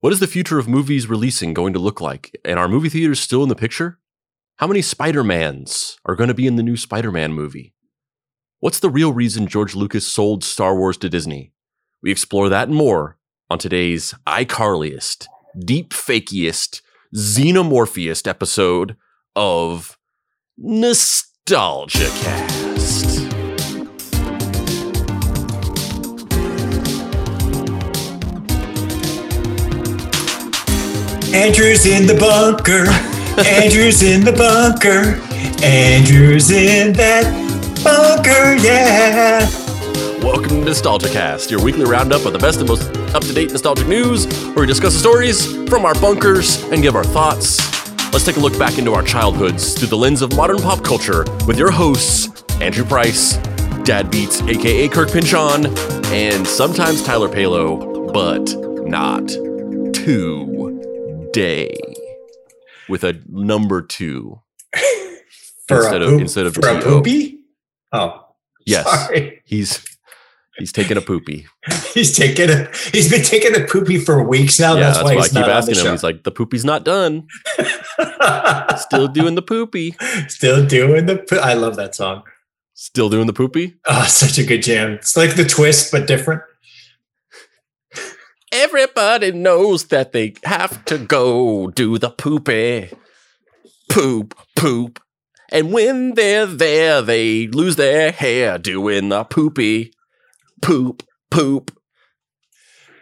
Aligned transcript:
What 0.00 0.12
is 0.12 0.20
the 0.20 0.28
future 0.28 0.60
of 0.60 0.68
movies 0.68 1.08
releasing 1.08 1.52
going 1.52 1.72
to 1.72 1.80
look 1.80 2.00
like? 2.00 2.38
And 2.44 2.56
are 2.56 2.68
movie 2.68 2.88
theaters 2.88 3.18
still 3.18 3.42
in 3.42 3.48
the 3.48 3.56
picture? 3.56 3.98
How 4.58 4.68
many 4.68 4.80
Spider-Mans 4.80 5.98
are 6.06 6.14
going 6.14 6.28
to 6.28 6.34
be 6.34 6.46
in 6.46 6.54
the 6.54 6.62
new 6.62 6.76
Spider-Man 6.76 7.32
movie? 7.32 7.74
What's 8.60 8.78
the 8.78 8.90
real 8.90 9.12
reason 9.12 9.48
George 9.48 9.74
Lucas 9.74 10.06
sold 10.06 10.44
Star 10.44 10.76
Wars 10.76 10.98
to 10.98 11.08
Disney? 11.08 11.52
We 12.00 12.12
explore 12.12 12.48
that 12.48 12.68
and 12.68 12.76
more 12.76 13.18
on 13.50 13.58
today's 13.58 14.14
iCarliest, 14.24 15.26
deep 15.58 15.90
fakiest, 15.90 16.80
xenomorphiest 17.12 18.28
episode 18.28 18.96
of 19.34 19.98
Nostalgia 20.56 22.08
Cast. 22.20 23.27
Andrew's 31.38 31.86
in 31.86 32.04
the 32.04 32.14
bunker. 32.14 32.90
Andrew's 33.48 34.02
in 34.02 34.24
the 34.24 34.32
bunker. 34.32 35.22
Andrew's 35.64 36.50
in 36.50 36.92
that 36.94 37.32
bunker, 37.84 38.56
yeah. 38.56 39.48
Welcome 40.20 40.48
to 40.48 40.68
Nostalgicast, 40.68 41.48
your 41.48 41.62
weekly 41.62 41.84
roundup 41.84 42.24
of 42.26 42.32
the 42.32 42.40
best 42.40 42.58
and 42.58 42.68
most 42.68 42.88
up-to-date 43.14 43.52
nostalgic 43.52 43.86
news, 43.86 44.26
where 44.46 44.62
we 44.62 44.66
discuss 44.66 44.94
the 44.94 44.98
stories 44.98 45.46
from 45.68 45.84
our 45.84 45.94
bunkers 46.00 46.64
and 46.72 46.82
give 46.82 46.96
our 46.96 47.04
thoughts. 47.04 47.58
Let's 48.12 48.24
take 48.24 48.36
a 48.36 48.40
look 48.40 48.58
back 48.58 48.76
into 48.76 48.94
our 48.94 49.04
childhoods 49.04 49.74
through 49.74 49.88
the 49.88 49.96
lens 49.96 50.22
of 50.22 50.34
modern 50.34 50.58
pop 50.58 50.82
culture 50.82 51.24
with 51.46 51.56
your 51.56 51.70
hosts, 51.70 52.42
Andrew 52.60 52.84
Price, 52.84 53.36
Dad 53.84 54.10
Beats, 54.10 54.42
aka 54.42 54.88
Kirk 54.88 55.12
Pinchon, 55.12 55.66
and 56.06 56.44
sometimes 56.44 57.04
Tyler 57.04 57.28
Palo, 57.28 58.10
but 58.10 58.42
not 58.88 59.30
today. 61.32 61.76
With 62.88 63.04
a 63.04 63.20
number 63.28 63.82
two. 63.82 64.40
For 65.66 65.76
Instead 65.82 66.02
of- 66.02 66.08
poop, 66.10 66.20
instead 66.22 66.46
of 66.46 66.54
for 66.54 66.66
a 66.68 66.80
poopy? 66.80 67.40
Oh, 67.92 68.24
Yes. 68.64 68.84
sorry. 68.90 69.42
He's 69.44 69.84
he's 70.58 70.72
taking 70.72 70.96
a 70.96 71.00
poopy. 71.02 71.46
He's 71.94 72.16
taking 72.16 72.48
a. 72.50 72.70
He's 72.92 73.10
been 73.10 73.22
taking 73.22 73.54
a 73.54 73.66
poopy 73.66 73.98
for 73.98 74.22
weeks 74.26 74.58
now. 74.58 74.74
yeah, 74.74 74.80
that's, 74.80 74.98
that's 74.98 75.04
why 75.04 75.14
why 75.16 75.22
I 75.22 75.28
keep 75.28 75.36
asking 75.38 75.74
him. 75.76 75.92
He's 75.92 76.02
like, 76.02 76.22
the 76.24 76.30
poopy's 76.30 76.64
not 76.64 76.84
done. 76.84 77.26
Still 78.78 79.08
doing 79.08 79.34
the 79.34 79.42
poopy. 79.42 79.94
Still 80.28 80.64
doing 80.66 81.06
the. 81.06 81.18
po- 81.18 81.36
I 81.38 81.54
love 81.54 81.76
that 81.76 81.94
song. 81.94 82.22
Still 82.74 83.08
doing 83.10 83.26
the 83.26 83.32
poopy. 83.32 83.74
Oh, 83.86 84.04
such 84.04 84.38
a 84.38 84.44
good 84.44 84.62
jam. 84.62 84.92
It's 84.92 85.16
like 85.16 85.34
the 85.36 85.44
twist, 85.44 85.90
but 85.92 86.06
different. 86.06 86.42
Everybody 88.52 89.32
knows 89.32 89.86
that 89.88 90.12
they 90.12 90.34
have 90.44 90.84
to 90.86 90.98
go 90.98 91.68
do 91.70 91.98
the 91.98 92.10
poopy. 92.10 92.90
Poop, 93.90 94.34
poop. 94.56 95.00
And 95.50 95.72
when 95.72 96.14
they're 96.14 96.46
there, 96.46 97.02
they 97.02 97.46
lose 97.48 97.76
their 97.76 98.10
hair 98.12 98.58
doing 98.58 99.08
the 99.10 99.24
poopy. 99.24 99.92
Poop, 100.62 101.02
poop. 101.30 101.76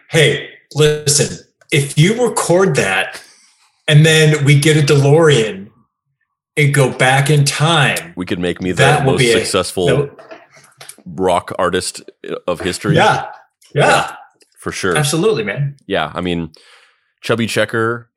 Hey, 0.09 0.49
listen. 0.73 1.45
If 1.71 1.97
you 1.97 2.25
record 2.25 2.75
that, 2.77 3.21
and 3.87 4.05
then 4.05 4.45
we 4.45 4.57
get 4.59 4.77
a 4.77 4.81
DeLorean 4.93 5.69
and 6.55 6.73
go 6.73 6.91
back 6.97 7.29
in 7.29 7.43
time, 7.45 8.13
We 8.15 8.25
could 8.25 8.39
make 8.39 8.61
me 8.61 8.71
the 8.71 8.77
That 8.83 9.05
most 9.05 9.19
be 9.19 9.31
a- 9.31 9.39
successful 9.39 10.09
rock 11.05 11.51
artist 11.59 12.01
of 12.47 12.61
history. 12.61 12.95
yeah, 12.95 13.27
yeah, 13.75 14.15
For 14.67 14.71
sure. 14.73 14.97
absolutely, 14.97 15.43
man. 15.45 15.77
yeah, 15.87 16.11
I 16.13 16.19
mean, 16.19 16.51
Chubby 17.21 17.47
Checker, 17.47 18.09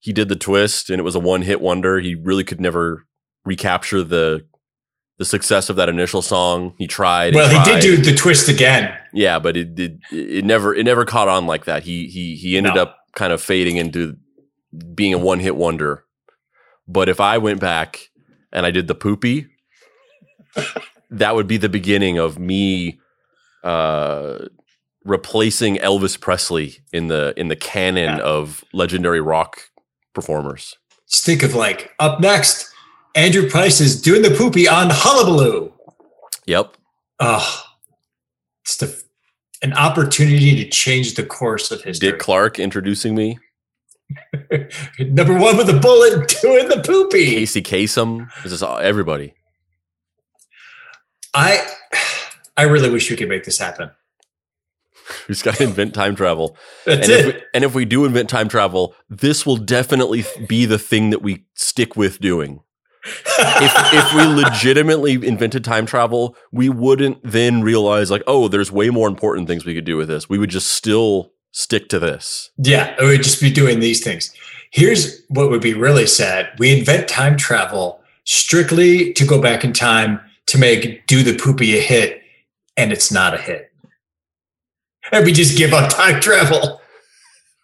he 0.00 0.12
did 0.12 0.28
the 0.28 0.34
twist 0.34 0.90
and 0.90 0.98
it 0.98 1.04
was 1.04 1.14
a 1.14 1.20
one 1.20 1.42
hit 1.42 1.60
wonder. 1.60 2.00
He 2.00 2.16
really 2.16 2.42
could 2.42 2.60
never 2.60 3.06
recapture 3.44 4.02
the 4.02 4.44
the 5.18 5.24
success 5.24 5.70
of 5.70 5.76
that 5.76 5.88
initial 5.88 6.22
song. 6.22 6.74
He 6.76 6.86
tried. 6.88 7.34
Well, 7.36 7.48
he 7.48 7.54
tried. 7.54 7.80
did 7.80 7.96
do 7.96 8.10
the 8.10 8.16
twist 8.16 8.48
again. 8.48 8.92
Yeah, 9.14 9.38
but 9.38 9.56
it 9.56 9.76
did. 9.76 10.00
It 10.10 10.44
never. 10.44 10.74
It 10.74 10.82
never 10.82 11.04
caught 11.04 11.28
on 11.28 11.46
like 11.46 11.66
that. 11.66 11.84
He 11.84 12.08
he 12.08 12.34
he 12.34 12.56
ended 12.56 12.74
No. 12.74 12.82
up 12.82 12.98
kind 13.14 13.32
of 13.32 13.40
fading 13.40 13.76
into 13.76 14.16
being 14.94 15.14
a 15.14 15.18
one 15.18 15.38
hit 15.38 15.54
wonder. 15.54 16.04
But 16.88 17.08
if 17.08 17.20
I 17.20 17.38
went 17.38 17.60
back 17.60 18.10
and 18.52 18.66
I 18.66 18.72
did 18.72 18.88
the 18.88 18.94
poopy, 18.96 19.46
that 21.10 21.34
would 21.36 21.46
be 21.46 21.56
the 21.56 21.68
beginning 21.68 22.18
of 22.18 22.38
me 22.40 22.98
uh, 23.64 24.38
replacing 25.06 25.76
Elvis 25.76 26.20
Presley 26.20 26.78
in 26.92 27.08
the 27.08 27.32
in 27.36 27.48
the 27.48 27.56
canon 27.56 28.18
Yeah. 28.18 28.24
of 28.24 28.64
legendary 28.72 29.20
rock 29.20 29.70
performers. 30.14 30.76
Just 31.08 31.24
think 31.24 31.42
of 31.42 31.54
like 31.54 31.92
up 31.98 32.20
next, 32.20 32.70
Andrew 33.14 33.48
Price 33.48 33.80
is 33.80 34.00
doing 34.00 34.22
the 34.22 34.30
poopy 34.30 34.68
on 34.68 34.88
Hullabaloo. 34.90 35.72
Yep. 36.46 36.76
Oh, 37.20 37.62
it's 38.64 38.76
the, 38.76 39.02
an 39.62 39.72
opportunity 39.72 40.56
to 40.62 40.68
change 40.68 41.14
the 41.14 41.24
course 41.24 41.70
of 41.70 41.82
history. 41.82 42.10
Dick 42.10 42.20
Clark 42.20 42.58
introducing 42.58 43.14
me. 43.14 43.38
Number 45.00 45.38
one 45.38 45.56
with 45.56 45.68
a 45.68 45.78
bullet 45.80 46.28
doing 46.42 46.68
the 46.68 46.82
poopy. 46.84 47.26
Casey 47.26 47.62
Kasem. 47.62 48.28
This 48.42 48.52
is 48.52 48.62
everybody. 48.62 49.34
I, 51.34 51.66
I 52.56 52.62
really 52.64 52.90
wish 52.90 53.10
we 53.10 53.16
could 53.16 53.28
make 53.28 53.44
this 53.44 53.58
happen. 53.58 53.90
We 55.28 55.32
just 55.32 55.44
got 55.44 55.56
to 55.56 55.64
invent 55.64 55.94
time 55.94 56.16
travel. 56.16 56.56
That's 56.84 57.08
and 57.08 57.12
it. 57.12 57.26
if, 57.26 57.34
we, 57.34 57.42
and 57.54 57.64
if 57.64 57.74
we 57.74 57.84
do 57.84 58.04
invent 58.04 58.28
time 58.28 58.48
travel, 58.48 58.94
this 59.08 59.46
will 59.46 59.56
definitely 59.56 60.24
be 60.48 60.66
the 60.66 60.78
thing 60.78 61.10
that 61.10 61.22
we 61.22 61.46
stick 61.54 61.96
with 61.96 62.20
doing. 62.20 62.60
If 63.38 63.94
if 63.94 64.14
we 64.14 64.22
legitimately 64.22 65.14
invented 65.26 65.64
time 65.64 65.86
travel, 65.86 66.36
we 66.50 66.68
wouldn't 66.68 67.18
then 67.22 67.62
realize 67.62 68.10
like, 68.10 68.24
oh, 68.26 68.48
there's 68.48 68.72
way 68.72 68.90
more 68.90 69.08
important 69.08 69.46
things 69.46 69.64
we 69.64 69.74
could 69.74 69.84
do 69.84 69.96
with 69.96 70.08
this. 70.08 70.28
We 70.28 70.38
would 70.38 70.50
just 70.50 70.68
still 70.68 71.32
stick 71.52 71.88
to 71.90 71.98
this. 71.98 72.50
Yeah, 72.58 72.96
we 73.00 73.06
would 73.06 73.22
just 73.22 73.40
be 73.40 73.50
doing 73.50 73.80
these 73.80 74.02
things. 74.02 74.34
Here's 74.72 75.22
what 75.28 75.50
would 75.50 75.62
be 75.62 75.74
really 75.74 76.06
sad. 76.06 76.50
We 76.58 76.76
invent 76.76 77.08
time 77.08 77.36
travel 77.36 78.00
strictly 78.24 79.12
to 79.14 79.24
go 79.24 79.40
back 79.40 79.64
in 79.64 79.72
time 79.72 80.20
to 80.46 80.58
make 80.58 81.06
Do 81.06 81.22
the 81.22 81.36
Poopy 81.36 81.78
a 81.78 81.80
hit, 81.80 82.22
and 82.76 82.92
it's 82.92 83.12
not 83.12 83.34
a 83.34 83.38
hit. 83.38 83.70
And 85.12 85.24
we 85.24 85.32
just 85.32 85.56
give 85.56 85.72
up 85.72 85.90
time 85.90 86.20
travel. 86.20 86.80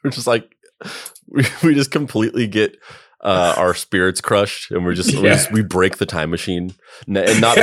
We're 0.03 0.11
just 0.11 0.27
like 0.27 0.55
we, 1.29 1.45
we 1.63 1.75
just 1.75 1.91
completely 1.91 2.47
get 2.47 2.77
uh, 3.23 3.55
our 3.57 3.75
spirits 3.75 4.21
crushed, 4.21 4.71
and 4.73 4.85
we're 4.85 4.95
just, 4.95 5.15
we 5.15 5.23
just 5.23 5.53
we 5.53 5.63
break 5.63 5.99
the 5.99 6.07
time 6.07 6.31
machine, 6.31 6.75
and 7.07 7.41
not 7.41 7.57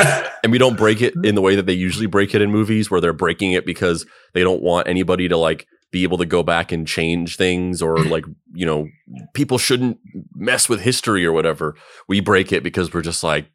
and 0.43 0.51
we 0.51 0.57
don't 0.57 0.77
break 0.77 1.01
it 1.01 1.13
in 1.23 1.35
the 1.35 1.41
way 1.41 1.55
that 1.55 1.65
they 1.65 1.73
usually 1.73 2.05
break 2.05 2.33
it 2.33 2.41
in 2.41 2.49
movies 2.49 2.89
where 2.89 3.01
they're 3.01 3.13
breaking 3.13 3.51
it 3.51 3.65
because 3.65 4.05
they 4.33 4.41
don't 4.41 4.61
want 4.61 4.87
anybody 4.87 5.27
to 5.27 5.37
like 5.37 5.67
be 5.91 6.03
able 6.03 6.17
to 6.17 6.25
go 6.25 6.43
back 6.43 6.71
and 6.71 6.87
change 6.87 7.35
things 7.35 7.81
or 7.81 7.97
like 8.05 8.23
you 8.53 8.65
know 8.65 8.87
people 9.33 9.57
shouldn't 9.57 9.97
mess 10.33 10.69
with 10.69 10.81
history 10.81 11.25
or 11.25 11.33
whatever. 11.33 11.75
We 12.07 12.21
break 12.21 12.53
it 12.53 12.63
because 12.63 12.93
we're 12.93 13.01
just 13.01 13.23
like 13.23 13.47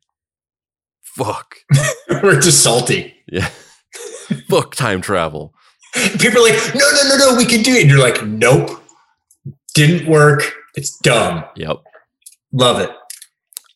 fuck. 1.00 1.56
We're 2.08 2.40
just 2.40 2.62
salty. 2.62 3.14
yeah. 3.30 3.48
Fuck 4.48 4.74
time 4.74 5.00
travel 5.00 5.54
People 6.18 6.38
are 6.38 6.50
like, 6.50 6.74
no, 6.74 6.80
no, 6.90 7.08
no, 7.08 7.16
no, 7.30 7.36
we 7.36 7.44
can 7.44 7.62
do 7.62 7.72
it. 7.74 7.82
And 7.82 7.90
you're 7.90 8.00
like, 8.00 8.24
nope, 8.26 8.82
didn't 9.74 10.08
work. 10.08 10.52
It's 10.76 10.98
dumb. 10.98 11.44
yep 11.56 11.76
Love 12.52 12.80
it. 12.80 12.90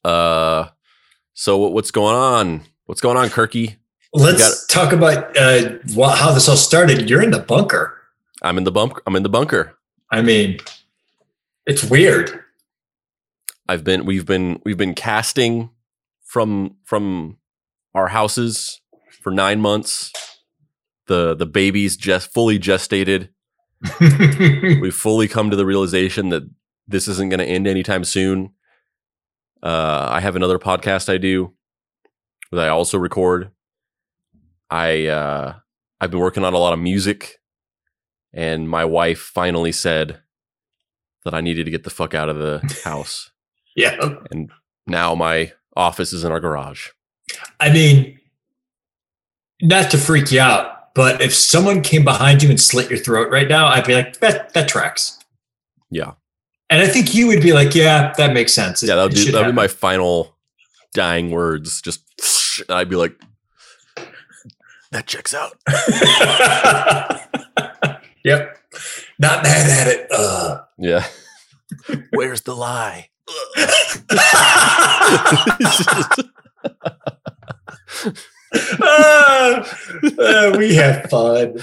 uh 0.05 0.69
so 1.35 1.57
what's 1.59 1.91
going 1.93 2.15
on 2.17 2.63
what's 2.87 3.01
going 3.01 3.17
on 3.17 3.29
kirky 3.29 3.77
Let's 4.15 4.67
talk 4.67 4.93
about 4.93 5.37
uh, 5.37 5.79
how 6.17 6.33
this 6.33 6.49
all 6.49 6.57
started. 6.57 7.11
You're 7.11 7.23
in 7.23 7.31
the 7.31 7.39
bunker. 7.41 7.95
i'm 8.43 8.57
in 8.59 8.65
the 8.65 8.73
bump 8.73 8.95
i'm 9.07 9.15
in 9.17 9.23
the 9.23 9.29
bunker 9.29 9.75
I 10.11 10.23
mean, 10.23 10.59
it's 11.67 11.85
weird. 11.85 12.43
I've 13.69 13.85
been 13.85 14.07
we've 14.07 14.25
been 14.25 14.59
we've 14.65 14.79
been 14.79 14.95
casting 14.95 15.69
from 16.25 16.77
from 16.85 17.37
our 17.95 18.09
houses 18.09 18.81
for 19.23 19.31
nine 19.31 19.61
months. 19.61 20.11
The 21.09 21.35
the 21.35 21.47
baby's 21.47 21.97
just 21.97 22.33
fully 22.33 22.59
gestated. 22.59 23.31
We've 24.01 24.95
fully 24.95 25.29
come 25.29 25.51
to 25.51 25.57
the 25.57 25.67
realization 25.67 26.29
that 26.31 26.43
this 26.87 27.07
isn't 27.09 27.29
going 27.31 27.39
to 27.41 27.47
end 27.47 27.67
anytime 27.67 28.05
soon. 28.05 28.51
Uh, 29.63 30.07
I 30.11 30.21
have 30.21 30.37
another 30.37 30.59
podcast 30.59 31.13
I 31.13 31.19
do 31.19 31.55
that 32.53 32.65
I 32.65 32.69
also 32.69 32.99
record. 32.99 33.51
I 34.71 35.07
uh, 35.07 35.55
I've 36.01 36.11
been 36.11 36.21
working 36.21 36.45
on 36.45 36.55
a 36.55 36.59
lot 36.59 36.73
of 36.73 36.79
music, 36.79 37.41
and 38.33 38.69
my 38.69 38.85
wife 38.85 39.19
finally 39.19 39.73
said 39.73 40.21
that 41.25 41.35
I 41.35 41.41
needed 41.41 41.65
to 41.65 41.71
get 41.71 41.85
the 41.85 41.91
fuck 41.91 42.15
out 42.15 42.29
of 42.29 42.39
the 42.39 42.81
house. 42.85 43.31
yeah. 43.77 43.97
and 44.31 44.51
now 44.87 45.15
my 45.15 45.53
office 45.77 46.13
is 46.13 46.25
in 46.25 46.33
our 46.33 46.41
garage. 46.41 46.89
I 47.61 47.71
mean, 47.73 48.19
not 49.61 49.91
to 49.91 49.99
freak 49.99 50.31
you 50.33 50.41
out, 50.41 50.78
but 50.99 51.23
if 51.23 51.33
someone 51.33 51.81
came 51.81 52.03
behind 52.03 52.43
you 52.43 52.51
and 52.51 52.61
slit 52.61 52.91
your 52.91 52.99
throat 52.99 53.31
right 53.31 53.47
now, 53.47 53.69
I'd 53.69 53.87
be 53.87 53.95
like, 53.95 54.19
that 54.19 54.53
that 54.55 54.67
tracks. 54.67 55.17
Yeah. 55.91 56.15
And 56.71 56.83
I 56.83 56.89
think 56.89 57.15
you 57.15 57.29
would 57.29 57.41
be 57.41 57.53
like, 57.53 57.73
yeah, 57.73 58.13
that 58.17 58.33
makes 58.33 58.53
sense. 58.53 58.83
Yeah, 58.83 58.97
that 58.97 59.05
would 59.05 59.15
be 59.15 59.31
that 59.31 59.47
would 59.47 59.47
be 59.47 59.53
my 59.53 59.69
final 59.69 60.37
dying 60.95 61.31
words. 61.31 61.81
Just 61.81 62.03
I'd 62.69 62.89
be 62.89 62.97
like, 62.97 63.15
that 64.91 65.07
checks 65.07 65.35
out. 65.35 65.57
yep. 68.25 68.59
Not 69.21 69.45
mad 69.45 69.71
at 69.71 69.87
it. 69.87 70.09
Uh. 70.11 70.63
Yeah. 70.79 71.07
Where's 72.11 72.41
the 72.41 72.57
lie? 72.57 73.11
Ah, 78.81 79.65
uh, 80.19 80.55
we 80.57 80.75
have 80.75 81.09
fun. 81.11 81.59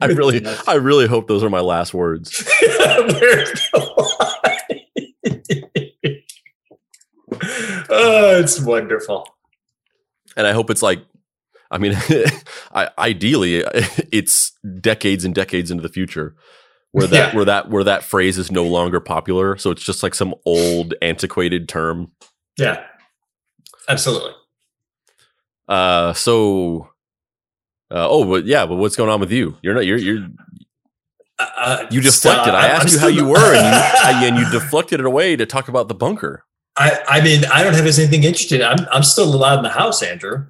I 0.00 0.06
really, 0.06 0.44
I 0.66 0.74
really 0.74 1.06
hope 1.06 1.28
those 1.28 1.42
are 1.44 1.50
my 1.50 1.60
last 1.60 1.92
words. 1.92 2.44
Where's 2.62 3.68
the 3.72 3.78
line? 5.24 6.22
oh, 7.90 8.38
it's 8.40 8.60
wonderful. 8.60 9.26
and 10.36 10.46
I 10.46 10.52
hope 10.52 10.70
it's 10.70 10.82
like, 10.82 11.00
I 11.70 11.78
mean, 11.78 11.94
I, 12.74 12.88
ideally, 12.98 13.64
it's 14.12 14.52
decades 14.80 15.24
and 15.24 15.34
decades 15.34 15.70
into 15.70 15.82
the 15.82 15.88
future 15.88 16.36
where 16.92 17.06
that 17.06 17.30
Yeah. 17.32 17.36
where 17.36 17.44
that 17.46 17.70
where 17.70 17.84
that 17.84 18.02
phrase 18.04 18.36
is 18.38 18.50
no 18.50 18.64
longer 18.64 19.00
popular. 19.00 19.56
So 19.56 19.70
it's 19.70 19.82
just 19.84 20.02
like 20.02 20.14
some 20.14 20.34
old 20.44 20.94
antiquated 21.02 21.68
term. 21.68 22.12
Yeah, 22.58 22.84
absolutely. 23.88 24.32
Uh, 25.68 26.12
so, 26.12 26.88
uh, 27.90 28.08
oh, 28.08 28.24
but 28.24 28.46
yeah, 28.46 28.66
but 28.66 28.76
what's 28.76 28.96
going 28.96 29.10
on 29.10 29.20
with 29.20 29.30
you? 29.32 29.56
You're 29.62 29.74
not 29.74 29.86
you're 29.86 29.98
you're 29.98 30.26
Uh, 31.38 31.86
you 31.90 32.00
deflected. 32.00 32.54
I 32.54 32.66
asked 32.66 32.88
I'm 32.88 32.92
you 32.92 32.98
how 32.98 33.06
you 33.08 33.26
were, 33.26 33.54
and 33.54 33.66
you 33.66 34.28
and 34.28 34.38
you 34.38 34.50
deflected 34.50 35.00
it 35.00 35.06
away 35.06 35.36
to 35.36 35.46
talk 35.46 35.68
about 35.68 35.88
the 35.88 35.94
bunker. 35.94 36.44
I, 36.76 36.98
I 37.06 37.20
mean, 37.20 37.44
I 37.46 37.62
don't 37.62 37.74
have 37.74 37.84
anything 37.84 38.24
interesting. 38.24 38.62
I'm, 38.62 38.78
I'm 38.90 39.02
still 39.02 39.34
allowed 39.34 39.58
in 39.58 39.62
the 39.62 39.68
house, 39.70 40.02
Andrew. 40.02 40.46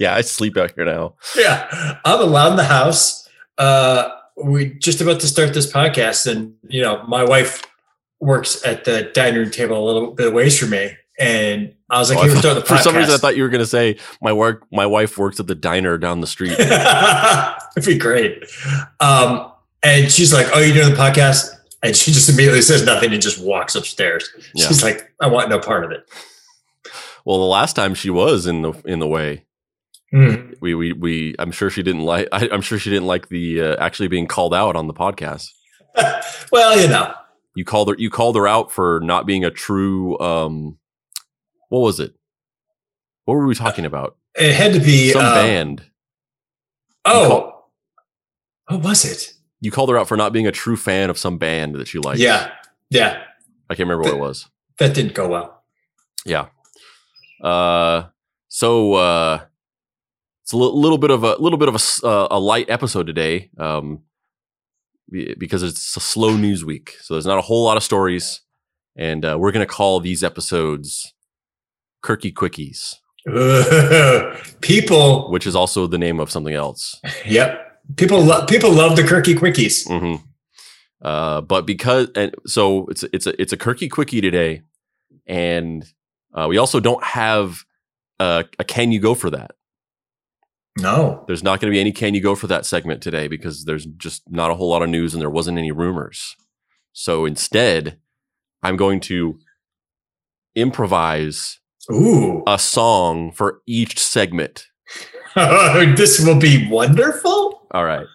Yeah, 0.00 0.14
I 0.14 0.22
sleep 0.22 0.56
out 0.56 0.72
here 0.74 0.84
now. 0.84 1.14
Yeah, 1.36 1.98
I'm 2.04 2.20
allowed 2.20 2.52
in 2.52 2.56
the 2.56 2.64
house. 2.64 3.28
Uh, 3.58 4.08
we 4.42 4.74
just 4.74 5.00
about 5.00 5.20
to 5.20 5.26
start 5.26 5.52
this 5.52 5.70
podcast, 5.70 6.26
and 6.26 6.54
you 6.68 6.80
know, 6.82 7.04
my 7.06 7.22
wife 7.22 7.62
works 8.18 8.64
at 8.66 8.84
the 8.84 9.10
dining 9.14 9.40
room 9.40 9.50
table 9.50 9.82
a 9.82 9.84
little 9.84 10.12
bit 10.12 10.26
away 10.28 10.48
from 10.50 10.70
me, 10.70 10.96
and 11.20 11.72
I 11.90 11.98
was 12.00 12.10
like, 12.10 12.18
Oh, 12.18 12.22
I 12.22 12.28
thought- 12.40 12.54
the 12.54 12.60
for 12.64 12.78
some 12.78 12.96
reason, 12.96 13.14
I 13.14 13.18
thought 13.18 13.36
you 13.36 13.42
were 13.44 13.48
going 13.50 13.60
to 13.60 13.66
say 13.66 13.98
my 14.20 14.32
work. 14.32 14.64
My 14.72 14.86
wife 14.86 15.16
works 15.18 15.38
at 15.38 15.46
the 15.46 15.54
diner 15.54 15.98
down 15.98 16.20
the 16.20 16.26
street. 16.26 16.56
It'd 17.76 17.86
be 17.86 17.98
great. 17.98 18.44
Um, 19.00 19.52
and 19.82 20.10
she's 20.10 20.32
like, 20.32 20.46
"Oh, 20.52 20.58
you're 20.60 20.74
doing 20.74 20.90
the 20.90 20.96
podcast?" 20.96 21.48
And 21.82 21.96
she 21.96 22.10
just 22.12 22.28
immediately 22.28 22.62
says 22.62 22.84
nothing 22.84 23.12
and 23.12 23.22
just 23.22 23.42
walks 23.42 23.74
upstairs. 23.74 24.28
Yeah. 24.54 24.66
She's 24.66 24.82
like, 24.82 25.12
"I 25.20 25.26
want 25.28 25.48
no 25.50 25.58
part 25.58 25.84
of 25.84 25.90
it." 25.92 26.08
Well, 27.24 27.38
the 27.38 27.44
last 27.46 27.74
time 27.76 27.94
she 27.94 28.10
was 28.10 28.46
in 28.46 28.62
the 28.62 28.72
in 28.84 28.98
the 28.98 29.06
way, 29.06 29.44
Hmm. 30.10 30.52
we 30.60 30.74
we 30.74 30.92
we. 30.92 31.34
I'm 31.38 31.52
sure 31.52 31.70
she 31.70 31.82
didn't 31.82 32.02
like. 32.02 32.28
I, 32.32 32.48
I'm 32.50 32.60
sure 32.62 32.78
she 32.78 32.90
didn't 32.90 33.06
like 33.06 33.28
the 33.28 33.60
uh, 33.62 33.76
actually 33.78 34.08
being 34.08 34.26
called 34.26 34.54
out 34.54 34.74
on 34.76 34.86
the 34.86 34.94
podcast. 34.94 35.46
well, 36.52 36.78
you 36.80 36.88
know, 36.88 37.14
You 37.54 37.64
called 37.64 37.88
her. 37.88 37.94
You 37.98 38.10
called 38.10 38.36
her 38.36 38.46
out 38.48 38.70
for 38.72 39.00
not 39.02 39.26
being 39.26 39.44
a 39.44 39.50
true. 39.50 40.18
um 40.18 40.76
What 41.70 41.80
was 41.80 41.98
it? 42.00 42.14
What 43.24 43.34
were 43.34 43.46
we 43.46 43.54
talking 43.54 43.84
about? 43.86 44.16
it 44.36 44.54
had 44.54 44.72
to 44.74 44.80
be 44.80 45.10
Some 45.10 45.24
uh, 45.24 45.34
band. 45.34 45.82
Oh, 47.04 47.26
call- 47.28 47.72
what 48.68 48.84
was 48.84 49.04
it? 49.04 49.32
You 49.60 49.70
called 49.70 49.88
her 49.90 49.98
out 49.98 50.06
for 50.08 50.16
not 50.16 50.32
being 50.32 50.46
a 50.46 50.52
true 50.52 50.76
fan 50.76 51.10
of 51.10 51.18
some 51.18 51.36
band 51.38 51.74
that 51.76 51.88
she 51.88 51.98
liked. 51.98 52.20
yeah, 52.20 52.52
yeah, 52.90 53.22
I 53.68 53.74
can't 53.74 53.88
remember 53.88 54.02
what 54.04 54.14
it 54.14 54.20
was. 54.20 54.48
that 54.78 54.94
didn't 54.94 55.14
go 55.14 55.26
well. 55.28 55.62
Yeah. 56.24 56.46
Uh, 57.42 58.04
so 58.48 58.94
uh, 58.94 59.40
it's 60.42 60.52
a 60.52 60.56
little 60.56 60.98
bit 60.98 61.10
of 61.10 61.24
a 61.24 61.36
little 61.36 61.58
bit 61.58 61.68
of 61.68 61.74
a, 61.76 62.06
uh, 62.06 62.28
a 62.30 62.38
light 62.40 62.68
episode 62.70 63.06
today, 63.06 63.50
um, 63.58 64.00
because 65.38 65.62
it's 65.62 65.96
a 65.96 66.00
slow 66.00 66.36
news 66.36 66.64
week. 66.64 66.96
So 67.00 67.14
there's 67.14 67.26
not 67.26 67.38
a 67.38 67.42
whole 67.42 67.64
lot 67.64 67.76
of 67.76 67.82
stories, 67.82 68.40
and 68.96 69.24
uh, 69.24 69.36
we're 69.38 69.52
gonna 69.52 69.66
call 69.66 70.00
these 70.00 70.22
episodes 70.24 71.12
"Kirky 72.02 72.32
Quickies," 72.32 72.96
people, 74.60 75.30
which 75.30 75.46
is 75.46 75.54
also 75.56 75.86
the 75.86 75.98
name 75.98 76.20
of 76.20 76.30
something 76.30 76.54
else. 76.54 77.00
yep, 77.26 77.80
people 77.96 78.22
love 78.22 78.48
people 78.48 78.72
love 78.72 78.96
the 78.96 79.02
Kirky 79.02 79.34
Quickies. 79.34 79.86
hmm 79.88 80.16
Uh, 81.02 81.40
but 81.40 81.66
because 81.66 82.08
and 82.14 82.34
so 82.46 82.86
it's 82.88 83.02
it's 83.12 83.26
a 83.26 83.40
it's 83.40 83.52
a 83.52 83.56
Kirky 83.56 83.90
Quickie 83.90 84.20
today, 84.20 84.62
and 85.26 85.84
uh, 86.34 86.46
we 86.48 86.58
also 86.58 86.80
don't 86.80 87.02
have 87.04 87.64
a, 88.18 88.44
a 88.58 88.64
can 88.64 88.92
you 88.92 89.00
go 89.00 89.14
for 89.14 89.30
that. 89.30 89.52
No, 90.78 91.24
There's 91.26 91.42
not 91.42 91.60
going 91.60 91.70
to 91.70 91.74
be 91.74 91.80
any 91.80 91.92
can 91.92 92.14
you 92.14 92.20
go 92.22 92.34
for 92.36 92.46
that 92.46 92.64
segment 92.64 93.02
today 93.02 93.26
because 93.28 93.64
there's 93.64 93.86
just 93.86 94.22
not 94.30 94.50
a 94.50 94.54
whole 94.54 94.68
lot 94.70 94.82
of 94.82 94.88
news 94.88 95.12
and 95.12 95.20
there 95.20 95.28
wasn't 95.28 95.58
any 95.58 95.72
rumors. 95.72 96.36
So 96.92 97.26
instead, 97.26 97.98
I'm 98.62 98.76
going 98.76 99.00
to 99.00 99.38
improvise 100.54 101.59
ooh, 101.92 102.42
a 102.46 102.58
song 102.58 103.32
for 103.32 103.62
each 103.66 103.98
segment. 103.98 104.66
this 105.34 106.24
will 106.24 106.38
be 106.38 106.68
wonderful. 106.68 107.66
All 107.72 107.84
right. 107.84 108.06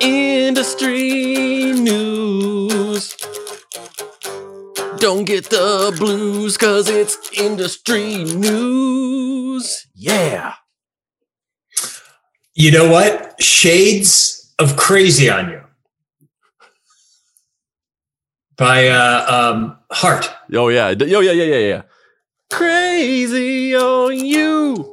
Industry 0.00 1.72
news. 1.74 3.16
Don't 4.98 5.24
get 5.24 5.50
the 5.50 5.94
blues 5.98 6.56
cause 6.56 6.88
it's 6.88 7.18
industry 7.38 8.24
news. 8.24 9.86
Yeah. 9.94 10.54
You 12.54 12.70
know 12.70 12.90
what? 12.90 13.40
Shades 13.42 14.54
of 14.58 14.76
Crazy 14.76 15.30
on 15.30 15.48
You 15.50 15.62
by 18.56 18.88
uh, 18.88 19.26
um, 19.28 19.78
Heart. 19.90 20.30
Oh 20.52 20.68
yeah. 20.68 20.94
Oh 21.00 21.20
yeah, 21.20 21.32
yeah, 21.32 21.44
yeah, 21.44 21.56
yeah. 21.56 21.82
Crazy 22.50 23.74
on 23.74 24.24
you. 24.24 24.88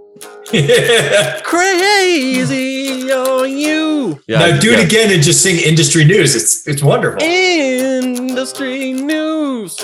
Crazy 1.44 3.12
on 3.12 3.58
you. 3.58 4.20
Yeah. 4.28 4.40
now 4.40 4.60
do 4.60 4.72
yeah. 4.72 4.80
it 4.80 4.86
again 4.86 5.14
and 5.14 5.22
just 5.22 5.44
sing 5.44 5.60
industry 5.64 6.04
news. 6.06 6.36
It's 6.36 6.68
it's 6.68 6.82
wonderful. 6.82 7.22
Industry 7.22 8.94
news. 8.94 9.78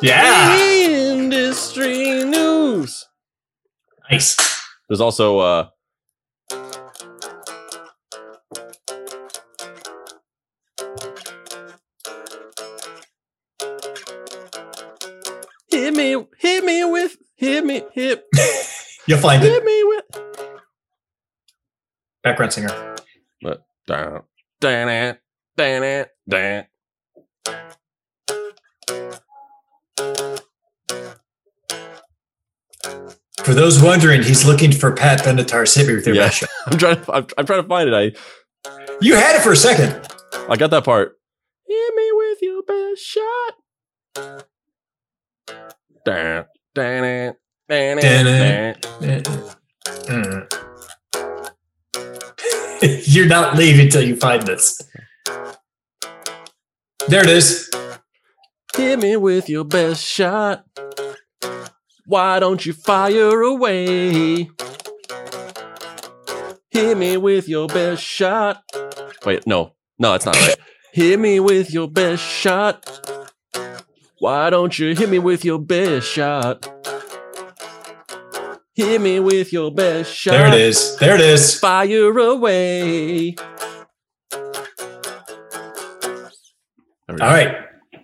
Yeah, 0.00 0.56
Industry 0.58 2.24
news. 2.24 3.06
nice. 4.10 4.36
There's 4.88 5.00
also 5.00 5.38
uh 5.38 5.68
hit 17.36 17.64
me, 17.64 17.82
hit, 17.92 18.24
You'll 19.06 19.18
find 19.18 19.42
hit 19.42 19.52
it. 19.52 19.54
Hit 19.54 19.64
me 19.64 19.82
with. 19.84 20.04
Background 22.22 22.52
singer. 22.52 22.96
Down, 23.86 24.22
down 24.60 24.88
it, 24.88 25.20
down 25.56 25.82
it, 25.84 26.10
down. 26.28 26.64
For 33.44 33.54
those 33.54 33.80
wondering, 33.82 34.22
he's 34.22 34.44
looking 34.44 34.72
for 34.72 34.92
Pat 34.92 35.20
Benatar's 35.20 35.74
"Hit 35.74 35.86
Me 35.86 35.94
with 35.94 36.06
Your 36.06 36.16
Yeah. 36.16 36.26
Best 36.26 36.38
Shot." 36.38 36.48
I'm 36.66 36.78
trying 36.78 37.04
to, 37.04 37.12
I'm, 37.12 37.26
I'm 37.38 37.46
trying 37.46 37.62
to 37.62 37.68
find 37.68 37.88
it. 37.88 37.94
I, 37.94 38.12
You 39.00 39.14
had 39.14 39.36
it 39.36 39.42
for 39.42 39.52
a 39.52 39.56
second. 39.56 40.08
I 40.48 40.56
got 40.56 40.70
that 40.70 40.84
part. 40.84 41.16
Hit 41.66 41.94
me 41.94 42.10
with 42.12 42.38
your 42.42 42.62
best 42.62 43.02
shot. 43.02 44.46
Down, 46.04 46.46
down 46.76 47.04
it, 47.04 47.36
down 47.70 47.98
it, 47.98 48.02
Dun 48.02 48.24
down. 49.00 49.00
it. 52.82 53.08
You're 53.08 53.26
not 53.26 53.56
leaving 53.56 53.86
until 53.86 54.02
you 54.02 54.16
find 54.16 54.42
this. 54.42 54.78
There 57.08 57.22
it 57.22 57.30
is. 57.30 57.70
Hit 58.76 58.98
me 58.98 59.16
with 59.16 59.48
your 59.48 59.64
best 59.64 60.04
shot. 60.04 60.66
Why 62.04 62.40
don't 62.40 62.66
you 62.66 62.74
fire 62.74 63.40
away? 63.40 64.50
Hit 66.70 66.98
me 66.98 67.16
with 67.16 67.48
your 67.48 67.68
best 67.68 68.02
shot. 68.02 68.62
Wait, 69.24 69.46
no, 69.46 69.72
no, 69.98 70.12
that's 70.12 70.26
not 70.26 70.36
right. 70.36 70.56
Hit 70.92 71.18
me 71.18 71.40
with 71.40 71.72
your 71.72 71.88
best 71.88 72.22
shot. 72.22 73.15
Why 74.18 74.48
don't 74.48 74.78
you 74.78 74.94
hit 74.94 75.10
me 75.10 75.18
with 75.18 75.44
your 75.44 75.58
best 75.58 76.08
shot? 76.08 76.66
Hit 78.74 79.00
me 79.00 79.20
with 79.20 79.52
your 79.52 79.70
best 79.70 80.14
shot. 80.14 80.32
There 80.32 80.48
it 80.48 80.54
is. 80.54 80.96
There 80.96 81.14
it 81.14 81.20
is. 81.20 81.58
Fire 81.58 82.18
away. 82.18 83.36
All 87.08 87.16
right. 87.18 87.56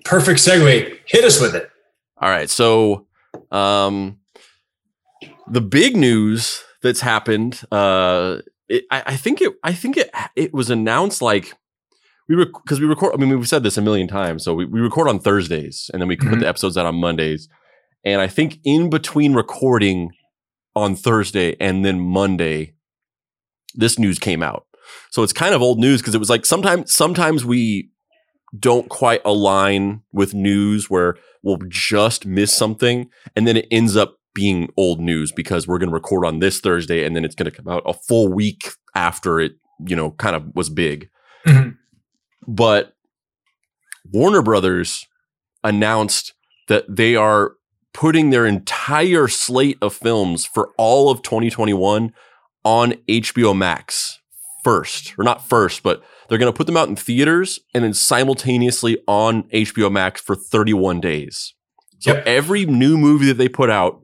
Perfect 0.04 0.40
segue. 0.40 0.99
Hit 1.07 1.25
us 1.25 1.40
with 1.40 1.54
it. 1.54 1.71
All 2.19 2.28
right. 2.28 2.49
So, 2.50 3.07
um, 3.50 4.19
the 5.47 5.61
big 5.62 5.97
news 5.97 6.62
that's 6.83 7.00
happened, 7.00 7.62
uh, 7.73 8.38
it, 8.69 8.85
I, 8.90 9.02
I 9.07 9.16
think 9.16 9.40
it, 9.40 9.54
I 9.64 9.73
think 9.73 9.97
it, 9.97 10.11
it 10.37 10.52
was 10.52 10.69
announced 10.71 11.23
like 11.23 11.54
we 12.36 12.44
because 12.44 12.80
we 12.80 12.86
record. 12.86 13.14
I 13.14 13.16
mean, 13.18 13.30
we've 13.36 13.48
said 13.48 13.62
this 13.62 13.76
a 13.76 13.82
million 13.82 14.08
times. 14.08 14.44
So 14.44 14.54
we, 14.54 14.64
we 14.64 14.80
record 14.80 15.08
on 15.08 15.18
Thursdays, 15.18 15.90
and 15.92 16.00
then 16.00 16.08
we 16.08 16.16
put 16.16 16.28
Mhm. 16.28 16.40
the 16.40 16.48
episodes 16.48 16.76
out 16.76 16.86
on 16.86 16.96
Mondays. 16.96 17.48
And 18.04 18.20
I 18.20 18.26
think 18.26 18.58
in 18.64 18.90
between 18.90 19.34
recording 19.34 20.10
on 20.74 20.96
Thursday 20.96 21.56
and 21.60 21.84
then 21.84 22.00
Monday, 22.00 22.74
this 23.74 23.98
news 23.98 24.18
came 24.18 24.42
out. 24.42 24.66
So 25.10 25.22
it's 25.22 25.32
kind 25.32 25.54
of 25.54 25.62
old 25.62 25.78
news 25.78 26.00
because 26.00 26.14
it 26.14 26.18
was 26.18 26.30
like 26.30 26.44
sometimes 26.44 26.92
sometimes 26.92 27.44
we 27.44 27.90
don't 28.58 28.88
quite 28.88 29.22
align 29.24 30.02
with 30.12 30.34
news 30.34 30.90
where 30.90 31.16
we'll 31.42 31.58
just 31.68 32.26
miss 32.26 32.52
something 32.54 33.08
and 33.34 33.46
then 33.46 33.56
it 33.56 33.66
ends 33.70 33.96
up 33.96 34.16
being 34.34 34.70
old 34.76 35.00
news 35.00 35.32
because 35.32 35.66
we're 35.66 35.78
going 35.78 35.88
to 35.88 35.94
record 35.94 36.24
on 36.26 36.38
this 36.40 36.60
Thursday 36.60 37.04
and 37.04 37.14
then 37.16 37.24
it's 37.24 37.34
going 37.34 37.50
to 37.50 37.56
come 37.56 37.68
out 37.68 37.82
a 37.86 37.92
full 37.94 38.28
week 38.32 38.70
after 38.94 39.40
it, 39.40 39.52
you 39.86 39.96
know, 39.96 40.10
kind 40.12 40.34
of 40.36 40.44
was 40.54 40.68
big. 40.68 41.08
But 42.46 42.94
Warner 44.12 44.42
Brothers 44.42 45.06
announced 45.64 46.32
that 46.68 46.84
they 46.88 47.14
are 47.16 47.52
putting 47.94 48.30
their 48.30 48.46
entire 48.46 49.28
slate 49.28 49.78
of 49.82 49.92
films 49.94 50.46
for 50.46 50.70
all 50.78 51.11
of 51.11 51.22
2021 51.22 52.12
on 52.64 52.92
HBO 53.08 53.56
Max 53.56 54.18
first, 54.64 55.14
or 55.18 55.25
not 55.25 55.46
first, 55.46 55.82
but 55.82 56.02
they're 56.28 56.38
going 56.38 56.50
to 56.52 56.56
put 56.56 56.66
them 56.66 56.76
out 56.76 56.88
in 56.88 56.96
theaters 56.96 57.58
and 57.75 57.84
then 57.84 57.92
simultaneously 57.92 58.96
on 59.06 59.42
HBO 59.50 59.90
Max 59.90 60.20
for 60.20 60.34
31 60.34 61.00
days. 61.00 61.54
So 61.99 62.14
Yep. 62.14 62.26
every 62.26 62.66
new 62.66 62.96
movie 62.96 63.26
that 63.26 63.34
they 63.38 63.49
put 63.49 63.70
out, 63.70 64.00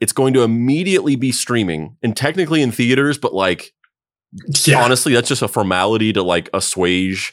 it's 0.00 0.12
going 0.12 0.34
to 0.34 0.42
immediately 0.42 1.16
be 1.16 1.32
streaming 1.32 1.96
and 2.02 2.16
technically 2.16 2.60
in 2.60 2.70
theaters, 2.72 3.18
but 3.18 3.32
like 3.34 3.72
Yeah. 4.64 4.84
honestly, 4.84 5.14
that's 5.14 5.28
just 5.28 5.42
a 5.42 5.48
formality 5.48 6.12
to 6.12 6.22
like 6.22 6.50
assuage 6.52 7.32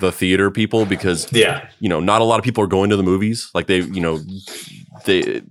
the 0.00 0.12
theater 0.12 0.50
people 0.50 0.84
because 0.86 1.30
yeah. 1.32 1.68
you 1.80 1.88
know 1.88 2.00
not 2.00 2.20
a 2.20 2.24
lot 2.24 2.38
of 2.38 2.44
people 2.44 2.62
are 2.64 2.68
going 2.68 2.90
to 2.90 2.96
the 2.96 3.02
movies. 3.02 3.50
Like 3.54 3.66
they, 3.66 3.80
you 3.80 4.00
know, 4.00 4.20
they. 5.04 5.42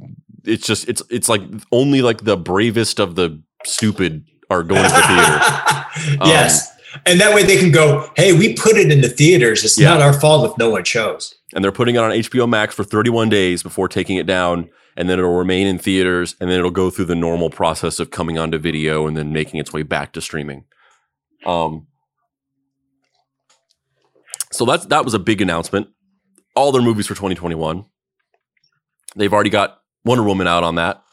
It's 0.43 0.65
just 0.67 0.87
it's 0.87 1.01
it's 1.09 1.27
like 1.27 1.41
only 1.71 2.01
like 2.03 2.23
the 2.23 2.37
bravest 2.37 2.99
of 2.99 3.15
the 3.15 3.41
stupid 3.65 4.25
are 4.51 4.61
going 4.63 4.83
to 4.83 4.89
the 4.89 5.01
theater. 5.01 5.39
Um, 6.19 6.27
yes. 6.27 6.69
and 7.05 7.21
that 7.21 7.33
way 7.33 7.43
they 7.43 7.57
can 7.57 7.71
go, 7.71 8.11
hey, 8.17 8.37
we 8.37 8.53
put 8.53 8.75
it 8.75 8.91
in 8.91 8.99
the 8.99 9.07
theaters. 9.07 9.63
It's 9.63 9.79
Yeah. 9.79 9.91
not 9.91 10.01
our 10.01 10.11
fault 10.13 10.51
if 10.51 10.57
no 10.57 10.69
one 10.69 10.83
shows. 10.83 11.33
and 11.53 11.63
they're 11.63 11.71
putting 11.71 11.95
it 11.95 11.99
on 11.99 12.11
HBO 12.11 12.47
Max 12.49 12.75
for 12.75 12.83
31 12.83 13.29
days 13.29 13.63
before 13.63 13.87
taking 13.87 14.17
it 14.17 14.25
down, 14.27 14.69
and 14.97 15.09
then 15.09 15.17
it'll 15.19 15.33
remain 15.37 15.67
in 15.67 15.77
theaters, 15.79 16.35
and 16.41 16.49
then 16.51 16.59
it'll 16.59 16.69
go 16.69 16.89
through 16.89 17.05
the 17.05 17.15
normal 17.15 17.49
process 17.49 17.97
of 17.99 18.11
coming 18.11 18.37
onto 18.37 18.57
video 18.57 19.07
and 19.07 19.15
then 19.15 19.31
making 19.31 19.59
its 19.61 19.71
way 19.71 19.83
back 19.83 20.11
to 20.13 20.21
streaming. 20.21 20.65
Um, 21.45 21.87
so 24.55 24.65
that's 24.65 24.85
that 24.87 25.03
was 25.03 25.13
a 25.13 25.19
big 25.19 25.41
announcement. 25.41 25.89
All 26.55 26.71
their 26.71 26.81
movies 26.81 27.07
for 27.07 27.15
2021. 27.15 27.85
They've 29.15 29.33
already 29.33 29.49
got 29.49 29.79
Wonder 30.03 30.23
Woman 30.23 30.47
out 30.47 30.63
on 30.63 30.75
that, 30.75 31.03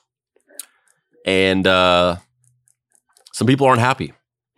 and 1.26 1.66
uh, 1.66 2.16
some 3.32 3.46
people 3.46 3.66
aren't 3.66 3.80
happy. 3.80 4.12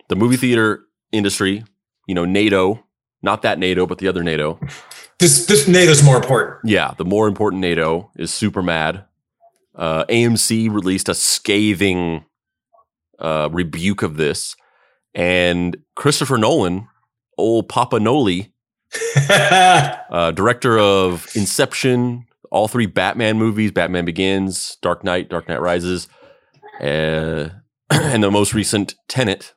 The 0.09 0.15
movie 0.15 0.37
theater 0.37 0.85
industry, 1.11 1.63
you 2.07 2.15
know, 2.15 2.25
NATO, 2.25 2.83
not 3.21 3.41
that 3.41 3.57
NATO, 3.59 3.85
but 3.87 3.97
the 3.97 4.07
other 4.07 4.23
NATO. 4.23 4.59
This 5.17 5.45
this 5.45 5.65
NATO's 5.65 6.03
more 6.03 6.17
important. 6.17 6.69
Yeah, 6.69 6.93
the 6.97 7.05
more 7.05 7.29
important 7.29 7.61
NATO 7.61 8.11
is 8.17 8.33
super 8.33 8.61
mad. 8.61 9.05
Uh, 9.73 10.03
AMC 10.09 10.69
released 10.69 11.07
a 11.07 11.13
scathing 11.13 12.25
uh, 13.17 13.47
rebuke 13.49 14.03
of 14.03 14.17
this, 14.17 14.57
and 15.13 15.77
Christopher 15.95 16.37
Nolan, 16.37 16.89
old 17.37 17.69
Papa 17.69 17.97
Noli, 17.97 18.53
uh, 19.29 20.31
director 20.31 20.77
of 20.79 21.27
Inception, 21.35 22.25
all 22.51 22.67
three 22.67 22.85
Batman 22.85 23.37
movies, 23.37 23.71
Batman 23.71 24.05
Begins, 24.05 24.77
Dark 24.81 25.03
Knight, 25.03 25.29
Dark 25.29 25.47
Knight 25.47 25.61
Rises, 25.61 26.07
uh, 26.81 27.49
and 27.89 28.23
the 28.23 28.31
most 28.31 28.53
recent 28.53 28.95
Tenet. 29.07 29.53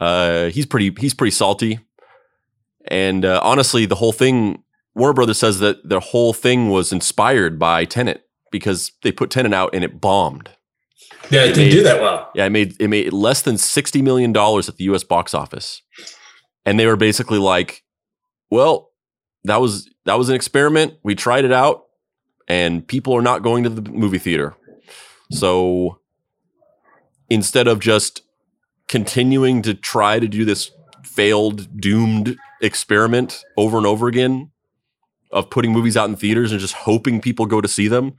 Uh, 0.00 0.48
he's 0.50 0.66
pretty 0.66 0.92
he's 0.98 1.14
pretty 1.14 1.30
salty, 1.30 1.78
and 2.88 3.24
uh, 3.24 3.40
honestly, 3.42 3.86
the 3.86 3.94
whole 3.96 4.12
thing. 4.12 4.62
Warner 4.94 5.14
Brothers 5.14 5.38
says 5.38 5.58
that 5.60 5.88
the 5.88 6.00
whole 6.00 6.34
thing 6.34 6.68
was 6.68 6.92
inspired 6.92 7.58
by 7.58 7.86
Tenet 7.86 8.24
because 8.50 8.92
they 9.02 9.10
put 9.10 9.30
Tenet 9.30 9.54
out 9.54 9.70
and 9.74 9.82
it 9.82 10.02
bombed. 10.02 10.50
yeah, 11.30 11.44
it 11.44 11.52
It 11.52 11.54
didn't 11.54 11.64
made- 11.68 11.70
do 11.70 11.82
that 11.84 12.00
well. 12.02 12.30
Yeah, 12.34 12.44
it 12.44 12.50
made 12.50 12.74
it 12.78 12.88
made 12.88 13.10
less 13.12 13.40
than 13.40 13.56
sixty 13.56 14.02
million 14.02 14.32
dollars 14.34 14.68
at 14.68 14.76
the 14.76 14.84
U.S. 14.84 15.02
box 15.02 15.32
office, 15.32 15.80
and 16.66 16.78
they 16.78 16.86
were 16.86 16.96
basically 16.96 17.38
like, 17.38 17.82
"Well, 18.52 18.90
that 19.44 19.62
was 19.62 19.88
that 20.04 20.18
was 20.18 20.28
an 20.28 20.34
experiment. 20.34 20.94
We 21.02 21.14
tried 21.14 21.46
it 21.46 21.52
out, 21.52 21.84
and 22.46 22.86
people 22.86 23.14
are 23.14 23.22
not 23.22 23.42
going 23.42 23.64
to 23.64 23.70
the 23.70 23.90
movie 23.90 24.18
theater. 24.18 24.54
So 25.30 25.98
instead 27.30 27.66
of 27.66 27.80
just 27.80 28.20
continuing 28.88 29.62
to 29.62 29.72
try 29.72 30.20
to 30.20 30.28
do 30.28 30.44
this 30.44 30.70
failed, 31.02 31.80
doomed 31.80 32.36
experiment 32.60 33.42
over 33.56 33.78
and 33.78 33.86
over 33.86 34.06
again 34.06 34.50
of 35.30 35.48
putting 35.48 35.72
movies 35.72 35.96
out 35.96 36.10
in 36.10 36.16
theaters 36.16 36.52
and 36.52 36.60
just 36.60 36.74
hoping 36.74 37.22
people 37.22 37.46
go 37.46 37.60
to 37.60 37.68
see 37.68 37.88
them." 37.88 38.14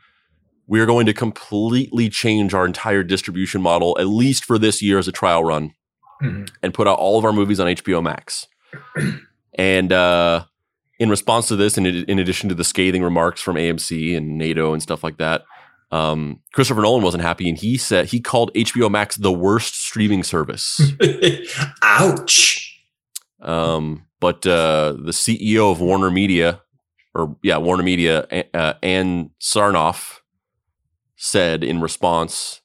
we 0.66 0.80
are 0.80 0.86
going 0.86 1.06
to 1.06 1.14
completely 1.14 2.08
change 2.10 2.54
our 2.54 2.66
entire 2.66 3.04
distribution 3.04 3.62
model, 3.62 3.98
at 4.00 4.08
least 4.08 4.46
for 4.46 4.58
this 4.58 4.82
year 4.82 4.98
as 4.98 5.10
a 5.10 5.12
trial 5.12 5.44
run, 5.44 5.74
Mhm. 6.22 6.50
and 6.64 6.74
put 6.74 6.88
out 6.88 6.98
all 6.98 7.20
of 7.20 7.26
our 7.26 7.34
movies 7.34 7.60
on 7.60 7.68
HBO 7.68 8.02
Max. 8.02 8.48
And 9.56 9.92
uh, 9.92 10.46
in 11.00 11.10
response 11.10 11.48
to 11.48 11.56
this, 11.56 11.78
and 11.78 11.88
in, 11.88 12.06
in 12.06 12.20
addition 12.20 12.50
to 12.50 12.56
the 12.56 12.64
scathing 12.64 13.04
remarks 13.04 13.42
from 13.42 13.56
AMC 13.56 14.16
and 14.16 14.38
NATO 14.38 14.74
and 14.74 14.82
stuff 14.82 15.04
like 15.04 15.18
that, 15.18 15.44
um, 15.92 16.40
Christopher 16.54 16.82
Nolan 16.82 17.04
wasn't 17.04 17.24
happy, 17.24 17.48
and 17.48 17.58
he 17.58 17.78
said 17.78 18.08
he 18.08 18.20
called 18.20 18.52
HBO 18.56 18.90
Max 18.90 19.16
the 19.16 19.32
worst 19.32 19.80
streaming 19.80 20.24
service. 20.24 20.82
Ouch. 21.84 22.80
Um, 23.42 24.06
but 24.20 24.48
uh, 24.48 24.94
the 24.94 25.12
CEO 25.12 25.72
of 25.72 25.82
Warner 25.82 26.10
Media, 26.10 26.62
or 27.14 27.36
yeah, 27.44 27.58
Warner 27.58 27.84
Media, 27.84 28.26
uh, 28.54 28.74
Ann 28.82 29.32
Sarnoff, 29.40 30.20
said 31.16 31.64
in 31.64 31.80
response, 31.80 32.62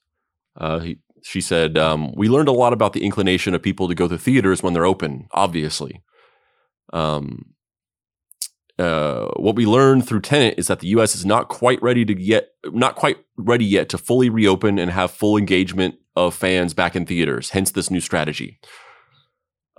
uh, 0.57 0.79
he, 0.79 0.99
she 1.21 1.41
said, 1.41 1.77
um, 1.77 2.13
"We 2.15 2.29
learned 2.29 2.47
a 2.47 2.53
lot 2.53 2.73
about 2.73 2.93
the 2.93 3.03
inclination 3.03 3.53
of 3.53 3.61
people 3.61 3.87
to 3.89 3.95
go 3.95 4.07
to 4.07 4.17
theaters 4.17 4.63
when 4.63 4.73
they're 4.73 4.85
open. 4.85 5.27
Obviously, 5.31 6.01
um, 6.93 7.53
uh, 8.77 9.27
what 9.35 9.55
we 9.55 9.65
learned 9.65 10.07
through 10.07 10.21
Tenet 10.21 10.55
is 10.57 10.67
that 10.67 10.79
the 10.79 10.87
U.S. 10.89 11.13
is 11.15 11.25
not 11.25 11.49
quite 11.49 11.81
ready 11.81 12.05
to 12.05 12.13
get, 12.13 12.51
not 12.65 12.95
quite 12.95 13.17
ready 13.37 13.65
yet 13.65 13.89
to 13.89 13.97
fully 13.97 14.29
reopen 14.29 14.79
and 14.79 14.91
have 14.91 15.11
full 15.11 15.37
engagement 15.37 15.95
of 16.15 16.33
fans 16.33 16.73
back 16.73 16.95
in 16.95 17.05
theaters. 17.05 17.49
Hence, 17.49 17.71
this 17.71 17.91
new 17.91 18.01
strategy." 18.01 18.59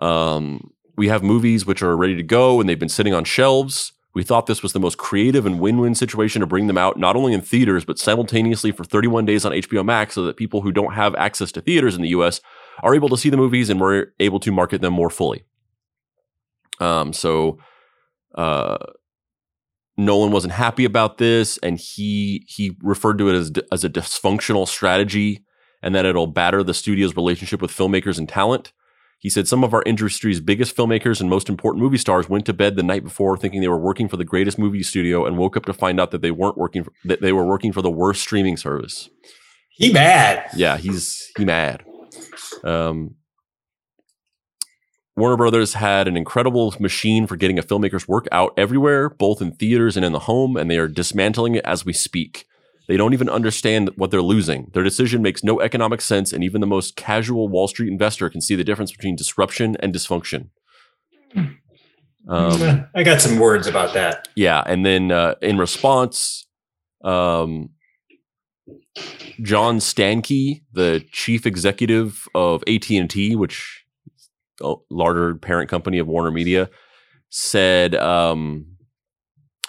Um, 0.00 0.72
we 0.96 1.08
have 1.08 1.22
movies 1.22 1.64
which 1.64 1.82
are 1.82 1.96
ready 1.96 2.14
to 2.14 2.22
go 2.22 2.60
and 2.60 2.68
they've 2.68 2.78
been 2.78 2.88
sitting 2.88 3.14
on 3.14 3.24
shelves. 3.24 3.92
We 4.12 4.22
thought 4.22 4.46
this 4.46 4.62
was 4.62 4.72
the 4.72 4.80
most 4.80 4.98
creative 4.98 5.46
and 5.46 5.60
win-win 5.60 5.94
situation 5.94 6.40
to 6.40 6.46
bring 6.46 6.66
them 6.66 6.76
out 6.76 6.98
not 6.98 7.16
only 7.16 7.32
in 7.32 7.40
theaters 7.40 7.86
but 7.86 7.98
simultaneously 7.98 8.72
for 8.72 8.84
31 8.84 9.24
days 9.24 9.44
on 9.44 9.52
HBO 9.52 9.84
Max 9.84 10.14
so 10.14 10.24
that 10.24 10.36
people 10.36 10.62
who 10.62 10.72
don't 10.72 10.92
have 10.92 11.14
access 11.14 11.52
to 11.52 11.60
theaters 11.60 11.94
in 11.94 12.02
the 12.02 12.08
US 12.08 12.42
are 12.82 12.94
able 12.94 13.08
to 13.08 13.16
see 13.16 13.30
the 13.30 13.36
movies 13.36 13.70
and 13.70 13.80
we're 13.80 14.08
able 14.20 14.40
to 14.40 14.52
market 14.52 14.80
them 14.80 14.92
more 14.92 15.10
fully. 15.10 15.44
Um, 16.80 17.12
so 17.12 17.58
uh, 18.34 18.78
Nolan 19.96 20.32
wasn't 20.32 20.54
happy 20.54 20.84
about 20.84 21.18
this 21.18 21.58
and 21.58 21.78
he 21.78 22.44
he 22.48 22.76
referred 22.82 23.18
to 23.18 23.28
it 23.28 23.34
as 23.34 23.52
as 23.70 23.84
a 23.84 23.88
dysfunctional 23.88 24.66
strategy 24.66 25.44
and 25.82 25.94
that 25.94 26.06
it'll 26.06 26.26
batter 26.26 26.62
the 26.62 26.74
studio's 26.74 27.16
relationship 27.16 27.62
with 27.62 27.70
filmmakers 27.70 28.18
and 28.18 28.28
talent. 28.28 28.72
He 29.18 29.28
said 29.28 29.46
some 29.46 29.62
of 29.62 29.74
our 29.74 29.82
industry's 29.84 30.40
biggest 30.40 30.74
filmmakers 30.74 31.20
and 31.20 31.28
most 31.28 31.50
important 31.50 31.82
movie 31.82 31.98
stars 31.98 32.30
went 32.30 32.46
to 32.46 32.54
bed 32.54 32.76
the 32.76 32.82
night 32.82 33.04
before 33.04 33.36
thinking 33.36 33.60
they 33.60 33.68
were 33.68 33.78
working 33.78 34.08
for 34.08 34.16
the 34.16 34.24
greatest 34.24 34.58
movie 34.58 34.82
studio 34.82 35.26
and 35.26 35.36
woke 35.36 35.58
up 35.58 35.66
to 35.66 35.74
find 35.74 36.00
out 36.00 36.10
that 36.10 36.22
they 36.22 36.30
weren't 36.30 36.56
working 36.56 36.84
for, 36.84 36.92
that 37.04 37.20
they 37.20 37.32
were 37.32 37.44
working 37.44 37.70
for 37.70 37.82
the 37.82 37.90
worst 37.90 38.22
streaming 38.22 38.56
service. 38.56 39.10
He 39.68 39.92
mad. 39.92 40.48
Yeah, 40.56 40.78
he's 40.78 41.30
he 41.36 41.44
mad. 41.44 41.84
Um, 42.64 43.16
Warner 45.20 45.36
Brothers 45.36 45.74
had 45.74 46.08
an 46.08 46.16
incredible 46.16 46.74
machine 46.80 47.26
for 47.26 47.36
getting 47.36 47.58
a 47.58 47.62
filmmaker's 47.62 48.08
work 48.08 48.26
out 48.32 48.54
everywhere, 48.56 49.10
both 49.10 49.42
in 49.42 49.52
theaters 49.52 49.94
and 49.96 50.04
in 50.04 50.12
the 50.12 50.20
home, 50.20 50.56
and 50.56 50.70
they 50.70 50.78
are 50.78 50.88
dismantling 50.88 51.54
it 51.54 51.64
as 51.66 51.84
we 51.84 51.92
speak. 51.92 52.46
They 52.88 52.96
don't 52.96 53.12
even 53.12 53.28
understand 53.28 53.90
what 53.96 54.10
they're 54.10 54.22
losing. 54.22 54.70
Their 54.72 54.82
decision 54.82 55.20
makes 55.20 55.44
no 55.44 55.60
economic 55.60 56.00
sense, 56.00 56.32
and 56.32 56.42
even 56.42 56.62
the 56.62 56.66
most 56.66 56.96
casual 56.96 57.48
Wall 57.48 57.68
Street 57.68 57.88
investor 57.88 58.30
can 58.30 58.40
see 58.40 58.54
the 58.54 58.64
difference 58.64 58.92
between 58.92 59.14
disruption 59.14 59.76
and 59.80 59.94
dysfunction. 59.94 60.48
Um, 62.26 62.86
I 62.94 63.02
got 63.02 63.20
some 63.20 63.38
words 63.38 63.66
about 63.66 63.92
that. 63.94 64.28
Yeah, 64.34 64.62
and 64.66 64.86
then 64.86 65.12
uh, 65.12 65.34
in 65.42 65.58
response, 65.58 66.46
um, 67.04 67.70
John 69.42 69.78
Stankey, 69.78 70.62
the 70.72 71.04
chief 71.12 71.44
executive 71.46 72.26
of 72.34 72.64
AT 72.66 72.90
and 72.90 73.08
T, 73.08 73.36
which 73.36 73.79
larger 74.90 75.34
parent 75.34 75.68
company 75.68 75.98
of 75.98 76.06
Warner 76.06 76.30
Media, 76.30 76.70
said, 77.28 77.94
um, 77.94 78.66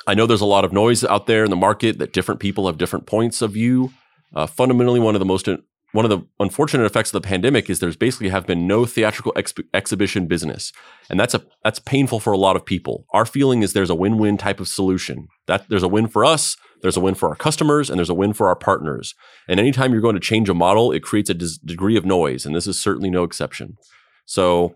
"I 0.07 0.13
know 0.13 0.25
there's 0.25 0.41
a 0.41 0.45
lot 0.45 0.65
of 0.65 0.73
noise 0.73 1.03
out 1.03 1.27
there 1.27 1.43
in 1.43 1.49
the 1.49 1.55
market 1.55 1.99
that 1.99 2.13
different 2.13 2.39
people 2.39 2.67
have 2.67 2.77
different 2.77 3.05
points 3.05 3.41
of 3.41 3.51
view. 3.51 3.91
Uh, 4.33 4.47
fundamentally, 4.47 4.99
one 4.99 5.15
of 5.15 5.19
the 5.19 5.25
most 5.25 5.47
one 5.93 6.05
of 6.05 6.09
the 6.09 6.25
unfortunate 6.39 6.85
effects 6.85 7.13
of 7.13 7.21
the 7.21 7.27
pandemic 7.27 7.69
is 7.69 7.79
there's 7.79 7.97
basically 7.97 8.29
have 8.29 8.47
been 8.47 8.65
no 8.65 8.85
theatrical 8.85 9.33
ex- 9.35 9.53
exhibition 9.73 10.25
business. 10.25 10.71
And 11.09 11.19
that's 11.19 11.33
a 11.33 11.43
that's 11.63 11.79
painful 11.79 12.19
for 12.19 12.31
a 12.31 12.37
lot 12.37 12.55
of 12.55 12.65
people. 12.65 13.05
Our 13.11 13.25
feeling 13.25 13.61
is 13.61 13.73
there's 13.73 13.89
a 13.89 13.95
win-win 13.95 14.37
type 14.37 14.59
of 14.59 14.69
solution. 14.69 15.27
That 15.47 15.67
there's 15.69 15.83
a 15.83 15.89
win 15.89 16.07
for 16.07 16.23
us 16.23 16.55
there's 16.81 16.97
a 16.97 17.01
win 17.01 17.15
for 17.15 17.29
our 17.29 17.35
customers 17.35 17.89
and 17.89 17.99
there's 17.99 18.09
a 18.09 18.15
win 18.15 18.33
for 18.33 18.47
our 18.47 18.55
partners. 18.55 19.13
And 19.47 19.59
anytime 19.59 19.91
you're 19.91 20.01
going 20.01 20.15
to 20.15 20.19
change 20.19 20.49
a 20.49 20.53
model 20.53 20.91
it 20.91 21.03
creates 21.03 21.29
a 21.29 21.33
degree 21.33 21.95
of 21.95 22.05
noise. 22.05 22.45
And 22.45 22.55
this 22.55 22.67
is 22.67 22.81
certainly 22.81 23.09
no 23.09 23.23
exception. 23.23 23.77
So 24.25 24.75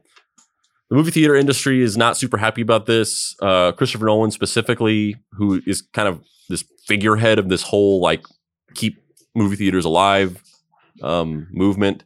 the 0.90 0.96
movie 0.96 1.12
theater 1.12 1.36
industry 1.36 1.82
is 1.82 1.98
not 1.98 2.18
super 2.18 2.38
happy 2.38 2.62
about 2.62 2.86
this 2.86 3.36
uh, 3.42 3.72
christopher 3.74 4.06
nolan 4.06 4.32
specifically 4.32 5.16
who 5.34 5.62
is 5.66 5.82
kind 5.82 6.08
of 6.08 6.22
this 6.50 6.64
figurehead 6.86 7.40
of 7.40 7.50
this 7.50 7.64
whole 7.64 8.02
like 8.02 8.26
keep 8.76 9.02
movie 9.36 9.56
theaters 9.56 9.86
alive 9.86 10.42
um, 11.02 11.48
movement 11.52 12.04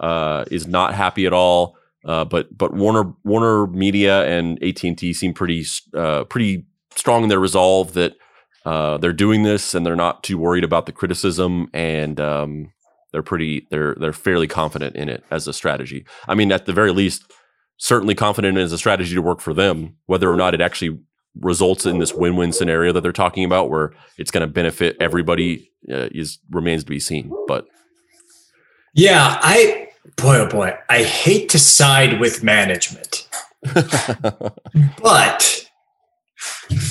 uh, 0.00 0.44
is 0.50 0.66
not 0.66 0.94
happy 0.94 1.26
at 1.26 1.32
all. 1.32 1.76
Uh, 2.04 2.24
but 2.24 2.56
but 2.56 2.72
Warner 2.72 3.12
Warner 3.24 3.66
Media 3.66 4.24
and 4.24 4.62
AT 4.62 4.82
and 4.84 4.96
T 4.96 5.12
seem 5.12 5.34
pretty 5.34 5.66
uh, 5.94 6.24
pretty 6.24 6.64
strong 6.96 7.22
in 7.22 7.28
their 7.28 7.38
resolve 7.38 7.92
that 7.92 8.14
uh, 8.64 8.96
they're 8.96 9.12
doing 9.12 9.42
this 9.42 9.74
and 9.74 9.84
they're 9.84 9.96
not 9.96 10.22
too 10.22 10.38
worried 10.38 10.64
about 10.64 10.86
the 10.86 10.92
criticism 10.92 11.68
and 11.74 12.18
um, 12.18 12.72
they're 13.12 13.22
pretty 13.22 13.66
they're 13.70 13.94
they're 13.96 14.14
fairly 14.14 14.46
confident 14.46 14.96
in 14.96 15.10
it 15.10 15.22
as 15.30 15.46
a 15.46 15.52
strategy. 15.52 16.06
I 16.26 16.34
mean, 16.34 16.52
at 16.52 16.64
the 16.64 16.72
very 16.72 16.90
least, 16.90 17.30
certainly 17.80 18.14
confident 18.14 18.58
as 18.58 18.72
a 18.72 18.78
strategy 18.78 19.14
to 19.14 19.22
work 19.22 19.40
for 19.40 19.54
them. 19.54 19.96
Whether 20.06 20.30
or 20.30 20.36
not 20.36 20.54
it 20.54 20.60
actually 20.60 21.00
results 21.40 21.86
in 21.86 21.98
this 21.98 22.12
win-win 22.12 22.52
scenario 22.52 22.92
that 22.92 23.00
they're 23.00 23.12
talking 23.12 23.44
about, 23.44 23.70
where 23.70 23.92
it's 24.18 24.30
going 24.30 24.42
to 24.42 24.52
benefit 24.52 24.96
everybody, 25.00 25.72
uh, 25.90 26.08
is 26.12 26.38
remains 26.50 26.84
to 26.84 26.90
be 26.90 27.00
seen. 27.00 27.32
But 27.48 27.66
yeah, 28.94 29.38
I 29.40 29.88
boy 30.16 30.36
oh 30.36 30.48
boy, 30.48 30.76
I 30.88 31.02
hate 31.02 31.48
to 31.50 31.58
side 31.58 32.20
with 32.20 32.44
management. 32.44 33.28
but 35.02 35.70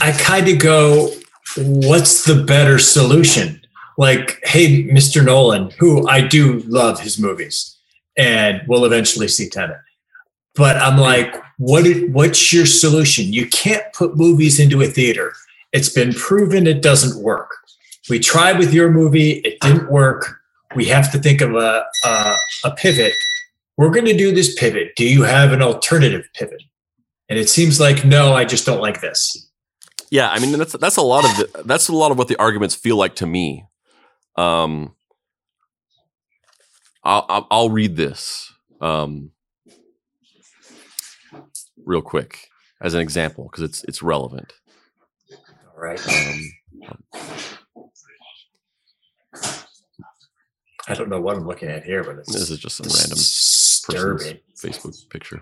I 0.01 0.11
kind 0.19 0.47
of 0.47 0.59
go, 0.59 1.11
what's 1.57 2.25
the 2.25 2.43
better 2.43 2.79
solution? 2.79 3.61
Like, 3.97 4.39
hey, 4.43 4.85
Mr. 4.85 5.23
Nolan, 5.23 5.71
who 5.77 6.07
I 6.07 6.21
do 6.21 6.59
love 6.67 6.99
his 6.99 7.19
movies 7.19 7.77
and 8.17 8.61
will 8.67 8.85
eventually 8.85 9.27
see 9.27 9.49
Tenet. 9.49 9.77
But 10.59 10.77
I'm 10.77 10.97
like, 10.97 11.35
what 11.57 11.85
what's 12.11 12.53
your 12.53 12.67
solution? 12.67 13.33
You 13.33 13.47
can't 13.47 13.83
put 13.93 14.15
movies 14.15 14.59
into 14.59 14.83
a 14.83 14.87
theater. 14.87 15.33
It's 15.73 15.89
been 15.89 16.13
proven 16.13 16.67
it 16.67 16.83
doesn't 16.83 17.23
work. 17.23 17.55
We 18.11 18.19
tried 18.19 18.59
with 18.59 18.73
your 18.73 18.91
movie, 18.91 19.39
it 19.39 19.59
didn't 19.61 19.89
work 19.89 20.39
we 20.75 20.85
have 20.85 21.11
to 21.11 21.19
think 21.19 21.41
of 21.41 21.55
a, 21.55 21.85
a, 22.05 22.35
a 22.65 22.71
pivot. 22.71 23.13
We're 23.77 23.89
going 23.89 24.05
to 24.05 24.17
do 24.17 24.33
this 24.33 24.53
pivot. 24.55 24.95
Do 24.95 25.05
you 25.05 25.23
have 25.23 25.51
an 25.51 25.61
alternative 25.61 26.25
pivot? 26.33 26.63
And 27.29 27.39
it 27.39 27.49
seems 27.49 27.79
like 27.79 28.05
no, 28.05 28.33
I 28.33 28.43
just 28.43 28.65
don't 28.65 28.81
like 28.81 29.01
this. 29.01 29.47
Yeah, 30.09 30.29
I 30.31 30.39
mean 30.39 30.57
that's 30.57 30.73
that's 30.73 30.97
a 30.97 31.03
lot 31.03 31.23
of 31.23 31.37
the, 31.37 31.63
that's 31.63 31.87
a 31.87 31.93
lot 31.93 32.09
of 32.09 32.17
what 32.17 32.27
the 32.27 32.35
arguments 32.37 32.73
feel 32.73 32.95
like 32.97 33.15
to 33.17 33.27
me. 33.27 33.65
Um, 34.35 34.95
I'll 37.03 37.47
I'll 37.51 37.69
read 37.69 37.95
this 37.95 38.51
um, 38.81 39.29
real 41.89 42.01
quick 42.03 42.49
as 42.81 42.93
an 42.93 43.01
example 43.01 43.45
because 43.45 43.63
it's 43.63 43.83
it's 43.85 44.01
relevant. 44.03 44.53
All 45.75 45.83
right. 45.83 45.99
Um, 46.07 47.01
I 50.87 50.93
don't 50.93 51.09
know 51.09 51.19
what 51.19 51.35
I'm 51.35 51.45
looking 51.45 51.69
at 51.69 51.83
here, 51.83 52.03
but 52.03 52.19
it's 52.19 52.31
this 52.31 52.49
is 52.49 52.59
just 52.59 52.77
some 52.77 52.87
random 52.87 53.17
disturbing 53.17 54.39
Facebook 54.55 55.09
picture. 55.09 55.41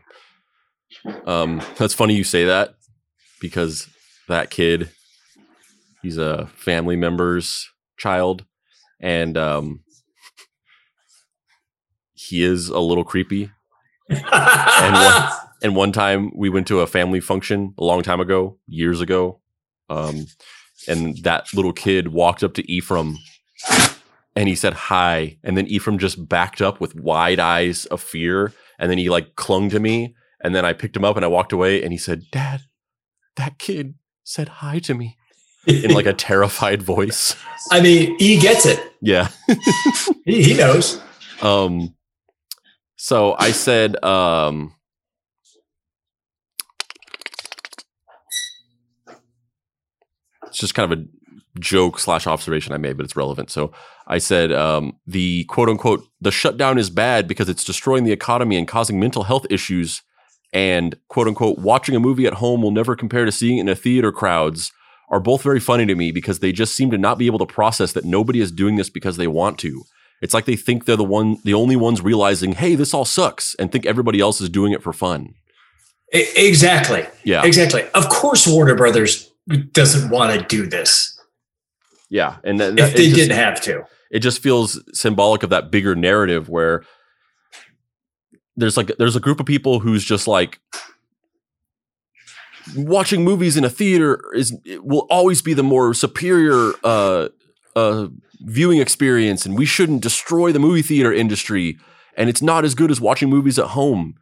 Um, 1.25 1.62
that's 1.77 1.93
funny 1.93 2.15
you 2.15 2.23
say 2.23 2.45
that 2.45 2.75
because 3.39 3.88
that 4.27 4.49
kid, 4.49 4.89
he's 6.01 6.17
a 6.17 6.47
family 6.55 6.95
member's 6.95 7.69
child, 7.97 8.45
and 8.99 9.38
um, 9.38 9.81
he 12.13 12.43
is 12.43 12.69
a 12.69 12.79
little 12.79 13.03
creepy. 13.03 13.51
and, 14.10 14.93
one, 14.93 15.31
and 15.62 15.76
one 15.76 15.91
time 15.91 16.32
we 16.36 16.50
went 16.50 16.67
to 16.67 16.82
a 16.82 16.88
family 16.88 17.20
function 17.20 17.74
a 17.78 17.84
long 17.84 18.04
time 18.04 18.20
ago, 18.20 18.58
years 18.67 19.02
ago, 19.02 19.39
um, 19.89 20.26
and 20.88 21.17
that 21.24 21.54
little 21.54 21.74
kid 21.74 22.10
walked 22.10 22.43
up 22.43 22.54
to 22.56 22.72
Ephraim 22.72 23.17
and 24.38 24.48
he 24.48 24.56
said 24.56 24.74
hi 24.74 25.36
and 25.43 25.58
then 25.58 25.65
ephraim 25.65 25.98
just 25.98 26.30
backed 26.30 26.62
up 26.62 26.80
with 26.80 26.93
wide 26.96 27.39
eyes 27.39 27.86
of 27.88 28.00
fear 28.00 28.54
and 28.78 28.91
then 28.91 29.00
he 29.00 29.10
like 29.10 29.36
clung 29.36 29.67
to 29.67 29.80
me 29.80 30.15
and 30.41 30.54
then 30.54 30.63
i 30.63 30.74
picked 30.74 30.96
him 30.96 31.04
up 31.04 31.15
and 31.15 31.26
i 31.26 31.28
walked 31.28 31.52
away 31.52 31.82
and 31.82 31.91
he 31.91 31.98
said 31.98 32.22
dad 32.32 32.62
that 33.36 33.58
kid 33.58 33.96
said 34.24 34.48
hi 34.48 34.78
to 34.78 34.93
me 34.93 35.17
in 35.65 35.91
like 35.91 36.06
a 36.06 36.13
terrified 36.28 36.82
voice. 36.82 37.36
I 37.72 37.82
mean 37.82 38.17
he 38.20 38.38
gets 38.38 38.65
it. 38.65 38.80
Yeah. 39.02 39.30
He, 40.26 40.43
he 40.43 40.54
knows. 40.54 41.02
Um 41.41 41.93
so 42.96 43.36
i 43.38 43.52
said 43.52 44.04
um 44.04 44.74
it's 50.47 50.57
just 50.57 50.73
kind 50.73 50.91
of 50.91 50.99
a 50.99 51.03
joke 51.60 51.99
slash 51.99 52.27
observation 52.27 52.73
I 52.73 52.77
made, 52.77 52.97
but 52.97 53.03
it's 53.03 53.15
relevant. 53.15 53.49
So 53.49 53.71
I 54.07 54.17
said 54.17 54.51
um, 54.51 54.97
the 55.05 55.43
quote 55.45 55.69
unquote 55.69 56.07
the 56.21 56.31
shutdown 56.31 56.77
is 56.77 56.89
bad 56.89 57.27
because 57.27 57.49
it's 57.49 57.63
destroying 57.63 58.03
the 58.03 58.12
economy 58.12 58.57
and 58.57 58.67
causing 58.67 58.99
mental 58.99 59.23
health 59.23 59.45
issues. 59.49 60.01
And 60.53 60.97
quote 61.10 61.27
unquote 61.27 61.60
watching 61.60 61.95
a 61.95 61.99
movie 61.99 62.25
at 62.25 62.36
home 62.36 62.62
will 62.62 62.71
never 62.71 62.95
compare 62.95 63.25
to 63.25 63.31
seeing 63.31 63.57
it 63.57 63.62
in 63.62 63.69
a 63.69 63.75
theater 63.75 64.12
crowds 64.12 64.71
are 65.10 65.19
both 65.19 65.41
very 65.41 65.60
funny 65.60 65.86
to 65.86 65.95
me 65.95 66.12
because 66.12 66.39
they 66.39 66.51
just 66.51 66.75
seem 66.75 66.91
to 66.91 66.97
not 66.97 67.17
be 67.17 67.27
able 67.27 67.39
to 67.39 67.45
process 67.45 67.93
that 67.93 68.05
nobody 68.05 68.41
is 68.41 68.51
doing 68.51 68.75
this 68.75 68.89
because 68.89 69.17
they 69.17 69.27
want 69.27 69.57
to. 69.60 69.83
It's 70.21 70.33
like 70.33 70.45
they 70.45 70.55
think 70.55 70.86
they're 70.86 70.95
the 70.95 71.03
one, 71.03 71.38
the 71.43 71.53
only 71.53 71.75
ones 71.75 72.01
realizing, 72.01 72.53
hey, 72.53 72.75
this 72.75 72.93
all 72.93 73.05
sucks, 73.05 73.55
and 73.55 73.71
think 73.71 73.86
everybody 73.86 74.19
else 74.19 74.41
is 74.41 74.49
doing 74.49 74.73
it 74.73 74.81
for 74.81 74.91
fun. 74.91 75.36
Exactly. 76.12 77.05
Yeah. 77.23 77.45
Exactly. 77.45 77.88
Of 77.93 78.10
course, 78.10 78.47
Warner 78.47 78.75
Brothers 78.75 79.26
doesn't 79.47 80.10
want 80.10 80.39
to 80.39 80.45
do 80.45 80.67
this. 80.67 81.19
Yeah, 82.10 82.38
and 82.43 82.62
if 82.62 82.95
they 82.95 83.05
just, 83.05 83.15
didn't 83.15 83.36
have 83.36 83.62
to, 83.62 83.83
it 84.12 84.19
just 84.19 84.41
feels 84.41 84.81
symbolic 84.93 85.43
of 85.43 85.49
that 85.49 85.71
bigger 85.71 85.95
narrative 85.95 86.47
where 86.47 86.83
there's 88.55 88.77
like 88.77 88.91
there's 88.97 89.15
a 89.15 89.19
group 89.19 89.39
of 89.39 89.45
people 89.45 89.79
who's 89.79 90.03
just 90.03 90.27
like 90.27 90.60
watching 92.75 93.23
movies 93.23 93.57
in 93.57 93.63
a 93.63 93.69
theater 93.69 94.21
is 94.33 94.53
will 94.81 95.05
always 95.10 95.41
be 95.41 95.53
the 95.53 95.63
more 95.63 95.93
superior 95.93 96.73
uh, 96.83 97.29
uh, 97.75 98.07
viewing 98.41 98.79
experience, 98.79 99.45
and 99.45 99.57
we 99.57 99.65
shouldn't 99.65 100.01
destroy 100.01 100.51
the 100.51 100.60
movie 100.60 100.81
theater 100.81 101.13
industry. 101.13 101.77
And 102.15 102.29
it's 102.29 102.41
not 102.41 102.65
as 102.65 102.73
good 102.73 102.89
as 102.89 102.99
watching 102.99 103.29
movies 103.29 103.60
at 103.60 103.67
home 103.67 104.15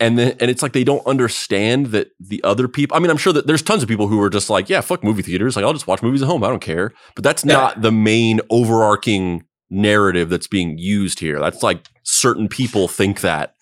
and 0.00 0.18
then 0.18 0.36
and 0.40 0.50
it's 0.50 0.62
like 0.62 0.72
they 0.72 0.82
don't 0.82 1.06
understand 1.06 1.86
that 1.86 2.10
the 2.18 2.42
other 2.42 2.66
people 2.66 2.96
i 2.96 3.00
mean 3.00 3.10
i'm 3.10 3.16
sure 3.16 3.32
that 3.32 3.46
there's 3.46 3.62
tons 3.62 3.82
of 3.82 3.88
people 3.88 4.08
who 4.08 4.20
are 4.20 4.30
just 4.30 4.50
like 4.50 4.68
yeah 4.68 4.80
fuck 4.80 5.04
movie 5.04 5.22
theaters. 5.22 5.56
Like 5.56 5.64
i'll 5.64 5.72
just 5.72 5.86
watch 5.86 6.02
movies 6.02 6.22
at 6.22 6.28
home. 6.28 6.42
I 6.42 6.48
don't 6.48 6.60
care. 6.60 6.92
But 7.14 7.22
that's 7.22 7.44
yeah. 7.44 7.52
not 7.52 7.82
the 7.82 7.92
main 7.92 8.40
overarching 8.50 9.44
narrative 9.70 10.28
that's 10.28 10.48
being 10.48 10.78
used 10.78 11.20
here. 11.20 11.38
That's 11.38 11.62
like 11.62 11.86
certain 12.02 12.48
people 12.48 12.88
think 12.88 13.20
that. 13.20 13.54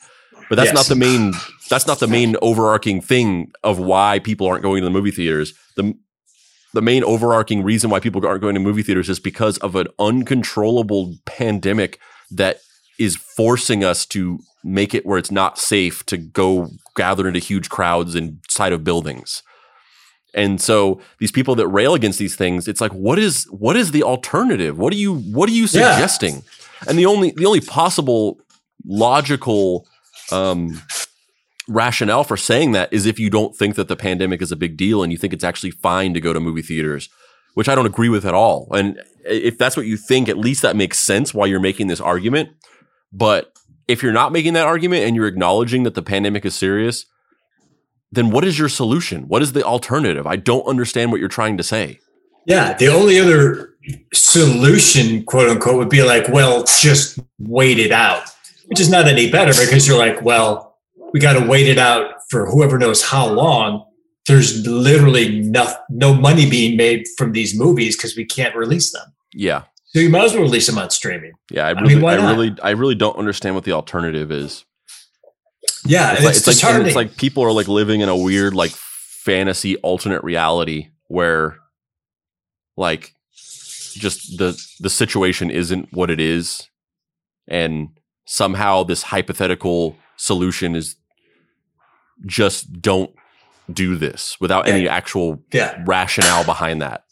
But 0.49 0.57
that's 0.57 0.69
yes. 0.69 0.75
not 0.75 0.87
the 0.87 0.97
main 0.97 1.33
that's 1.69 1.87
not 1.87 2.01
the 2.01 2.07
main 2.07 2.37
overarching 2.41 3.03
thing 3.03 3.53
of 3.63 3.79
why 3.79 4.19
people 4.19 4.47
aren't 4.47 4.63
going 4.63 4.81
to 4.81 4.85
the 4.85 4.91
movie 4.91 5.11
theaters. 5.11 5.53
The 5.77 5.95
the 6.75 6.83
main 6.83 7.05
overarching 7.05 7.63
reason 7.63 7.91
why 7.91 8.01
people 8.01 8.27
aren't 8.27 8.41
going 8.41 8.55
to 8.55 8.61
movie 8.61 8.83
theaters 8.83 9.09
is 9.09 9.21
because 9.21 9.59
of 9.59 9.75
an 9.75 9.89
uncontrollable 9.99 11.17
pandemic 11.25 11.99
that 12.31 12.61
is 12.99 13.17
forcing 13.17 13.85
us 13.85 14.05
to 14.07 14.39
make 14.69 14.95
it 14.95 15.07
where 15.07 15.19
it's 15.19 15.31
not 15.31 15.59
safe 15.59 16.05
to 16.07 16.17
go 16.17 16.69
gather 16.97 17.27
into 17.27 17.41
huge 17.41 17.69
crowds 17.69 18.15
inside 18.15 18.73
of 18.73 18.85
buildings. 18.85 19.43
And 20.35 20.61
so 20.61 21.01
these 21.19 21.33
people 21.33 21.55
that 21.57 21.67
rail 21.69 21.95
against 21.95 22.19
these 22.19 22.37
things, 22.37 22.69
it's 22.69 22.81
like, 22.81 22.93
what 22.93 23.19
is 23.19 23.45
what 23.51 23.77
is 23.77 23.91
the 23.93 24.03
alternative? 24.03 24.79
What 24.79 24.93
are 24.93 24.97
you 24.97 25.15
what 25.17 25.49
are 25.49 25.53
you 25.53 25.63
Yeah. 25.63 25.67
suggesting? 25.93 26.43
And 26.87 26.99
the 26.99 27.07
only 27.07 27.31
the 27.33 27.47
only 27.47 27.61
possible 27.61 28.39
logical 28.87 29.87
um, 30.31 30.81
rationale 31.67 32.25
for 32.25 32.37
saying 32.37 32.73
that 32.73 32.93
is 32.93 33.07
if 33.07 33.19
you 33.19 33.31
don't 33.31 33.57
think 33.57 33.75
that 33.77 33.89
the 33.89 33.97
pandemic 33.97 34.41
is 34.43 34.53
a 34.53 34.57
big 34.57 34.77
deal 34.77 35.03
and 35.03 35.13
you 35.13 35.19
think 35.19 35.33
it's 35.33 35.45
actually 35.45 35.71
fine 35.71 36.15
to 36.15 36.21
go 36.21 36.33
to 36.33 36.41
movie 36.41 36.63
theaters, 36.63 37.09
which 37.55 37.69
I 37.69 37.75
don't 37.75 37.87
agree 37.87 38.09
with 38.09 38.25
at 38.25 38.35
all. 38.35 38.69
And 38.73 39.01
if 39.25 39.59
that's 39.59 39.77
what 39.77 39.87
you 39.87 39.97
think, 39.97 40.29
at 40.29 40.39
least 40.39 40.63
that 40.63 40.77
makes 40.77 40.99
sense 40.99 41.35
why 41.35 41.47
you're 41.47 41.61
making 41.61 41.87
this 41.89 42.01
argument. 42.01 42.51
But 43.13 43.53
if 43.89 44.03
you're 44.03 44.13
not 44.13 44.33
making 44.33 44.53
that 44.53 44.67
argument 44.67 45.05
and 45.05 45.17
you're 45.17 45.27
acknowledging 45.27 45.83
that 45.83 45.95
the 45.95 46.03
pandemic 46.03 46.45
is 46.45 46.55
serious, 46.55 47.07
then 48.13 48.31
what 48.31 48.45
is 48.45 48.59
your 48.59 48.69
solution? 48.69 49.27
What 49.29 49.43
is 49.43 49.53
the 49.53 49.63
alternative? 49.65 50.27
I 50.27 50.37
don't 50.37 50.67
understand 50.67 51.11
what 51.11 51.21
you're 51.21 51.29
trying 51.29 51.57
to 51.57 51.63
say. 51.63 51.99
Yeah, 52.47 52.75
the 52.75 52.89
only 52.89 53.19
other 53.19 53.75
solution, 54.15 55.25
quote 55.25 55.49
unquote, 55.49 55.77
would 55.77 55.91
be 55.91 56.03
like, 56.03 56.29
well, 56.29 56.65
just 56.65 57.19
wait 57.39 57.79
it 57.79 57.93
out, 57.93 58.31
which 58.67 58.81
is 58.81 58.89
not 58.89 59.07
any 59.07 59.31
better 59.31 59.53
because 59.53 59.89
you're 59.89 59.99
like, 59.99 60.23
well, 60.23 60.79
we 61.13 61.21
got 61.21 61.35
to 61.35 61.47
wait 61.47 61.67
it 61.67 61.79
out 61.79 62.13
for 62.31 62.47
whoever 62.47 62.79
knows 62.79 63.03
how 63.03 63.29
long. 63.29 63.85
There's 64.27 64.67
literally 64.67 65.41
no, 65.41 65.75
no 65.89 66.13
money 66.13 66.49
being 66.49 66.77
made 66.77 67.07
from 67.17 67.33
these 67.33 67.59
movies 67.59 67.97
because 67.97 68.15
we 68.15 68.27
can't 68.27 68.55
release 68.55 68.93
them. 68.93 69.15
Yeah. 69.33 69.65
So 69.99 70.03
you 70.03 70.11
might 70.11 70.27
as 70.27 70.33
well 70.33 70.43
release 70.43 70.69
them 70.69 70.79
on 70.79 70.91
streaming. 70.91 71.33
Yeah, 71.51 71.67
I 71.67 71.75
mean, 71.75 71.83
really, 71.83 71.97
I, 71.97 72.03
why 72.03 72.17
not? 72.19 72.31
really, 72.31 72.57
I 72.63 72.71
really 72.71 72.95
don't 72.95 73.17
understand 73.17 73.57
what 73.57 73.65
the 73.65 73.73
alternative 73.73 74.31
is. 74.31 74.65
Yeah, 75.85 76.13
It's 76.13 76.23
like, 76.23 76.37
it's, 76.37 76.47
it's 76.47 76.63
like, 76.63 76.87
it's 76.87 76.95
like 76.95 77.17
people 77.17 77.43
are 77.43 77.51
like 77.51 77.67
living 77.67 78.01
in 78.01 78.09
a 78.09 78.17
weird 78.17 78.55
like 78.55 78.71
fantasy 78.71 79.77
alternate 79.79 80.23
reality 80.23 80.91
where 81.09 81.59
like 82.77 83.13
just 83.35 84.39
the 84.39 84.57
the 84.79 84.89
situation 84.89 85.51
isn't 85.51 85.93
what 85.93 86.11
it 86.11 86.21
is 86.21 86.69
and 87.49 87.89
somehow 88.25 88.85
this 88.85 89.03
hypothetical 89.03 89.97
solution 90.17 90.77
is 90.77 90.95
just 92.25 92.81
don't 92.81 93.13
do 93.73 93.97
this 93.97 94.37
without 94.41 94.69
any 94.69 94.89
actual 94.89 95.43
yeah, 95.53 95.83
rationale 95.85 96.45
behind 96.45 96.83
that. 96.83 97.03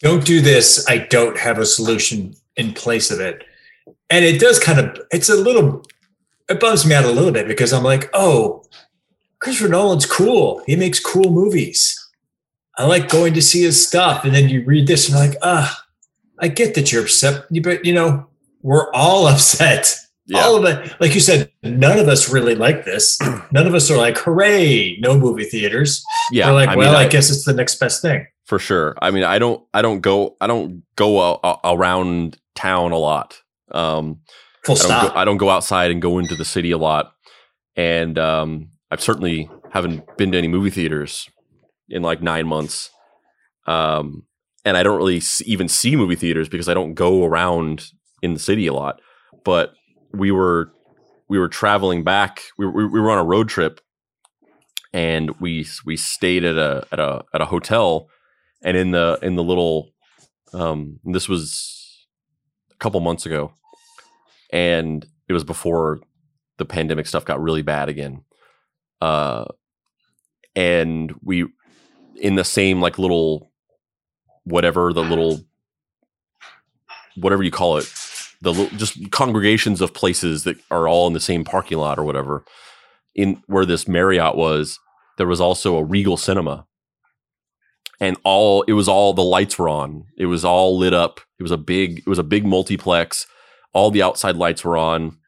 Don't 0.00 0.24
do 0.24 0.40
this. 0.40 0.86
I 0.88 0.98
don't 0.98 1.38
have 1.38 1.58
a 1.58 1.66
solution 1.66 2.34
in 2.56 2.72
place 2.72 3.10
of 3.10 3.20
it. 3.20 3.44
And 4.08 4.24
it 4.24 4.40
does 4.40 4.58
kind 4.58 4.78
of, 4.80 4.98
it's 5.12 5.28
a 5.28 5.36
little, 5.36 5.84
it 6.48 6.58
bums 6.60 6.84
me 6.86 6.94
out 6.94 7.04
a 7.04 7.10
little 7.10 7.32
bit 7.32 7.46
because 7.46 7.72
I'm 7.72 7.84
like, 7.84 8.10
oh, 8.12 8.64
Christopher 9.40 9.68
Nolan's 9.68 10.06
cool. 10.06 10.62
He 10.66 10.74
makes 10.76 10.98
cool 11.00 11.30
movies. 11.30 11.96
I 12.76 12.86
like 12.86 13.08
going 13.08 13.34
to 13.34 13.42
see 13.42 13.62
his 13.62 13.86
stuff. 13.86 14.24
And 14.24 14.34
then 14.34 14.48
you 14.48 14.64
read 14.64 14.86
this 14.86 15.08
and 15.08 15.16
you're 15.18 15.28
like, 15.28 15.38
ah, 15.42 15.84
I 16.38 16.48
get 16.48 16.74
that 16.74 16.90
you're 16.90 17.02
upset, 17.02 17.44
but 17.62 17.84
you 17.84 17.92
know, 17.94 18.26
we're 18.62 18.90
all 18.92 19.26
upset. 19.28 19.94
All 20.32 20.56
of 20.56 20.64
it. 20.64 20.94
Like 21.00 21.12
you 21.14 21.20
said, 21.20 21.50
none 21.64 21.98
of 21.98 22.06
us 22.06 22.32
really 22.32 22.54
like 22.54 22.84
this. 22.84 23.18
None 23.52 23.66
of 23.66 23.74
us 23.74 23.90
are 23.90 23.96
like, 23.98 24.16
hooray, 24.16 24.96
no 25.00 25.18
movie 25.18 25.42
theaters. 25.42 26.04
yeah. 26.30 26.46
We're 26.46 26.54
like, 26.54 26.68
I 26.68 26.72
mean, 26.76 26.78
well, 26.78 26.94
I, 26.94 27.02
I- 27.02 27.08
guess 27.08 27.30
it's 27.30 27.44
the 27.44 27.52
next 27.52 27.80
best 27.80 28.00
thing. 28.00 28.24
For 28.50 28.58
sure. 28.58 28.96
I 29.00 29.10
mean, 29.12 29.22
I 29.24 29.38
don't, 29.38 29.62
I 29.72 29.80
don't 29.80 30.00
go, 30.00 30.36
I 30.40 30.46
don't 30.48 30.82
go 30.96 31.20
a, 31.20 31.38
a- 31.44 31.60
around 31.76 32.36
town 32.56 32.90
a 32.92 32.98
lot. 32.98 33.40
Um, 33.70 34.20
Full 34.66 34.74
I 34.74 34.78
don't, 34.78 34.86
stop. 34.86 35.14
go, 35.14 35.20
I 35.20 35.24
don't 35.24 35.36
go 35.38 35.50
outside 35.50 35.90
and 35.92 36.02
go 36.02 36.18
into 36.18 36.34
the 36.34 36.44
city 36.44 36.72
a 36.72 36.78
lot, 36.78 37.12
and 37.76 38.18
um, 38.18 38.70
I've 38.90 39.00
certainly 39.00 39.48
haven't 39.72 40.02
been 40.18 40.32
to 40.32 40.38
any 40.38 40.48
movie 40.48 40.70
theaters 40.70 41.28
in 41.88 42.02
like 42.02 42.20
nine 42.22 42.46
months. 42.46 42.90
Um, 43.66 44.24
and 44.64 44.76
I 44.76 44.82
don't 44.82 44.98
really 44.98 45.18
s- 45.18 45.40
even 45.46 45.68
see 45.68 45.94
movie 45.96 46.16
theaters 46.16 46.48
because 46.48 46.68
I 46.68 46.74
don't 46.74 46.94
go 46.94 47.24
around 47.24 47.86
in 48.20 48.34
the 48.34 48.40
city 48.40 48.66
a 48.66 48.72
lot. 48.74 49.00
But 49.44 49.72
we 50.12 50.30
were 50.32 50.72
we 51.28 51.38
were 51.38 51.48
traveling 51.48 52.02
back. 52.02 52.42
We 52.58 52.66
were, 52.66 52.88
we 52.88 53.00
were 53.00 53.10
on 53.12 53.18
a 53.18 53.24
road 53.24 53.48
trip, 53.48 53.80
and 54.92 55.30
we 55.40 55.66
we 55.86 55.96
stayed 55.96 56.44
at 56.44 56.56
a 56.56 56.84
at 56.92 56.98
a 57.00 57.22
at 57.32 57.40
a 57.40 57.46
hotel, 57.46 58.08
and 58.62 58.76
in 58.76 58.90
the 58.90 59.18
in 59.22 59.36
the 59.36 59.44
little 59.44 59.90
um, 60.52 60.98
this 61.04 61.28
was 61.28 62.06
a 62.72 62.76
couple 62.76 63.00
months 63.00 63.26
ago, 63.26 63.52
and 64.52 65.06
it 65.28 65.32
was 65.32 65.44
before 65.44 66.00
the 66.58 66.64
pandemic 66.64 67.06
stuff 67.06 67.24
got 67.24 67.42
really 67.42 67.62
bad 67.62 67.88
again. 67.88 68.24
Uh, 69.00 69.44
and 70.54 71.14
we 71.22 71.46
in 72.16 72.34
the 72.34 72.44
same 72.44 72.80
like 72.80 72.98
little 72.98 73.50
whatever 74.44 74.92
the 74.92 75.02
little 75.02 75.40
whatever 77.16 77.42
you 77.42 77.50
call 77.50 77.78
it 77.78 77.92
the 78.42 78.52
li- 78.52 78.70
just 78.76 79.10
congregations 79.10 79.80
of 79.80 79.94
places 79.94 80.44
that 80.44 80.56
are 80.70 80.88
all 80.88 81.06
in 81.06 81.12
the 81.12 81.20
same 81.20 81.44
parking 81.44 81.78
lot 81.78 81.98
or 81.98 82.04
whatever 82.04 82.44
in 83.14 83.42
where 83.46 83.64
this 83.64 83.88
marriott 83.88 84.36
was 84.36 84.78
there 85.18 85.26
was 85.26 85.40
also 85.40 85.76
a 85.76 85.84
regal 85.84 86.16
cinema 86.16 86.66
and 88.00 88.16
all 88.24 88.62
it 88.62 88.72
was 88.72 88.88
all 88.88 89.12
the 89.12 89.22
lights 89.22 89.58
were 89.58 89.68
on. 89.68 90.04
It 90.16 90.26
was 90.26 90.44
all 90.44 90.78
lit 90.78 90.94
up. 90.94 91.20
It 91.38 91.42
was 91.42 91.52
a 91.52 91.58
big 91.58 91.98
it 91.98 92.06
was 92.08 92.18
a 92.18 92.24
big 92.24 92.44
multiplex. 92.46 93.26
All 93.72 93.90
the 93.90 94.02
outside 94.02 94.36
lights 94.36 94.64
were 94.64 94.76
on. 94.76 95.18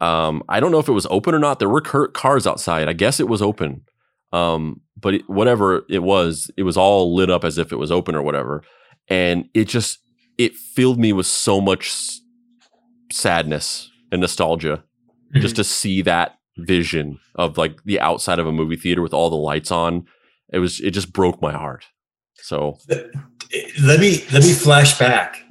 Um 0.00 0.42
i 0.48 0.60
don't 0.60 0.72
know 0.72 0.78
if 0.78 0.88
it 0.88 0.92
was 0.92 1.06
open 1.10 1.34
or 1.34 1.38
not. 1.38 1.58
There 1.58 1.68
were 1.68 1.80
cur- 1.80 2.08
cars 2.08 2.46
outside. 2.46 2.88
I 2.88 2.92
guess 2.92 3.20
it 3.20 3.28
was 3.28 3.42
open. 3.42 3.82
Um 4.32 4.80
but 4.96 5.14
it, 5.14 5.28
whatever 5.28 5.84
it 5.88 6.02
was 6.02 6.50
it 6.56 6.62
was 6.62 6.76
all 6.76 7.14
lit 7.14 7.30
up 7.30 7.44
as 7.44 7.58
if 7.58 7.72
it 7.72 7.76
was 7.76 7.90
open 7.92 8.14
or 8.14 8.22
whatever. 8.22 8.62
And 9.08 9.48
it 9.54 9.66
just 9.66 9.98
it 10.38 10.54
filled 10.54 10.98
me 10.98 11.12
with 11.12 11.26
so 11.26 11.60
much 11.60 11.88
s- 11.88 12.20
sadness 13.12 13.90
and 14.12 14.20
nostalgia 14.20 14.84
just 15.34 15.56
to 15.56 15.64
see 15.64 16.00
that 16.02 16.38
vision 16.56 17.18
of 17.34 17.58
like 17.58 17.82
the 17.84 18.00
outside 18.00 18.38
of 18.38 18.46
a 18.46 18.52
movie 18.52 18.76
theater 18.76 19.02
with 19.02 19.12
all 19.12 19.28
the 19.30 19.36
lights 19.36 19.70
on. 19.70 20.06
It 20.52 20.58
was 20.60 20.80
it 20.80 20.92
just 20.92 21.12
broke 21.12 21.42
my 21.42 21.52
heart 21.52 21.84
so 22.40 22.78
let 23.82 24.00
me 24.00 24.24
let 24.32 24.42
me 24.42 24.52
flash 24.52 24.98
back 24.98 25.42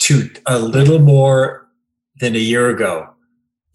to 0.00 0.30
a 0.46 0.58
little 0.58 0.98
more 0.98 1.68
than 2.20 2.34
a 2.34 2.38
year 2.38 2.68
ago 2.70 3.08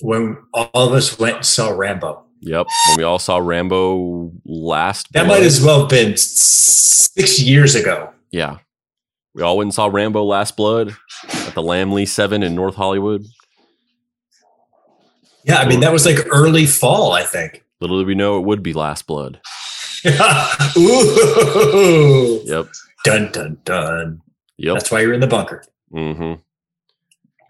when 0.01 0.37
all 0.53 0.69
of 0.73 0.93
us 0.93 1.17
went 1.19 1.37
and 1.37 1.45
saw 1.45 1.69
Rambo. 1.69 2.23
yep 2.41 2.65
when 2.89 2.97
we 2.97 3.03
all 3.03 3.19
saw 3.19 3.37
rambo 3.37 4.31
last 4.45 5.11
That 5.13 5.27
might 5.27 5.43
as 5.43 5.61
well 5.63 5.81
have 5.81 5.89
been 5.89 6.15
six 6.17 7.39
years 7.41 7.75
ago. 7.75 8.11
yeah 8.31 8.57
we 9.33 9.41
all 9.41 9.57
went 9.57 9.67
and 9.67 9.73
saw 9.73 9.87
rambo 9.87 10.23
last 10.23 10.55
blood 10.57 10.95
at 11.23 11.53
the 11.55 11.61
Laemmle 11.61 12.07
7 12.07 12.43
in 12.43 12.55
north 12.55 12.75
hollywood 12.75 13.23
Yeah, 15.43 15.57
I 15.57 15.67
mean 15.67 15.79
that 15.81 15.93
was 15.93 16.05
like 16.05 16.17
early 16.31 16.65
fall, 16.65 17.11
I 17.13 17.23
think. 17.23 17.63
little 17.81 17.97
did 17.99 18.07
we 18.07 18.15
know 18.15 18.37
it 18.39 18.45
would 18.45 18.63
be 18.63 18.73
last 18.73 19.07
blood 19.07 19.39
Ooh. 20.77 22.41
yep 22.45 22.67
Dun 23.03 23.31
dun 23.31 23.57
dun. 23.65 24.21
yep 24.57 24.75
That's 24.75 24.91
why 24.91 25.01
you're 25.01 25.13
in 25.13 25.19
the 25.19 25.27
bunker. 25.27 25.63
mm-hmm 25.93 26.33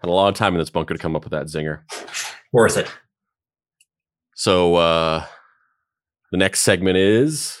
had 0.02 0.10
a 0.10 0.12
lot 0.12 0.28
of 0.28 0.34
time 0.34 0.52
in 0.54 0.58
this 0.58 0.70
bunker 0.70 0.94
to 0.94 1.00
come 1.00 1.16
up 1.16 1.24
with 1.24 1.32
that 1.32 1.46
zinger 1.46 1.80
Worth 2.52 2.76
it. 2.76 2.86
So 4.34 4.76
uh 4.76 5.24
the 6.30 6.36
next 6.38 6.60
segment 6.62 6.96
is 6.96 7.58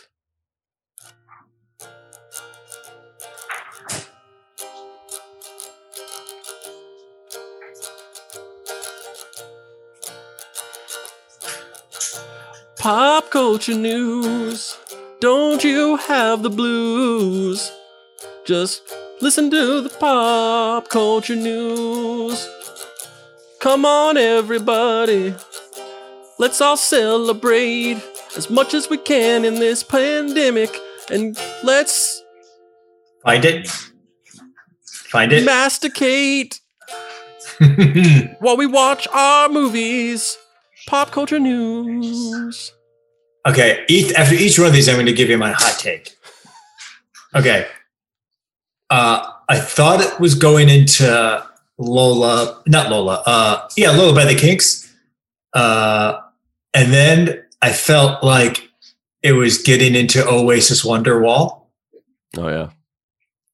Pop 12.78 13.30
culture 13.30 13.74
news. 13.74 14.76
Don't 15.20 15.64
you 15.64 15.96
have 15.96 16.42
the 16.42 16.50
blues? 16.50 17.72
Just 18.44 18.82
listen 19.20 19.50
to 19.50 19.80
the 19.80 19.88
pop 19.88 20.88
culture 20.88 21.34
news. 21.34 22.46
Come 23.60 23.86
on, 23.86 24.18
everybody. 24.18 25.34
Let's 26.38 26.60
all 26.60 26.76
celebrate 26.76 28.02
as 28.36 28.50
much 28.50 28.74
as 28.74 28.90
we 28.90 28.98
can 28.98 29.44
in 29.46 29.54
this 29.54 29.82
pandemic. 29.82 30.76
And 31.10 31.38
let's 31.64 32.22
Find 33.24 33.44
it. 33.44 33.68
Find 34.84 35.32
it. 35.32 35.44
masticate 35.44 36.60
while 38.40 38.56
we 38.58 38.66
watch 38.66 39.08
our 39.12 39.48
movies. 39.48 40.36
Pop 40.86 41.10
culture 41.10 41.40
news. 41.40 42.72
Okay, 43.46 43.84
each, 43.88 44.12
after 44.14 44.34
each 44.34 44.58
one 44.58 44.68
of 44.68 44.72
these, 44.72 44.88
I'm 44.88 44.96
going 44.96 45.06
to 45.06 45.12
give 45.12 45.28
you 45.30 45.38
my 45.38 45.52
hot 45.52 45.76
take. 45.78 46.16
Okay. 47.34 47.66
Uh, 48.90 49.32
I 49.48 49.58
thought 49.58 50.00
it 50.00 50.18
was 50.18 50.34
going 50.34 50.68
into 50.68 51.46
Lola, 51.78 52.62
not 52.66 52.90
Lola. 52.90 53.22
Uh, 53.24 53.68
yeah, 53.76 53.90
Lola 53.92 54.14
by 54.14 54.24
the 54.24 54.34
Kinks. 54.34 54.92
Uh, 55.52 56.20
And 56.74 56.92
then 56.92 57.42
I 57.62 57.72
felt 57.72 58.22
like 58.22 58.68
it 59.22 59.32
was 59.32 59.62
getting 59.62 59.94
into 59.94 60.22
Oasis 60.28 60.84
Wonderwall. 60.84 61.62
Oh 62.36 62.48
yeah. 62.48 62.68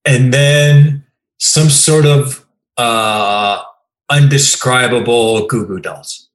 And 0.05 0.35
then 0.35 1.05
some 1.39 1.69
sort 1.71 2.05
of 2.05 2.45
uh, 2.77 3.63
undescribable 4.11 5.47
Goo 5.47 5.67
Goo 5.67 5.79
Dolls. 5.79 6.31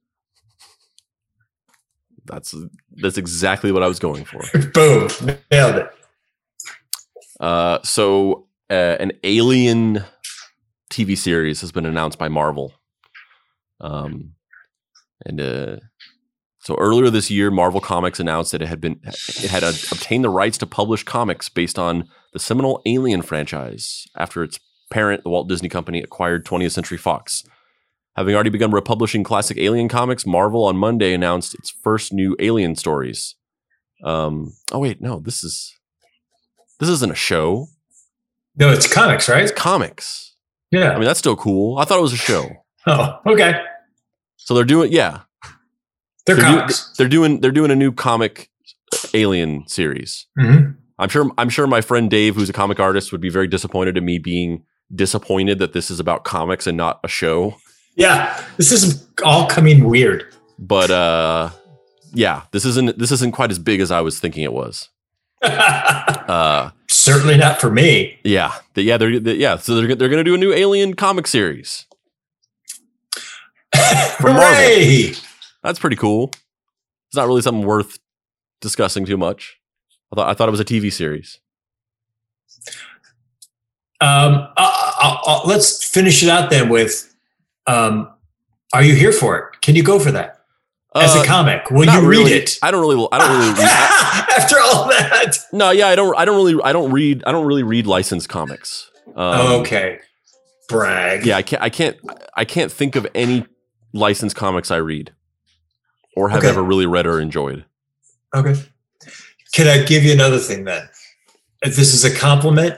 That's 2.24 2.54
that's 3.00 3.18
exactly 3.18 3.72
what 3.72 3.82
I 3.82 3.88
was 3.88 3.98
going 3.98 4.24
for. 4.24 4.42
Boom, 4.74 5.08
nailed 5.50 5.76
it. 5.76 5.90
Uh, 7.40 7.78
so 7.82 8.46
uh, 8.70 8.96
an 8.98 9.12
Alien 9.24 10.04
TV 10.90 11.16
series 11.16 11.60
has 11.60 11.72
been 11.72 11.86
announced 11.86 12.18
by 12.18 12.28
Marvel. 12.28 12.74
Um, 13.80 14.32
and 15.24 15.40
uh, 15.40 15.76
so 16.60 16.74
earlier 16.76 17.10
this 17.10 17.30
year, 17.30 17.50
Marvel 17.50 17.80
Comics 17.80 18.20
announced 18.20 18.52
that 18.52 18.62
it 18.62 18.68
had 18.68 18.80
been 18.80 19.00
it 19.04 19.50
had 19.50 19.64
uh, 19.64 19.72
obtained 19.90 20.24
the 20.24 20.30
rights 20.30 20.58
to 20.58 20.66
publish 20.66 21.02
comics 21.04 21.48
based 21.48 21.78
on 21.78 22.08
the 22.32 22.38
seminal 22.38 22.82
Alien 22.86 23.22
franchise 23.22 24.06
after 24.16 24.42
its 24.42 24.58
parent, 24.90 25.22
the 25.22 25.30
Walt 25.30 25.48
Disney 25.48 25.68
Company, 25.68 26.02
acquired 26.02 26.44
20th 26.44 26.72
Century 26.72 26.98
Fox. 26.98 27.44
Having 28.18 28.34
already 28.34 28.50
begun 28.50 28.72
republishing 28.72 29.22
classic 29.22 29.58
Alien 29.58 29.86
comics, 29.88 30.26
Marvel 30.26 30.64
on 30.64 30.76
Monday 30.76 31.14
announced 31.14 31.54
its 31.54 31.70
first 31.70 32.12
new 32.12 32.34
Alien 32.40 32.74
stories. 32.74 33.36
Um, 34.02 34.52
oh 34.72 34.80
wait, 34.80 35.00
no, 35.00 35.20
this 35.20 35.44
is 35.44 35.72
this 36.80 36.88
isn't 36.88 37.12
a 37.12 37.14
show. 37.16 37.68
No, 38.56 38.70
it's 38.72 38.92
comics, 38.92 39.28
right? 39.28 39.42
It's 39.44 39.52
comics. 39.52 40.34
Yeah. 40.72 40.90
I 40.90 40.94
mean, 40.96 41.04
that's 41.04 41.20
still 41.20 41.36
cool. 41.36 41.78
I 41.78 41.84
thought 41.84 41.98
it 41.98 42.02
was 42.02 42.12
a 42.12 42.16
show. 42.16 42.48
oh, 42.88 43.20
okay. 43.26 43.60
So 44.36 44.52
they're 44.54 44.64
doing, 44.64 44.90
yeah, 44.92 45.20
They're, 46.26 46.34
they're, 46.34 46.44
do- 46.44 46.56
comics. 46.58 46.92
they're 46.96 47.08
doing 47.08 47.40
they're 47.40 47.52
doing 47.52 47.70
a 47.70 47.76
new 47.76 47.92
comic 47.92 48.50
Alien 49.14 49.66
series. 49.68 50.26
Mhm. 50.36 50.74
I'm 50.98 51.08
sure 51.08 51.30
I'm 51.38 51.50
sure 51.50 51.68
my 51.68 51.82
friend 51.82 52.10
Dave, 52.10 52.34
who's 52.34 52.50
a 52.50 52.52
comic 52.52 52.80
artist, 52.80 53.12
would 53.12 53.20
be 53.20 53.30
very 53.30 53.46
disappointed 53.46 53.96
in 53.96 54.04
me 54.04 54.18
being 54.18 54.64
disappointed 54.92 55.60
that 55.60 55.72
this 55.72 55.88
is 55.88 56.00
about 56.00 56.24
comics 56.24 56.66
and 56.66 56.76
not 56.76 56.98
a 57.04 57.08
show. 57.08 57.54
Yeah, 57.98 58.42
this 58.56 58.70
is 58.72 59.06
all 59.24 59.46
coming 59.48 59.84
weird. 59.84 60.24
But 60.58 60.90
uh, 60.90 61.50
yeah, 62.14 62.44
this 62.52 62.64
isn't 62.64 62.96
this 62.98 63.10
isn't 63.10 63.32
quite 63.32 63.50
as 63.50 63.58
big 63.58 63.80
as 63.80 63.90
I 63.90 64.00
was 64.00 64.18
thinking 64.18 64.44
it 64.44 64.52
was. 64.52 64.88
Uh, 66.28 66.72
Certainly 66.90 67.38
not 67.38 67.58
for 67.58 67.70
me. 67.70 68.18
yeah, 68.22 68.52
the, 68.74 68.82
yeah, 68.82 68.98
they're 68.98 69.18
they, 69.18 69.32
yeah. 69.36 69.56
So 69.56 69.76
they're 69.76 69.94
they're 69.94 70.10
going 70.10 70.22
to 70.22 70.24
do 70.24 70.34
a 70.34 70.38
new 70.38 70.52
Alien 70.52 70.92
comic 70.92 71.26
series. 71.26 71.86
Marvel. 74.20 74.42
Hooray! 74.42 75.14
That's 75.62 75.78
pretty 75.78 75.96
cool. 75.96 76.32
It's 77.08 77.16
not 77.16 77.26
really 77.26 77.40
something 77.40 77.64
worth 77.66 77.98
discussing 78.60 79.06
too 79.06 79.16
much. 79.16 79.58
I 80.12 80.16
thought 80.16 80.28
I 80.28 80.34
thought 80.34 80.48
it 80.48 80.50
was 80.50 80.60
a 80.60 80.66
TV 80.66 80.92
series. 80.92 81.38
Um, 84.02 84.46
uh, 84.58 84.94
uh, 85.00 85.16
uh, 85.26 85.40
let's 85.46 85.82
finish 85.82 86.22
it 86.22 86.28
out 86.28 86.50
then 86.50 86.68
with 86.68 87.14
um, 87.68 88.08
Are 88.72 88.82
you 88.82 88.94
here 88.94 89.12
for 89.12 89.38
it? 89.38 89.60
Can 89.62 89.76
you 89.76 89.82
go 89.82 89.98
for 89.98 90.10
that? 90.12 90.34
As 90.94 91.14
Uh, 91.14 91.20
a 91.20 91.24
comic, 91.26 91.70
will 91.70 91.84
you 91.84 92.00
read 92.00 92.06
really. 92.06 92.32
it? 92.32 92.58
I 92.62 92.70
don't 92.70 92.80
really. 92.80 93.06
I 93.12 93.18
don't 93.18 93.30
really. 93.38 93.52
Read, 93.60 94.38
After 94.38 94.56
all 94.58 94.88
that. 94.88 95.36
no, 95.52 95.70
yeah, 95.70 95.88
I 95.88 95.94
don't. 95.94 96.16
I 96.18 96.24
don't 96.24 96.36
really. 96.36 96.60
I 96.64 96.72
don't 96.72 96.90
read. 96.92 97.22
I 97.26 97.32
don't 97.32 97.46
really 97.46 97.62
read 97.62 97.86
licensed 97.86 98.28
comics. 98.28 98.90
Um, 99.14 99.60
okay. 99.60 100.00
Brag. 100.68 101.24
Yeah, 101.26 101.36
I 101.36 101.42
can't. 101.42 101.62
I 101.62 101.68
can't. 101.70 101.96
I 102.34 102.44
can't 102.44 102.72
think 102.72 102.96
of 102.96 103.06
any 103.14 103.46
licensed 103.92 104.34
comics 104.36 104.70
I 104.70 104.76
read 104.78 105.12
or 106.16 106.30
have 106.30 106.38
Okay. 106.38 106.48
ever 106.48 106.62
really 106.62 106.86
read 106.86 107.06
or 107.06 107.20
enjoyed. 107.20 107.64
Okay. 108.34 108.54
Can 109.52 109.66
I 109.68 109.84
give 109.84 110.04
you 110.04 110.12
another 110.12 110.38
thing 110.38 110.64
then? 110.64 110.88
If 111.62 111.76
this 111.76 111.92
is 111.94 112.04
a 112.04 112.14
compliment, 112.14 112.76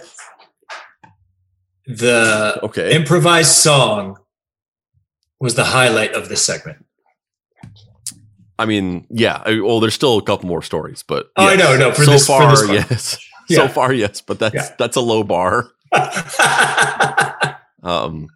the 1.86 2.58
Okay. 2.64 2.94
improvised 2.94 3.52
song 3.52 4.16
was 5.40 5.54
the 5.54 5.64
highlight 5.64 6.12
of 6.14 6.28
this 6.28 6.44
segment. 6.44 6.84
I 8.58 8.66
mean, 8.66 9.06
yeah. 9.10 9.42
I, 9.46 9.58
well, 9.60 9.80
there's 9.80 9.94
still 9.94 10.18
a 10.18 10.22
couple 10.22 10.46
more 10.48 10.62
stories, 10.62 11.02
but 11.02 11.30
Oh, 11.36 11.48
I 11.48 11.56
know, 11.56 11.76
no, 11.76 11.92
for 11.92 12.04
so 12.04 12.10
this- 12.12 12.26
for 12.26 12.38
far, 12.40 12.66
one. 12.66 12.74
yes. 12.74 13.18
Yeah. 13.48 13.56
So 13.66 13.68
far, 13.68 13.92
yes. 13.92 14.20
But 14.20 14.38
that's 14.38 14.54
Yeah. 14.54 14.68
that's 14.78 14.96
a 14.96 15.00
low 15.00 15.24
bar. 15.24 15.72
um 17.82 18.28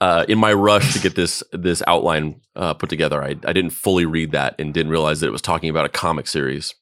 uh 0.00 0.24
in 0.28 0.38
my 0.38 0.52
rush 0.52 0.94
to 0.94 0.98
get 0.98 1.14
this 1.14 1.42
this 1.52 1.82
outline 1.86 2.40
uh 2.56 2.72
put 2.72 2.88
together 2.88 3.22
i 3.22 3.30
i 3.44 3.52
didn't 3.52 3.70
fully 3.70 4.06
read 4.06 4.30
that 4.32 4.54
and 4.58 4.72
didn't 4.72 4.90
realize 4.92 5.20
that 5.20 5.26
it 5.26 5.32
was 5.32 5.42
talking 5.42 5.68
about 5.68 5.84
a 5.84 5.88
comic 5.90 6.26
series 6.26 6.74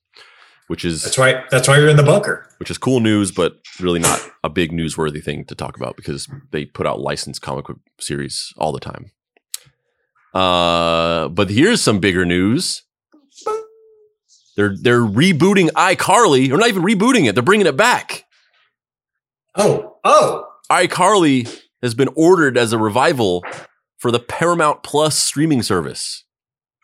which 0.70 0.84
is 0.84 1.02
that's 1.02 1.18
right. 1.18 1.38
That's 1.50 1.66
why 1.66 1.78
you're 1.78 1.88
in 1.88 1.96
the 1.96 2.04
bunker. 2.04 2.46
which 2.58 2.70
is 2.70 2.78
cool 2.78 3.00
news 3.00 3.32
but 3.32 3.58
really 3.80 3.98
not 3.98 4.20
a 4.44 4.48
big 4.48 4.70
newsworthy 4.72 5.22
thing 5.22 5.44
to 5.46 5.54
talk 5.56 5.76
about 5.76 5.96
because 5.96 6.28
they 6.52 6.64
put 6.64 6.86
out 6.86 7.00
licensed 7.00 7.42
comic 7.42 7.66
book 7.66 7.78
series 7.98 8.52
all 8.56 8.70
the 8.72 8.78
time 8.80 9.10
uh 10.32 11.28
but 11.28 11.50
here's 11.50 11.82
some 11.82 11.98
bigger 11.98 12.24
news 12.24 12.82
they're 14.56 14.76
they're 14.80 15.00
rebooting 15.00 15.68
iCarly 15.70 16.50
or 16.52 16.56
not 16.56 16.68
even 16.68 16.82
rebooting 16.84 17.26
it 17.28 17.34
they're 17.34 17.42
bringing 17.42 17.66
it 17.66 17.76
back 17.76 18.24
Oh, 19.56 19.96
oh, 20.04 20.46
iCarly 20.70 21.60
has 21.82 21.92
been 21.94 22.08
ordered 22.14 22.56
as 22.56 22.72
a 22.72 22.78
revival 22.78 23.42
for 23.98 24.12
the 24.12 24.20
Paramount 24.20 24.84
Plus 24.84 25.18
streaming 25.18 25.62
service, 25.64 26.24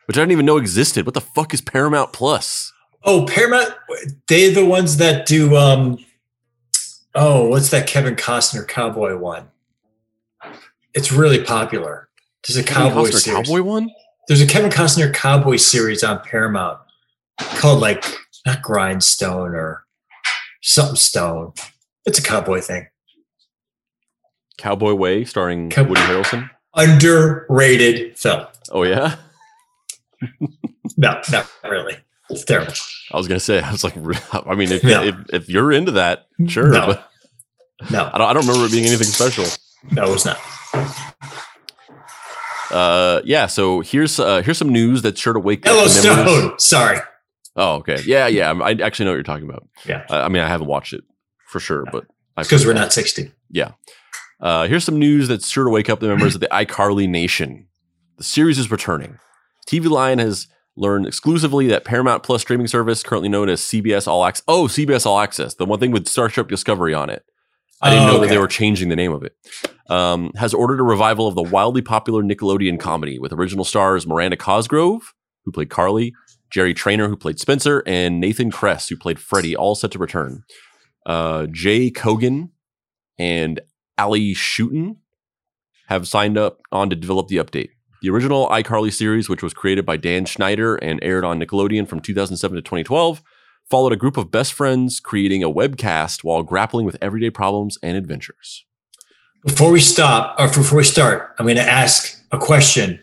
which 0.06 0.16
I 0.16 0.22
didn't 0.22 0.32
even 0.32 0.46
know 0.46 0.56
existed. 0.56 1.06
What 1.06 1.14
the 1.14 1.20
fuck 1.20 1.54
is 1.54 1.60
Paramount 1.60 2.12
Plus? 2.12 2.72
Oh, 3.06 3.24
Paramount. 3.26 3.70
They're 4.28 4.52
the 4.52 4.64
ones 4.64 4.98
that 4.98 5.26
do. 5.26 5.56
um 5.56 5.98
Oh, 7.14 7.48
what's 7.48 7.70
that 7.70 7.86
Kevin 7.86 8.14
Costner 8.14 8.66
cowboy 8.68 9.16
one? 9.16 9.48
It's 10.92 11.10
really 11.10 11.42
popular. 11.42 12.08
There's 12.46 12.58
a 12.58 12.62
cowboy 12.64 13.08
Costner 13.08 13.12
series. 13.20 13.48
Cowboy 13.48 13.62
one? 13.62 13.90
There's 14.28 14.42
a 14.42 14.46
Kevin 14.46 14.70
Costner 14.70 15.12
cowboy 15.14 15.56
series 15.56 16.04
on 16.04 16.20
Paramount 16.20 16.78
called 17.38 17.80
like 17.80 18.04
not 18.44 18.60
Grindstone 18.60 19.54
or 19.54 19.84
something 20.62 20.96
Stone. 20.96 21.52
It's 22.04 22.18
a 22.18 22.22
cowboy 22.22 22.60
thing. 22.60 22.88
Cowboy 24.58 24.94
Way, 24.94 25.24
starring 25.24 25.70
Cow- 25.70 25.84
Woody 25.84 26.00
Harrelson. 26.02 26.50
Underrated 26.74 28.18
film. 28.18 28.46
Oh 28.70 28.82
yeah, 28.82 29.16
No, 30.98 31.20
not 31.30 31.50
really. 31.64 31.96
It's 32.30 32.44
terrible. 32.44 32.72
I 33.12 33.16
was 33.16 33.28
gonna 33.28 33.40
say. 33.40 33.60
I 33.62 33.70
was 33.72 33.84
like, 33.84 33.96
I 33.96 34.54
mean, 34.54 34.72
if 34.72 34.82
No. 34.84 35.02
if, 35.02 35.14
if 35.32 35.48
you're 35.48 35.72
into 35.72 35.92
that, 35.92 36.26
sure. 36.48 36.70
No. 36.70 36.86
But 36.86 37.10
No, 37.90 38.10
I 38.12 38.18
don't. 38.18 38.28
I 38.28 38.32
don't 38.32 38.46
remember 38.46 38.66
it 38.66 38.72
being 38.72 38.86
anything 38.86 39.06
special. 39.06 39.44
no, 39.92 40.12
it's 40.12 40.24
not. 40.24 40.38
Uh, 42.70 43.20
yeah. 43.24 43.46
So 43.46 43.80
here's 43.80 44.18
uh, 44.18 44.42
here's 44.42 44.58
some 44.58 44.70
news 44.70 45.02
that's 45.02 45.20
sure 45.20 45.32
to 45.32 45.38
wake 45.40 45.66
up. 45.66 45.72
the 45.72 45.76
memories- 45.78 46.04
Yellowstone. 46.04 46.58
Sorry. 46.58 46.98
Oh, 47.54 47.76
okay. 47.76 47.98
Yeah, 48.04 48.26
yeah. 48.26 48.52
I 48.52 48.72
actually 48.72 49.06
know 49.06 49.12
what 49.12 49.16
you're 49.16 49.22
talking 49.22 49.48
about. 49.48 49.66
Yeah. 49.86 50.04
I, 50.10 50.22
I 50.22 50.28
mean, 50.28 50.42
I 50.42 50.48
haven't 50.48 50.66
watched 50.66 50.92
it 50.92 51.04
for 51.48 51.58
sure, 51.58 51.84
but 51.90 52.04
I've 52.36 52.44
Because 52.46 52.66
we're 52.66 52.74
not 52.74 52.92
60. 52.92 53.32
Uh, 54.38 54.66
here's 54.66 54.84
some 54.84 54.98
news 54.98 55.28
that's 55.28 55.48
sure 55.48 55.64
to 55.64 55.70
wake 55.70 55.88
up 55.88 56.00
the 56.00 56.08
members 56.08 56.34
of 56.34 56.42
the 56.42 56.48
iCarly 56.48 57.08
Nation. 57.08 57.66
The 58.18 58.24
series 58.24 58.58
is 58.58 58.70
returning. 58.70 59.18
TV 59.66 59.88
Line 59.88 60.18
has 60.18 60.48
learned 60.76 61.06
exclusively 61.06 61.66
that 61.68 61.84
Paramount 61.84 62.22
Plus 62.22 62.42
streaming 62.42 62.66
service, 62.66 63.02
currently 63.02 63.28
known 63.28 63.48
as 63.48 63.60
CBS 63.62 64.06
All 64.06 64.24
Access, 64.24 64.44
oh, 64.46 64.64
CBS 64.64 65.06
All 65.06 65.18
Access, 65.20 65.54
the 65.54 65.64
one 65.64 65.80
thing 65.80 65.90
with 65.90 66.06
Starship 66.08 66.48
Discovery 66.48 66.94
on 66.94 67.10
it. 67.10 67.24
I 67.82 67.90
didn't 67.90 68.08
Oh, 68.08 68.12
know 68.14 68.20
that 68.20 68.28
they 68.28 68.38
were 68.38 68.46
changing 68.48 68.88
the 68.88 68.96
name 68.96 69.12
of 69.12 69.22
it. 69.22 69.34
Um, 69.88 70.32
has 70.36 70.54
ordered 70.54 70.80
a 70.80 70.84
revival 70.84 71.26
of 71.28 71.34
the 71.34 71.42
wildly 71.42 71.82
popular 71.82 72.22
Nickelodeon 72.22 72.80
comedy 72.80 73.18
with 73.18 73.32
original 73.32 73.64
stars 73.64 74.06
Miranda 74.06 74.36
Cosgrove, 74.36 75.12
who 75.44 75.52
played 75.52 75.68
Carly, 75.70 76.14
Jerry 76.50 76.72
Trainer, 76.74 77.08
who 77.08 77.16
played 77.16 77.38
Spencer, 77.38 77.82
and 77.86 78.18
Nathan 78.20 78.50
Kress, 78.50 78.88
who 78.88 78.96
played 78.96 79.18
Freddie, 79.18 79.54
all 79.56 79.74
set 79.74 79.90
to 79.92 79.98
return. 79.98 80.42
Uh, 81.04 81.46
Jay 81.50 81.90
Kogen 81.90 82.50
and 83.18 83.60
Ali 83.98 84.34
Schouten 84.34 84.96
have 85.88 86.08
signed 86.08 86.36
up 86.38 86.60
on 86.72 86.90
to 86.90 86.96
develop 86.96 87.28
the 87.28 87.36
update. 87.36 87.70
The 88.02 88.10
original 88.10 88.48
iCarly 88.48 88.92
series, 88.92 89.28
which 89.28 89.42
was 89.42 89.54
created 89.54 89.86
by 89.86 89.96
Dan 89.96 90.26
Schneider 90.26 90.76
and 90.76 90.98
aired 91.02 91.24
on 91.24 91.40
Nickelodeon 91.40 91.88
from 91.88 92.00
2007 92.00 92.56
to 92.56 92.62
2012, 92.62 93.22
followed 93.68 93.92
a 93.92 93.96
group 93.96 94.16
of 94.16 94.30
best 94.30 94.52
friends 94.52 95.00
creating 95.00 95.42
a 95.42 95.50
webcast 95.50 96.22
while 96.22 96.42
grappling 96.42 96.84
with 96.84 96.96
everyday 97.00 97.30
problems 97.30 97.78
and 97.82 97.96
adventures. 97.96 98.64
Before 99.44 99.70
we 99.70 99.80
stop, 99.80 100.38
or 100.38 100.48
before 100.48 100.78
we 100.78 100.84
start, 100.84 101.34
I'm 101.38 101.46
going 101.46 101.56
to 101.56 101.62
ask 101.62 102.22
a 102.32 102.38
question 102.38 103.00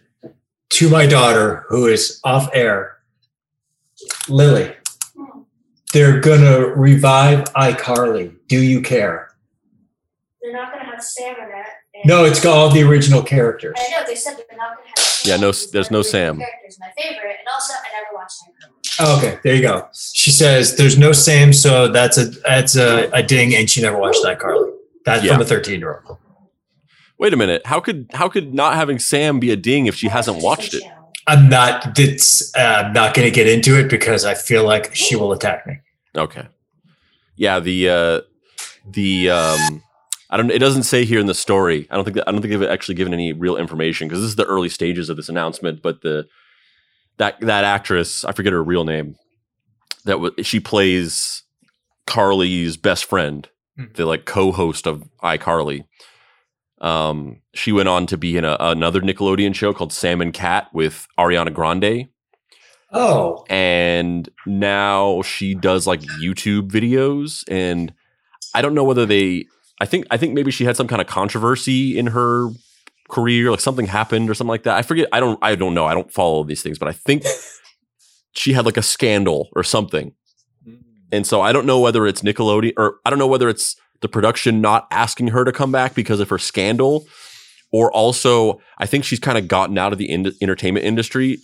to 0.69 0.89
my 0.89 1.05
daughter 1.05 1.65
who 1.69 1.87
is 1.87 2.19
off 2.23 2.49
air. 2.53 2.97
Lily, 4.27 4.75
they're 5.93 6.19
going 6.19 6.41
to 6.41 6.73
revive 6.75 7.45
iCarly. 7.53 8.35
Do 8.47 8.61
you 8.61 8.81
care? 8.81 9.32
They're 10.43 10.51
not 10.51 10.73
going 10.73 10.83
to 10.85 10.91
have 10.91 11.01
Sam 11.01 11.35
in 11.37 11.43
it, 11.57 12.05
No, 12.05 12.25
it's 12.25 12.41
got 12.43 12.55
all 12.57 12.69
the 12.69 12.83
original 12.83 13.23
characters. 13.23 13.75
I 13.77 13.89
know 13.91 14.03
they 14.05 14.15
said 14.15 14.35
they're 14.35 14.57
not 14.57 14.75
going 14.75 14.89
to 14.93 15.01
have. 15.01 15.21
Yeah, 15.25 15.37
no, 15.37 15.51
there's 15.71 15.89
no 15.89 16.01
Sam. 16.01 16.37
Characters 16.37 16.77
my 16.81 16.91
favorite, 17.01 17.37
and 17.39 17.47
also 17.53 17.73
I 17.73 17.93
never 17.93 18.07
watched 18.13 18.43
him. 18.45 18.53
Oh, 18.99 19.17
okay, 19.17 19.39
there 19.43 19.55
you 19.55 19.61
go. 19.61 19.87
She 20.13 20.31
says 20.31 20.75
there's 20.75 20.97
no 20.97 21.13
Sam, 21.13 21.53
so 21.53 21.87
that's 21.87 22.17
a 22.17 22.25
that's 22.25 22.75
a, 22.75 23.09
a 23.11 23.23
ding, 23.23 23.55
and 23.55 23.69
she 23.69 23.81
never 23.81 23.97
watched 23.97 24.21
that 24.23 24.39
Carly. 24.39 24.69
That's 25.05 25.23
Yeah. 25.23 25.33
from 25.33 25.41
a 25.43 25.45
13 25.45 25.79
year 25.79 26.03
old. 26.07 26.17
Wait 27.17 27.33
a 27.33 27.37
minute. 27.37 27.65
How 27.65 27.79
could 27.79 28.07
how 28.13 28.27
could 28.27 28.53
not 28.53 28.75
having 28.75 28.99
Sam 28.99 29.39
be 29.39 29.49
a 29.51 29.55
ding 29.55 29.85
if 29.85 29.95
she 29.95 30.09
hasn't 30.09 30.43
watched 30.43 30.73
it? 30.73 30.83
I'm 31.25 31.47
not. 31.47 31.97
It's. 31.97 32.53
Uh, 32.53 32.83
I'm 32.85 32.93
not 32.93 33.13
going 33.13 33.25
to 33.25 33.33
get 33.33 33.47
into 33.47 33.79
it 33.79 33.89
because 33.89 34.25
I 34.25 34.33
feel 34.33 34.65
like 34.65 34.93
she 34.93 35.15
will 35.15 35.31
attack 35.31 35.65
me. 35.65 35.79
Okay. 36.17 36.47
Yeah, 37.37 37.61
the 37.61 37.89
uh 37.89 38.21
the 38.91 39.29
um 39.29 39.81
I 40.33 40.37
don't 40.37 40.49
it 40.49 40.57
doesn't 40.59 40.83
say 40.83 41.05
here 41.05 41.19
in 41.19 41.27
the 41.27 41.33
story. 41.35 41.87
I 41.91 41.95
don't 41.95 42.03
think 42.05 42.15
that, 42.15 42.27
I 42.27 42.31
don't 42.31 42.41
think 42.41 42.51
they've 42.53 42.69
actually 42.69 42.95
given 42.95 43.13
any 43.13 43.33
real 43.33 43.55
information 43.55 44.07
because 44.07 44.21
this 44.21 44.29
is 44.29 44.35
the 44.35 44.45
early 44.45 44.67
stages 44.69 45.07
of 45.09 45.15
this 45.15 45.29
announcement, 45.29 45.81
but 45.83 46.01
the 46.01 46.25
that 47.17 47.39
that 47.41 47.63
actress, 47.63 48.25
I 48.25 48.31
forget 48.31 48.51
her 48.53 48.63
real 48.63 48.83
name. 48.83 49.15
That 50.05 50.19
was 50.19 50.31
she 50.41 50.59
plays 50.59 51.43
Carly's 52.07 52.77
best 52.77 53.05
friend, 53.05 53.47
Mhm. 53.79 53.95
the 53.95 54.05
like 54.07 54.25
co-host 54.25 54.87
of 54.87 55.03
iCarly. 55.23 55.85
Um 56.81 57.41
she 57.53 57.71
went 57.71 57.87
on 57.89 58.07
to 58.07 58.17
be 58.17 58.35
in 58.35 58.43
a, 58.43 58.57
another 58.59 59.01
Nickelodeon 59.01 59.53
show 59.53 59.71
called 59.71 59.93
Sam 59.93 60.19
and 60.19 60.33
Cat 60.33 60.67
with 60.73 61.07
Ariana 61.19 61.53
Grande 61.53 62.07
Oh, 62.91 63.43
and 63.49 64.29
now 64.45 65.21
she 65.23 65.55
does 65.55 65.87
like 65.87 66.01
YouTube 66.01 66.69
videos 66.69 67.43
and 67.47 67.93
I 68.55 68.61
don't 68.61 68.75
know 68.75 68.83
whether 68.83 69.05
they 69.05 69.45
I 69.81 69.85
think 69.85 70.05
I 70.11 70.17
think 70.17 70.33
maybe 70.33 70.51
she 70.51 70.65
had 70.65 70.77
some 70.77 70.87
kind 70.87 71.01
of 71.01 71.07
controversy 71.07 71.97
in 71.97 72.07
her 72.07 72.49
career 73.09 73.51
like 73.51 73.59
something 73.59 73.85
happened 73.85 74.29
or 74.29 74.33
something 74.33 74.49
like 74.49 74.63
that. 74.63 74.77
I 74.77 74.81
forget 74.81 75.07
I 75.11 75.19
don't 75.19 75.39
I 75.41 75.55
don't 75.55 75.73
know. 75.73 75.85
I 75.85 75.93
don't 75.93 76.11
follow 76.11 76.43
these 76.43 76.61
things, 76.61 76.79
but 76.79 76.87
I 76.87 76.93
think 76.93 77.23
she 78.33 78.53
had 78.53 78.65
like 78.65 78.77
a 78.77 78.81
scandal 78.81 79.49
or 79.55 79.63
something. 79.63 80.13
Mm. 80.67 80.79
And 81.11 81.27
so 81.27 81.41
I 81.41 81.51
don't 81.51 81.65
know 81.65 81.79
whether 81.79 82.07
it's 82.07 82.21
Nickelodeon 82.21 82.73
or 82.77 82.97
I 83.05 83.09
don't 83.09 83.19
know 83.19 83.27
whether 83.27 83.49
it's 83.49 83.75
the 84.01 84.09
production 84.09 84.61
not 84.61 84.87
asking 84.91 85.29
her 85.29 85.45
to 85.45 85.51
come 85.51 85.71
back 85.71 85.95
because 85.95 86.19
of 86.19 86.29
her 86.29 86.37
scandal 86.37 87.05
or 87.71 87.91
also 87.91 88.61
I 88.77 88.85
think 88.85 89.03
she's 89.03 89.19
kind 89.19 89.37
of 89.37 89.47
gotten 89.47 89.77
out 89.77 89.91
of 89.91 89.97
the 89.97 90.09
in- 90.09 90.33
entertainment 90.41 90.85
industry 90.85 91.39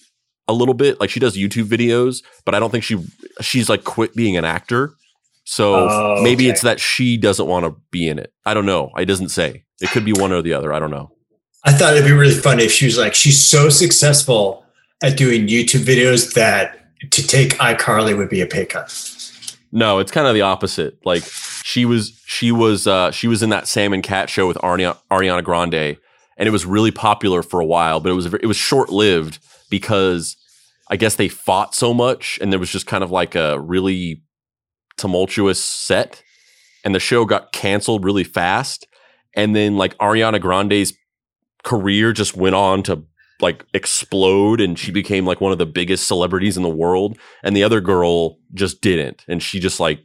a 0.48 0.54
little 0.54 0.74
bit. 0.74 1.00
Like 1.00 1.10
she 1.10 1.20
does 1.20 1.38
YouTube 1.38 1.66
videos, 1.66 2.24
but 2.46 2.56
I 2.56 2.60
don't 2.60 2.72
think 2.72 2.84
she 2.84 2.98
she's 3.42 3.70
like 3.70 3.84
quit 3.84 4.16
being 4.16 4.38
an 4.38 4.46
actor. 4.46 4.94
So 5.52 5.90
Oh, 5.90 6.22
maybe 6.22 6.44
okay. 6.46 6.52
it's 6.52 6.62
that 6.62 6.80
she 6.80 7.18
doesn't 7.18 7.48
want 7.48 7.66
to 7.66 7.76
be 7.90 8.08
in 8.08 8.20
it. 8.20 8.32
I 8.46 8.54
don't 8.54 8.68
know. 8.68 8.92
It 8.98 9.06
doesn't 9.06 9.30
say. 9.30 9.64
It 9.82 9.90
could 9.90 10.06
be 10.06 10.14
one 10.14 10.32
or 10.32 10.44
the 10.44 10.54
other. 10.54 10.72
I 10.72 10.78
don't 10.78 10.92
know. 10.92 11.12
I 11.66 11.74
thought 11.74 11.94
it'd 11.96 12.06
be 12.06 12.12
really 12.12 12.36
funny 12.36 12.66
if 12.66 12.72
she 12.72 12.86
was 12.86 13.00
like, 13.00 13.16
she's 13.16 13.44
so 13.46 13.68
successful 13.70 14.64
at 15.02 15.18
doing 15.18 15.48
YouTube 15.48 15.82
videos 15.86 16.34
that 16.36 16.78
to 17.12 17.26
take 17.26 17.54
iCarly 17.58 18.16
would 18.16 18.30
be 18.30 18.42
a 18.42 18.46
pay 18.46 18.68
cut. 18.68 18.94
No, 19.72 19.98
it's 19.98 20.12
kind 20.12 20.28
of 20.28 20.36
the 20.36 20.42
opposite. 20.42 21.04
Like 21.04 21.24
she 21.24 21.84
was 21.84 22.22
she 22.28 22.52
was 22.52 22.86
uh 22.86 23.10
she 23.10 23.28
was 23.28 23.42
in 23.42 23.50
that 23.50 23.68
Sam 23.68 23.92
and 23.92 24.04
Cat 24.04 24.30
show 24.30 24.48
with 24.48 24.58
Ariana, 24.58 24.98
Ariana 25.10 25.44
Grande 25.44 25.98
and 26.38 26.48
it 26.48 26.52
was 26.52 26.64
really 26.66 26.92
popular 26.92 27.42
for 27.42 27.60
a 27.60 27.66
while, 27.66 28.00
but 28.00 28.10
it 28.10 28.14
was 28.14 28.28
it 28.32 28.46
was 28.46 28.58
short-lived 28.58 29.40
because 29.72 30.38
I 30.90 30.96
guess 30.96 31.16
they 31.16 31.28
fought 31.28 31.74
so 31.74 31.92
much 31.94 32.38
and 32.40 32.52
there 32.52 32.60
was 32.60 32.70
just 32.72 32.86
kind 32.86 33.04
of 33.04 33.10
like 33.10 33.34
a 33.34 33.60
really 33.60 34.22
tumultuous 35.00 35.64
set 35.64 36.24
and 36.84 36.94
the 36.94 37.00
show 37.00 37.26
got 37.26 37.52
canceled 37.52 38.04
really 38.06 38.24
fast. 38.24 38.88
And 39.36 39.56
then 39.56 39.78
like 39.78 39.98
Ariana 39.98 40.40
Grande's 40.40 40.94
career 41.64 42.14
just 42.14 42.36
went 42.36 42.56
on 42.56 42.84
to 42.84 43.04
like 43.42 43.66
explode 43.74 44.60
and 44.60 44.78
she 44.78 44.92
became 44.92 45.26
like 45.26 45.40
one 45.42 45.52
of 45.52 45.58
the 45.58 45.66
biggest 45.66 46.08
celebrities 46.08 46.58
in 46.58 46.64
the 46.64 46.70
world. 46.70 47.18
And 47.44 47.56
the 47.56 47.64
other 47.64 47.82
girl 47.82 48.38
just 48.54 48.82
didn't. 48.82 49.24
And 49.28 49.42
she 49.42 49.60
just 49.60 49.80
like 49.80 50.02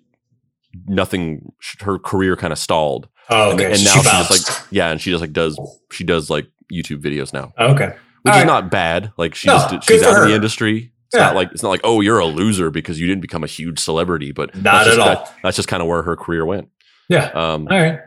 nothing 0.87 1.53
her 1.81 1.99
career 1.99 2.37
kind 2.37 2.53
of 2.53 2.59
stalled. 2.59 3.09
Oh, 3.31 3.51
and, 3.53 3.61
okay. 3.61 3.71
and 3.71 3.79
she 3.79 3.85
now 3.87 4.03
she 4.03 4.03
just 4.03 4.31
like 4.31 4.67
yeah 4.71 4.91
and 4.91 5.01
she 5.01 5.11
just 5.11 5.21
like 5.23 5.33
does 5.33 5.59
she 5.91 6.05
does 6.05 6.29
like 6.31 6.47
youtube 6.73 7.03
videos 7.03 7.33
now. 7.33 7.53
Okay. 7.59 7.87
which 8.23 8.33
All 8.33 8.39
is 8.39 8.39
right. 8.39 8.47
not 8.47 8.71
bad. 8.71 9.13
Like 9.17 9.35
she 9.35 9.49
No, 9.49 9.55
just 9.71 9.89
she's 9.89 10.03
out 10.03 10.23
of 10.23 10.29
the 10.29 10.35
industry 10.35 10.93
it's 11.14 11.20
Yeah. 11.20 11.27
not 11.27 11.35
like 11.37 11.50
it's 11.53 11.62
not 11.62 11.68
like 11.70 11.81
oh 11.85 12.00
you're 12.00 12.18
a 12.18 12.27
loser 12.27 12.70
because 12.70 12.98
you 13.00 13.07
didn't 13.07 13.22
become 13.22 13.44
a 13.44 13.46
huge 13.46 13.79
celebrity 13.79 14.33
but 14.33 14.55
Not 14.55 14.62
that's 14.62 14.87
just, 14.87 14.98
at 14.98 15.07
all. 15.18 15.24
that- 15.24 15.35
that's 15.42 15.57
just 15.57 15.68
kind 15.68 15.83
of 15.83 15.88
where 15.88 16.03
her 16.03 16.16
career 16.16 16.44
went 16.44 16.68
Yeah. 17.09 17.27
um 17.35 17.68
All 17.70 17.79
right. 17.79 17.98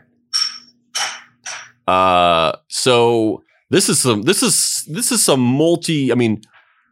uh 1.86 2.52
so 2.68 3.42
this 3.70 3.88
is 3.88 4.00
some 4.00 4.22
this 4.22 4.42
is 4.42 4.84
this 4.92 5.10
is 5.12 5.24
some 5.24 5.40
multi 5.40 6.12
i 6.12 6.14
mean 6.14 6.42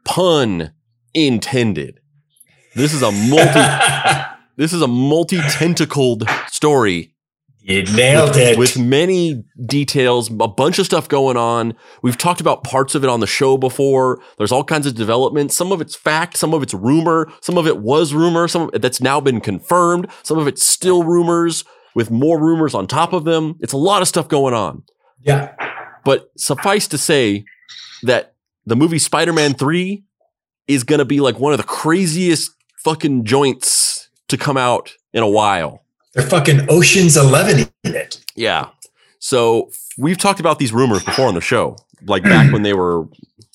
pun 0.05 0.73
intended 1.15 2.01
this 2.75 2.93
is 2.95 3.03
a 3.03 3.11
multi 3.13 3.61
this 4.57 4.73
is 4.73 4.81
a 4.83 4.87
multi-tentacled 4.89 6.25
story 6.49 7.13
you 7.67 7.83
nailed 7.97 8.31
with, 8.31 8.39
it. 8.39 8.59
with 8.59 8.79
many 8.79 9.45
details, 9.65 10.31
a 10.31 10.47
bunch 10.47 10.79
of 10.79 10.87
stuff 10.87 11.09
going 11.09 11.37
on. 11.37 11.75
We've 12.01 12.17
talked 12.17 12.41
about 12.41 12.63
parts 12.63 12.95
of 12.95 13.03
it 13.03 13.11
on 13.11 13.19
the 13.19 13.27
show 13.27 13.59
before. 13.59 14.21
There's 14.39 14.53
all 14.53 14.63
kinds 14.63 14.87
of 14.87 14.95
development. 14.95 15.53
Some 15.53 15.73
of 15.73 15.81
it's 15.81 15.97
fact, 15.97 16.37
some 16.37 16.55
of 16.55 16.63
it's 16.63 16.73
rumor, 16.75 17.31
some 17.41 17.59
of 17.59 17.67
it 17.67 17.79
was 17.79 18.15
rumor, 18.15 18.47
some 18.47 18.63
of 18.63 18.75
it 18.75 18.83
that's 18.83 19.01
now 19.01 19.21
been 19.21 19.41
confirmed, 19.41 20.07
some 20.23 20.39
of 20.39 20.47
it's 20.47 20.65
still 20.65 21.03
rumors 21.03 21.65
with 21.97 22.11
more 22.11 22.41
rumors 22.41 22.73
on 22.73 22.87
top 22.87 23.13
of 23.13 23.25
them. 23.25 23.57
It's 23.61 23.73
a 23.73 23.79
lot 23.79 24.01
of 24.01 24.07
stuff 24.07 24.29
going 24.29 24.55
on. 24.55 24.85
yeah. 25.21 25.55
But 26.05 26.31
suffice 26.37 26.87
to 26.89 26.99
say 26.99 27.45
that 28.05 28.35
the 28.65 28.77
movie 28.77 29.01
Spider-Man 29.01 29.55
3 29.55 30.05
is 30.69 30.85
going 30.85 31.01
to 31.01 31.05
be 31.05 31.19
like 31.19 31.41
one 31.41 31.53
of 31.53 31.59
the 31.59 31.65
craziest 31.65 32.53
fucking 32.85 33.25
joints 33.25 34.09
to 34.29 34.37
come 34.37 34.57
out 34.57 34.93
in 35.13 35.25
a 35.25 35.29
while. 35.29 35.83
They're 36.17 36.27
fucking 36.27 36.67
Ocean's 36.71 37.17
11 37.17 37.69
in 37.85 37.95
it. 37.95 38.25
Yeah. 38.35 38.71
So 39.19 39.71
we've 39.99 40.19
talked 40.19 40.41
about 40.41 40.59
these 40.59 40.73
rumors 40.73 41.05
before 41.05 41.27
on 41.29 41.35
the 41.35 41.41
show, 41.41 41.77
like 42.07 42.23
back 42.25 42.53
when 42.53 42.63
they 42.63 42.73
were 42.73 43.05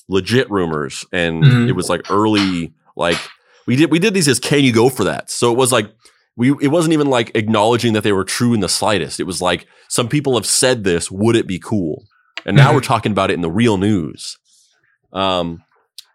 legit 0.08 0.50
rumors, 0.50 1.04
and 1.12 1.42
Mhm. 1.42 1.68
it 1.68 1.72
was 1.72 1.88
like 1.88 2.10
early, 2.10 2.72
like 2.96 3.18
we 3.66 3.76
did 3.76 3.90
we 3.90 3.98
did 3.98 4.14
these 4.14 4.28
as 4.28 4.38
can 4.40 4.60
you 4.64 4.72
go 4.72 4.88
for 4.88 5.04
that? 5.04 5.30
So 5.30 5.52
it 5.52 5.56
was 5.58 5.72
like 5.72 5.90
we 6.36 6.50
it 6.60 6.68
wasn't 6.68 6.92
even 6.94 7.08
like 7.08 7.30
acknowledging 7.34 7.92
that 7.94 8.02
they 8.04 8.12
were 8.12 8.24
true 8.24 8.54
in 8.54 8.60
the 8.60 8.68
slightest. 8.68 9.20
It 9.20 9.24
was 9.24 9.40
like 9.42 9.66
some 9.88 10.08
people 10.08 10.34
have 10.34 10.46
said 10.46 10.84
this, 10.84 11.10
would 11.10 11.36
it 11.36 11.46
be 11.46 11.58
cool? 11.58 12.04
And 12.46 12.56
now 12.56 12.70
Mhm. 12.70 12.74
we're 12.74 12.80
talking 12.80 13.12
about 13.12 13.30
it 13.30 13.34
in 13.34 13.40
the 13.42 13.50
real 13.50 13.76
news. 13.76 14.38
Um, 15.12 15.62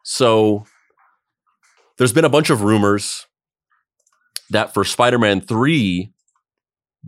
so 0.03 0.65
there's 1.97 2.13
been 2.13 2.25
a 2.25 2.29
bunch 2.29 2.49
of 2.49 2.61
rumors 2.61 3.25
that 4.49 4.73
for 4.73 4.83
Spider-Man 4.83 5.41
3 5.41 6.11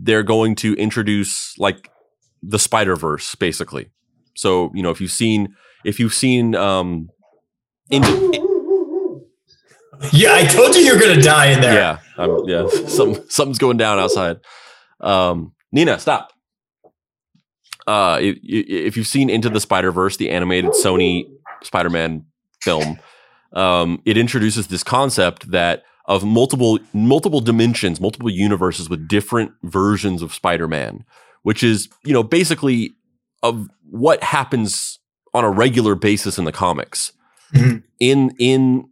they're 0.02 0.22
going 0.22 0.54
to 0.56 0.74
introduce 0.74 1.58
like 1.58 1.90
the 2.42 2.58
Spider 2.58 2.96
Verse, 2.96 3.34
basically. 3.34 3.90
So 4.34 4.70
you 4.74 4.82
know, 4.82 4.90
if 4.90 5.00
you've 5.00 5.10
seen, 5.10 5.54
if 5.84 6.00
you've 6.00 6.14
seen, 6.14 6.54
um, 6.54 7.08
into, 7.90 8.46
Yeah, 10.12 10.32
I 10.34 10.46
told 10.46 10.74
you 10.74 10.82
you're 10.82 10.98
going 10.98 11.16
to 11.16 11.22
die 11.22 11.46
in 11.46 11.60
there. 11.60 11.74
yeah, 11.74 11.98
um, 12.16 12.44
yeah, 12.46 12.66
some 12.86 13.28
something's 13.28 13.58
going 13.58 13.76
down 13.76 13.98
outside. 13.98 14.38
Um, 15.00 15.52
Nina, 15.72 15.98
stop. 15.98 16.32
Uh, 17.86 18.18
if, 18.20 18.38
if 18.42 18.96
you've 18.96 19.06
seen 19.06 19.28
Into 19.30 19.48
the 19.48 19.60
Spider 19.60 19.90
Verse, 19.90 20.16
the 20.16 20.30
animated 20.30 20.70
Sony 20.72 21.24
Spider 21.62 21.90
Man 21.90 22.24
film, 22.62 22.98
um, 23.52 24.00
it 24.04 24.16
introduces 24.16 24.68
this 24.68 24.84
concept 24.84 25.50
that 25.50 25.82
of 26.06 26.24
multiple 26.24 26.78
multiple 26.92 27.40
dimensions, 27.40 28.00
multiple 28.00 28.30
universes 28.30 28.88
with 28.88 29.08
different 29.08 29.52
versions 29.62 30.22
of 30.22 30.34
Spider 30.34 30.68
Man, 30.68 31.04
which 31.42 31.62
is 31.62 31.88
you 32.04 32.12
know 32.12 32.22
basically 32.22 32.94
of 33.42 33.68
what 33.88 34.22
happens 34.22 34.98
on 35.34 35.44
a 35.44 35.50
regular 35.50 35.94
basis 35.94 36.38
in 36.38 36.44
the 36.44 36.52
comics. 36.52 37.12
Mhm. 37.54 37.82
In 37.98 38.34
in 38.38 38.88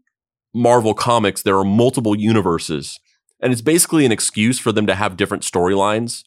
Marvel 0.55 0.95
comics, 0.95 1.43
there 1.43 1.57
are 1.57 1.65
multiple 1.65 2.17
universes, 2.17 2.99
and 3.41 3.53
it's 3.53 3.63
basically 3.63 4.05
an 4.07 4.13
excuse 4.13 4.59
for 4.59 4.73
them 4.73 4.87
to 4.87 4.95
have 4.95 5.17
different 5.17 5.43
storylines 5.43 6.25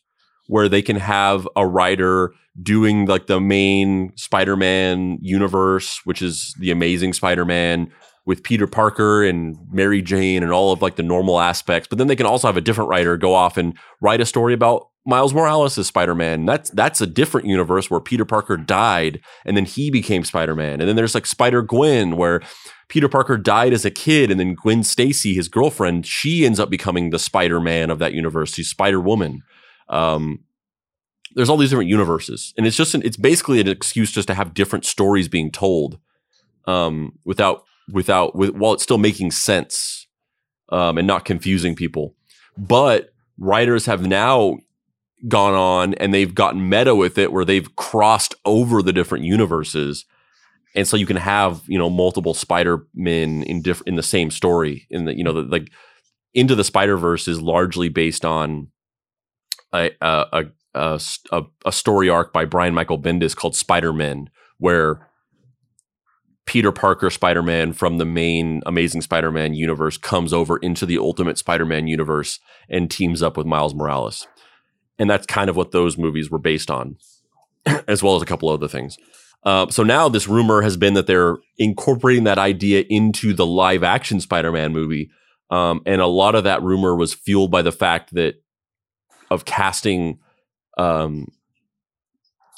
where 0.47 0.67
they 0.67 0.81
can 0.81 0.97
have 0.97 1.47
a 1.55 1.65
writer 1.65 2.33
doing 2.61 3.05
like 3.05 3.27
the 3.27 3.39
main 3.39 4.11
Spider-Man 4.17 5.17
universe, 5.21 6.01
which 6.03 6.21
is 6.21 6.53
the 6.59 6.71
Amazing 6.71 7.13
Spider-Man 7.13 7.91
with 8.25 8.43
Peter 8.43 8.67
Parker 8.67 9.23
and 9.23 9.57
Mary 9.71 10.01
Jane 10.01 10.43
and 10.43 10.51
all 10.51 10.71
of 10.71 10.81
like 10.81 10.95
the 10.95 11.03
normal 11.03 11.39
aspects. 11.39 11.87
But 11.87 11.97
then 11.97 12.07
they 12.07 12.15
can 12.15 12.25
also 12.25 12.47
have 12.47 12.57
a 12.57 12.61
different 12.61 12.89
writer 12.89 13.17
go 13.17 13.33
off 13.33 13.57
and 13.57 13.77
write 13.99 14.21
a 14.21 14.25
story 14.25 14.53
about 14.53 14.89
Miles 15.05 15.33
Morales 15.33 15.77
as 15.79 15.87
Spider-Man. 15.87 16.45
That's 16.45 16.69
that's 16.69 17.01
a 17.01 17.07
different 17.07 17.47
universe 17.47 17.89
where 17.89 17.99
Peter 17.99 18.25
Parker 18.25 18.57
died 18.57 19.19
and 19.45 19.57
then 19.57 19.65
he 19.65 19.89
became 19.89 20.23
Spider-Man. 20.23 20.79
And 20.79 20.87
then 20.87 20.95
there's 20.95 21.15
like 21.15 21.25
Spider-Gwen 21.25 22.17
where 22.17 22.41
Peter 22.87 23.09
Parker 23.09 23.37
died 23.37 23.73
as 23.73 23.85
a 23.85 23.91
kid 23.91 24.29
and 24.29 24.39
then 24.39 24.53
Gwen 24.53 24.83
Stacy, 24.83 25.33
his 25.33 25.47
girlfriend, 25.47 26.05
she 26.05 26.45
ends 26.45 26.59
up 26.59 26.69
becoming 26.69 27.09
the 27.09 27.17
Spider-Man 27.17 27.89
of 27.89 27.97
that 27.99 28.13
universe. 28.13 28.53
She's 28.53 28.69
Spider-Woman. 28.69 29.41
Um, 29.89 30.43
there's 31.33 31.49
all 31.49 31.57
these 31.57 31.69
different 31.69 31.89
universes, 31.89 32.53
and 32.57 32.67
it's 32.67 32.75
just 32.75 32.93
an, 32.93 33.01
it's 33.05 33.17
basically 33.17 33.61
an 33.61 33.67
excuse 33.67 34.11
just 34.11 34.27
to 34.27 34.33
have 34.33 34.53
different 34.53 34.85
stories 34.85 35.29
being 35.29 35.49
told, 35.49 35.97
um, 36.65 37.13
without 37.23 37.63
without 37.91 38.35
with, 38.35 38.51
while 38.51 38.73
it's 38.73 38.83
still 38.83 38.97
making 38.97 39.31
sense, 39.31 40.07
um, 40.69 40.97
and 40.97 41.07
not 41.07 41.25
confusing 41.25 41.75
people. 41.75 42.15
But 42.57 43.13
writers 43.37 43.85
have 43.85 44.05
now 44.05 44.57
gone 45.27 45.53
on 45.53 45.93
and 45.95 46.13
they've 46.13 46.33
gotten 46.33 46.69
meta 46.69 46.95
with 46.95 47.17
it, 47.17 47.31
where 47.31 47.45
they've 47.45 47.75
crossed 47.75 48.35
over 48.45 48.81
the 48.81 48.93
different 48.93 49.25
universes, 49.25 50.05
and 50.75 50.87
so 50.87 50.97
you 50.97 51.05
can 51.05 51.17
have 51.17 51.61
you 51.67 51.77
know 51.77 51.89
multiple 51.89 52.33
Spider 52.33 52.85
Men 52.93 53.43
in 53.43 53.61
different 53.61 53.89
in 53.89 53.95
the 53.95 54.03
same 54.03 54.31
story. 54.31 54.87
In 54.89 55.05
the 55.05 55.17
you 55.17 55.23
know 55.23 55.33
the, 55.33 55.41
like 55.41 55.71
into 56.33 56.55
the 56.55 56.63
Spider 56.63 56.97
Verse 56.97 57.27
is 57.27 57.41
largely 57.41 57.89
based 57.89 58.25
on 58.25 58.69
a 59.73 59.91
a, 60.01 60.45
a 60.75 61.01
a 61.31 61.43
a 61.65 61.71
story 61.71 62.09
arc 62.09 62.33
by 62.33 62.45
Brian 62.45 62.73
Michael 62.73 63.01
Bendis 63.01 63.35
called 63.35 63.55
Spider 63.55 63.93
Man, 63.93 64.29
where 64.57 65.07
Peter 66.45 66.71
Parker 66.71 67.09
Spider 67.09 67.43
Man 67.43 67.73
from 67.73 67.97
the 67.97 68.05
main 68.05 68.61
Amazing 68.65 69.01
Spider 69.01 69.31
Man 69.31 69.53
universe 69.53 69.97
comes 69.97 70.33
over 70.33 70.57
into 70.57 70.85
the 70.85 70.97
Ultimate 70.97 71.37
Spider 71.37 71.65
Man 71.65 71.87
universe 71.87 72.39
and 72.69 72.89
teams 72.89 73.21
up 73.21 73.37
with 73.37 73.45
Miles 73.45 73.75
Morales. 73.75 74.27
And 74.97 75.09
that's 75.09 75.25
kind 75.25 75.49
of 75.49 75.55
what 75.55 75.71
those 75.71 75.97
movies 75.97 76.29
were 76.29 76.39
based 76.39 76.69
on, 76.69 76.97
as 77.87 78.03
well 78.03 78.15
as 78.15 78.21
a 78.21 78.25
couple 78.25 78.49
other 78.49 78.67
things. 78.67 78.97
Uh, 79.43 79.67
so 79.69 79.83
now 79.83 80.07
this 80.07 80.27
rumor 80.27 80.61
has 80.61 80.77
been 80.77 80.93
that 80.93 81.07
they're 81.07 81.37
incorporating 81.57 82.25
that 82.25 82.37
idea 82.37 82.83
into 82.89 83.33
the 83.33 83.45
live 83.45 83.83
action 83.83 84.19
Spider 84.19 84.51
Man 84.51 84.71
movie. 84.71 85.09
Um, 85.49 85.81
and 85.85 86.01
a 86.01 86.07
lot 86.07 86.35
of 86.35 86.43
that 86.45 86.61
rumor 86.63 86.95
was 86.95 87.13
fueled 87.13 87.51
by 87.51 87.61
the 87.61 87.71
fact 87.71 88.13
that 88.13 88.35
of 89.29 89.45
casting 89.45 90.19
um, 90.77 91.27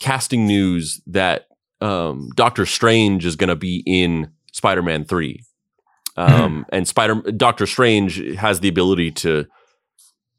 casting 0.01 0.45
news 0.45 1.01
that 1.07 1.47
um, 1.81 2.29
Doctor 2.35 2.65
Strange 2.65 3.25
is 3.25 3.35
going 3.35 3.49
to 3.49 3.55
be 3.55 3.83
in 3.85 4.31
Spider 4.51 4.81
Man 4.81 5.05
three, 5.05 5.43
um, 6.17 6.65
and 6.69 6.87
Spider 6.87 7.15
Doctor 7.31 7.65
Strange 7.65 8.17
has 8.35 8.59
the 8.59 8.69
ability 8.69 9.11
to 9.11 9.47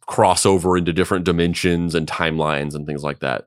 cross 0.07 0.45
over 0.45 0.76
into 0.76 0.93
different 0.93 1.24
dimensions 1.24 1.95
and 1.95 2.07
timelines 2.07 2.74
and 2.74 2.87
things 2.87 3.03
like 3.03 3.20
that. 3.20 3.47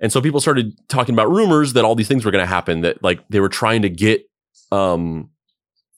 And 0.00 0.10
so 0.10 0.20
people 0.20 0.40
started 0.40 0.72
talking 0.88 1.14
about 1.14 1.30
rumors 1.30 1.74
that 1.74 1.84
all 1.84 1.94
these 1.94 2.08
things 2.08 2.24
were 2.24 2.30
going 2.30 2.42
to 2.42 2.46
happen. 2.46 2.80
That 2.80 3.02
like 3.02 3.20
they 3.28 3.40
were 3.40 3.48
trying 3.48 3.82
to 3.82 3.90
get 3.90 4.24
um, 4.72 5.30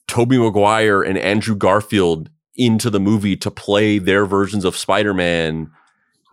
Tobey 0.07 0.37
Maguire 0.37 1.01
and 1.01 1.17
Andrew 1.17 1.55
Garfield 1.55 2.29
into 2.55 2.89
the 2.89 2.99
movie 2.99 3.35
to 3.37 3.49
play 3.49 3.97
their 3.99 4.25
versions 4.25 4.65
of 4.65 4.75
Spider 4.75 5.13
Man 5.13 5.71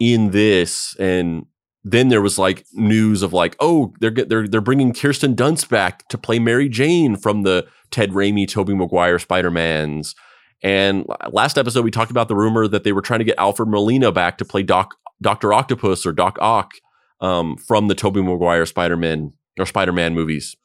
in 0.01 0.31
this, 0.31 0.97
and 0.99 1.47
then 1.83 2.09
there 2.09 2.21
was 2.21 2.39
like 2.39 2.67
news 2.73 3.23
of 3.23 3.33
like, 3.33 3.57
oh, 3.61 3.93
they're 4.01 4.11
they're 4.11 4.47
they're 4.47 4.61
bringing 4.61 4.93
Kirsten 4.93 5.35
Dunst 5.35 5.69
back 5.69 6.07
to 6.09 6.19
play 6.19 6.39
Mary 6.39 6.69
Jane 6.69 7.17
from 7.17 7.43
the 7.43 7.67
Ted 7.91 8.11
Raimi, 8.11 8.47
Tobey 8.49 8.75
Maguire 8.75 9.19
Spider 9.19 9.51
Mans. 9.51 10.15
And 10.63 11.07
last 11.31 11.57
episode 11.57 11.85
we 11.85 11.91
talked 11.91 12.11
about 12.11 12.29
the 12.29 12.37
rumor 12.37 12.69
that 12.69 12.85
they 12.85 12.93
were 12.93 13.01
trying 13.01 13.21
to 13.21 13.25
get 13.25 13.39
Alfred 13.39 13.69
Molina 13.69 14.13
back 14.13 14.37
to 14.39 14.45
play 14.45 14.63
Doc 14.63 14.95
Doctor 15.23 15.53
Octopus 15.53 16.05
or 16.05 16.13
Doc 16.13 16.39
Ock 16.41 16.73
um, 17.21 17.57
from 17.57 17.89
the 17.89 17.95
Tobey 17.95 18.23
Maguire 18.23 18.67
Spider 18.67 18.97
Man 18.97 19.33
or 19.59 19.65
Spider 19.65 19.93
Man 19.93 20.15
movies. 20.15 20.57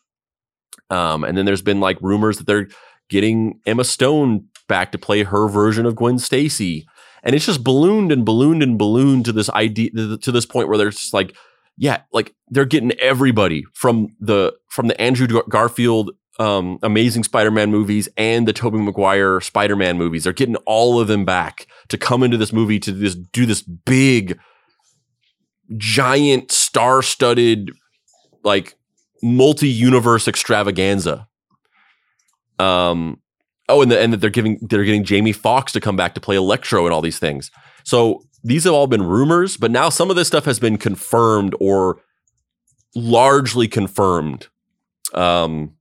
Um, 0.89 1.24
and 1.24 1.38
then 1.38 1.45
there's 1.45 1.61
been 1.61 1.80
like 1.80 1.97
rumors 2.01 2.38
that 2.38 2.47
they're 2.47 2.68
getting 3.09 3.59
Emma 3.66 3.84
Stone 3.84 4.47
back 4.68 4.91
to 4.91 4.97
play 4.97 5.24
her 5.24 5.47
version 5.47 5.86
of 5.86 5.95
Gwen 5.95 6.20
Stacy 6.20 6.86
and 7.26 7.36
it's 7.36 7.45
just 7.45 7.63
ballooned 7.63 8.11
and 8.11 8.23
ballooned 8.23 8.63
and 8.63 8.78
ballooned 8.78 9.26
to 9.26 9.34
this 9.34 9.49
idea 9.49 9.89
to 9.91 10.32
this 10.32 10.45
point 10.45 10.69
where 10.69 10.78
they're 10.78 10.91
just 10.91 11.13
like 11.13 11.36
yeah 11.78 12.01
like 12.13 12.34
they're 12.49 12.63
getting 12.63 12.91
everybody 12.99 13.63
from 13.73 14.15
the 14.19 14.53
from 14.69 14.88
the 14.88 14.99
andrew 15.01 15.28
garfield 15.49 16.11
um, 16.39 16.80
amazing 16.84 17.23
spider-man 17.23 17.71
movies 17.71 18.09
and 18.17 18.47
the 18.47 18.53
tobey 18.53 18.78
maguire 18.80 19.39
spider-man 19.39 19.97
movies. 19.97 20.23
They're 20.23 20.34
getting 20.34 20.57
all 20.65 20.99
of 20.99 21.07
them 21.07 21.26
back 21.26 21.67
to 21.88 21.97
come 21.97 22.23
into 22.23 22.38
this 22.38 22.51
movie 22.51 22.80
to 22.80 22.91
this 22.91 23.15
do 23.15 23.45
this 23.45 23.61
big 23.61 24.38
giant 25.78 26.51
star-studded 26.51 27.71
like 28.43 28.76
multi-universe 29.23 30.28
extravaganza. 30.28 31.28
Um 32.59 33.21
Oh, 33.68 33.82
and 33.82 33.89
the, 33.91 33.99
and 33.99 34.13
that 34.13 34.18
they're 34.18 34.30
giving 34.30 34.59
they're 34.61 34.84
getting 34.84 35.03
Jamie 35.03 35.32
Foxx 35.32 35.72
to 35.74 35.82
come 35.82 35.95
back 35.95 36.13
to 36.16 36.22
play 36.22 36.36
Electro 36.36 36.86
and 36.86 36.93
all 36.93 37.01
these 37.01 37.20
things. 37.20 37.49
So 37.84 38.22
these 38.43 38.63
have 38.66 38.74
all 38.74 38.88
been 38.88 39.03
rumors, 39.03 39.57
but 39.57 39.72
now 39.72 39.89
some 39.89 40.09
of 40.09 40.16
this 40.16 40.28
stuff 40.28 40.45
has 40.45 40.59
been 40.59 40.78
confirmed 40.78 41.55
or 41.59 41.99
largely 42.93 43.68
confirmed. 43.68 44.47
Um, 45.13 45.74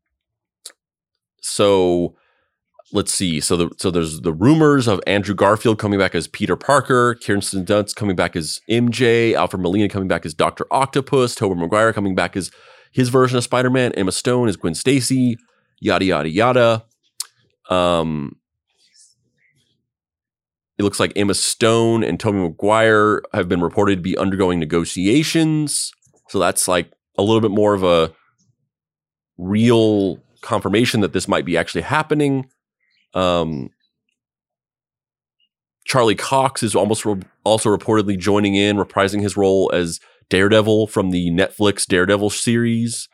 so 1.42 2.16
let's 2.92 3.12
see. 3.12 3.40
So 3.40 3.56
the 3.56 3.70
so 3.76 3.90
there's 3.90 4.22
the 4.22 4.32
rumors 4.32 4.88
of 4.88 5.00
Andrew 5.06 5.34
Garfield 5.34 5.78
coming 5.78 5.98
back 5.98 6.14
as 6.14 6.26
Peter 6.26 6.56
Parker, 6.56 7.14
Kirsten 7.16 7.66
Dunst 7.66 7.96
coming 7.96 8.16
back 8.16 8.34
as 8.34 8.60
MJ, 8.70 9.34
Alfred 9.34 9.60
Molina 9.60 9.88
coming 9.88 10.08
back 10.08 10.24
as 10.24 10.32
Doctor 10.32 10.66
Octopus, 10.70 11.34
Tobey 11.34 11.60
Maguire 11.60 11.92
coming 11.92 12.14
back 12.14 12.36
as 12.36 12.50
his 12.92 13.10
version 13.10 13.36
of 13.36 13.44
Spider 13.44 13.70
Man, 13.70 13.92
Emma 13.92 14.12
Stone 14.12 14.48
as 14.48 14.56
Gwen 14.56 14.74
Stacy, 14.74 15.36
yada 15.80 16.04
yada 16.04 16.30
yada. 16.30 16.84
Um, 17.70 18.36
it 20.78 20.82
looks 20.82 20.98
like 20.98 21.12
Emma 21.16 21.34
Stone 21.34 22.02
and 22.02 22.18
Tobey 22.18 22.38
Maguire 22.38 23.22
have 23.32 23.48
been 23.48 23.60
reported 23.60 23.96
to 23.96 24.02
be 24.02 24.16
undergoing 24.18 24.58
negotiations. 24.58 25.92
So 26.28 26.38
that's 26.38 26.66
like 26.66 26.90
a 27.16 27.22
little 27.22 27.40
bit 27.40 27.52
more 27.52 27.74
of 27.74 27.84
a 27.84 28.12
real 29.38 30.18
confirmation 30.40 31.00
that 31.00 31.12
this 31.12 31.28
might 31.28 31.44
be 31.44 31.56
actually 31.56 31.82
happening. 31.82 32.46
Um, 33.14 33.70
Charlie 35.86 36.14
Cox 36.14 36.62
is 36.62 36.74
almost 36.74 37.04
re- 37.04 37.22
also 37.44 37.74
reportedly 37.74 38.18
joining 38.18 38.54
in, 38.54 38.76
reprising 38.76 39.20
his 39.20 39.36
role 39.36 39.70
as 39.72 40.00
Daredevil 40.28 40.88
from 40.88 41.10
the 41.10 41.30
Netflix 41.30 41.86
Daredevil 41.86 42.30
series. 42.30 43.08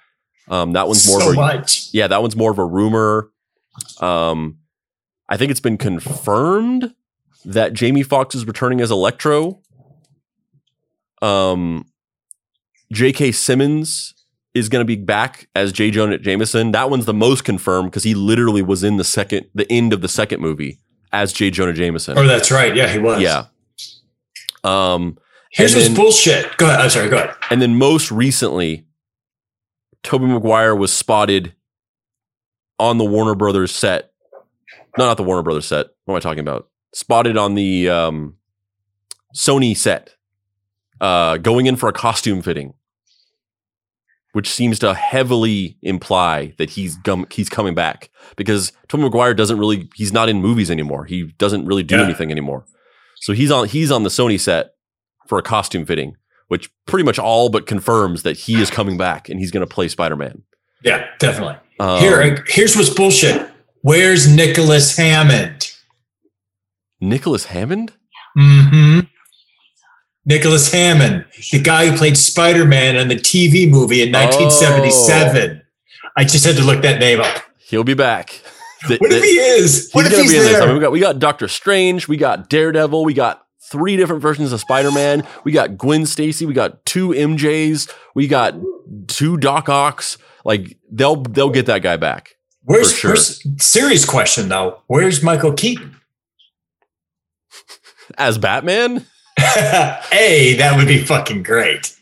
Um, 0.49 0.73
that 0.73 0.87
one's 0.87 1.07
more 1.07 1.21
so 1.21 1.31
of 1.31 1.35
a 1.35 1.37
much. 1.37 1.93
yeah, 1.93 2.07
that 2.07 2.23
one's 2.23 2.37
more 2.37 2.51
of 2.51 2.59
a 2.59 2.65
rumor. 2.65 3.31
Um, 4.01 4.59
I 5.29 5.37
think 5.37 5.51
it's 5.51 5.61
been 5.61 5.79
confirmed 5.79 6.95
that 7.45 7.73
Jamie 7.73 8.03
Foxx 8.03 8.35
is 8.35 8.47
returning 8.47 8.81
as 8.81 8.91
Electro. 8.91 9.61
Um, 11.23 11.87
J.K. 12.93 13.33
Simmons 13.33 14.15
is 14.55 14.69
going 14.69 14.81
to 14.81 14.85
be 14.87 14.97
back 14.97 15.49
as 15.55 15.73
J. 15.73 15.91
Jonah 15.91 16.19
Jameson. 16.19 16.73
That 16.73 16.91
one's 16.91 17.05
the 17.05 17.15
most 17.15 17.45
confirmed 17.45 17.91
because 17.91 18.03
he 18.05 18.15
literally 18.15 18.63
was 18.63 18.83
in 18.83 18.97
the 18.97 19.05
second, 19.05 19.47
the 19.55 19.71
end 19.71 19.93
of 19.93 20.01
the 20.01 20.09
second 20.09 20.41
movie 20.41 20.81
as 21.13 21.33
J. 21.33 21.51
Jonah 21.51 21.73
Jameson. 21.73 22.19
Oh, 22.19 22.27
that's 22.27 22.51
right. 22.51 22.75
Yeah, 22.75 22.89
he 22.89 22.99
was. 22.99 23.21
yeah. 23.23 23.45
Um, 24.65 25.19
Here's 25.53 25.75
then- 25.75 25.95
bullshit. 25.95 26.57
Go 26.57 26.67
ahead. 26.67 26.81
I'm 26.81 26.91
sorry. 26.91 27.09
Go 27.09 27.17
ahead. 27.19 27.35
and 27.51 27.63
then 27.63 27.77
most 27.77 28.11
recently, 28.11 28.87
Tobey 30.03 30.27
Maguire 30.27 30.75
was 30.75 30.93
spotted 30.93 31.55
on 32.81 32.99
the 32.99 33.05
Warner 33.05 33.35
Brothers 33.35 33.71
set. 33.75 34.11
No, 34.99 35.07
not 35.07 35.17
the 35.17 35.23
Warner 35.23 35.43
Brothers 35.43 35.67
set. 35.67 35.87
What 36.05 36.15
am 36.15 36.17
I 36.17 36.21
talking 36.21 36.41
about? 36.41 36.69
Spotted 36.93 37.37
on 37.37 37.55
the 37.55 37.89
um, 37.89 38.37
Sony 39.37 39.77
set, 39.77 40.17
uh, 41.01 41.37
going 41.37 41.67
in 41.67 41.77
for 41.77 41.89
a 41.89 41.93
costume 41.93 42.43
fitting, 42.43 42.75
which 44.33 44.49
seems 44.49 44.79
to 44.81 44.95
heavily 44.95 45.77
imply 45.83 46.55
that 46.59 46.71
he's 46.71 46.97
gum- 46.97 47.27
he's 47.31 47.49
coming 47.49 47.75
back 47.75 48.11
because 48.37 48.73
Tobey 48.89 49.05
Maguire 49.05 49.35
doesn't 49.35 49.59
really 49.59 49.89
he's 49.95 50.13
not 50.13 50.29
in 50.29 50.41
movies 50.43 50.71
anymore. 50.71 51.05
He 51.05 51.33
doesn't 51.39 51.67
really 51.67 51.83
do 51.83 51.97
Yeah. 51.97 52.05
anything 52.05 52.31
anymore. 52.31 52.65
So 53.21 53.33
he's 53.33 53.51
on 53.51 53.69
he's 53.69 53.91
on 53.93 54.03
the 54.03 54.09
Sony 54.11 54.39
set 54.41 54.73
for 55.29 55.39
a 55.39 55.43
costume 55.43 55.85
fitting 55.85 56.17
which 56.49 56.69
pretty 56.85 57.05
much 57.05 57.17
all 57.17 57.49
but 57.49 57.65
confirms 57.65 58.25
that 58.25 58.37
he 58.37 58.61
is 58.61 58.73
coming 58.73 58.99
back 58.99 59.29
and 59.29 59.39
he's 59.39 59.53
going 59.53 59.65
to 59.65 59.73
play 59.73 59.87
Spider 59.87 60.17
Man. 60.17 60.43
Yeah, 60.83 61.07
definitely. 61.21 61.55
Um, 61.81 62.01
Here, 62.01 62.45
here's 62.47 62.77
what's 62.77 62.91
bullshit. 62.91 63.51
Where's 63.83 64.29
Nicholas 64.33 64.97
Hammond? 64.97 65.73
Nicholas 67.01 67.47
Hammond. 67.47 67.93
Mm-hmm. 68.37 69.01
Nicholas 70.27 70.71
Hammond, 70.71 71.25
the 71.51 71.61
guy 71.61 71.87
who 71.89 71.97
played 71.97 72.17
Spider-Man 72.19 72.97
in 72.97 73.09
the 73.09 73.15
TV 73.17 73.69
movie 73.69 74.03
in 74.03 74.13
1977. 74.13 75.63
I 76.17 76.25
just 76.25 76.45
had 76.45 76.57
to 76.57 76.63
look 76.63 76.83
that 76.83 77.01
name 77.01 77.21
up. 77.21 77.43
He'll 77.59 77.85
be 77.85 77.95
back. 77.95 78.41
The- 78.89 78.97
What 78.97 79.13
if 79.13 79.21
the- 79.21 79.27
he 79.29 79.35
is? 79.37 79.91
What 79.93 80.07
if 80.07 80.13
he's 80.13 80.31
this. 80.33 80.49
I 80.49 80.53
there? 80.61 80.67
mean, 80.69 80.77
we 80.77 80.81
got 80.81 80.91
we 80.93 81.01
got 81.01 81.19
Doctor 81.19 81.49
Strange, 81.49 82.09
we 82.09 82.17
got 82.17 82.49
Daredevil, 82.49 83.05
we 83.05 83.13
got 83.13 83.45
three 83.71 83.95
different 83.99 84.23
versions 84.23 84.53
of 84.55 84.61
Spider 84.61 84.91
Man, 84.91 85.27
we 85.45 85.53
got 85.53 85.77
Gwen 85.77 86.07
Stacy, 86.07 86.47
we 86.47 86.55
got 86.55 86.87
two 86.87 87.09
MJs, 87.11 87.93
we 88.15 88.27
got 88.27 88.55
two 89.07 89.37
Doc 89.37 89.69
Ocks. 89.69 90.17
Like 90.45 90.79
they'll 90.91 91.17
they'll 91.23 91.51
get 91.51 91.67
that 91.67 91.83
guy 91.83 91.97
back. 91.97 92.37
Where's, 92.65 92.95
sure. 92.95 93.11
where's 93.11 93.43
serious 93.63 94.05
question 94.05 94.49
though? 94.49 94.81
Where's 94.87 95.23
Michael 95.23 95.53
Keaton? 95.53 95.97
As 98.19 98.39
Batman, 98.39 99.07
a 99.39 100.55
that 100.59 100.75
would 100.77 100.89
be 100.89 101.03
fucking 101.05 101.43
great. 101.43 101.97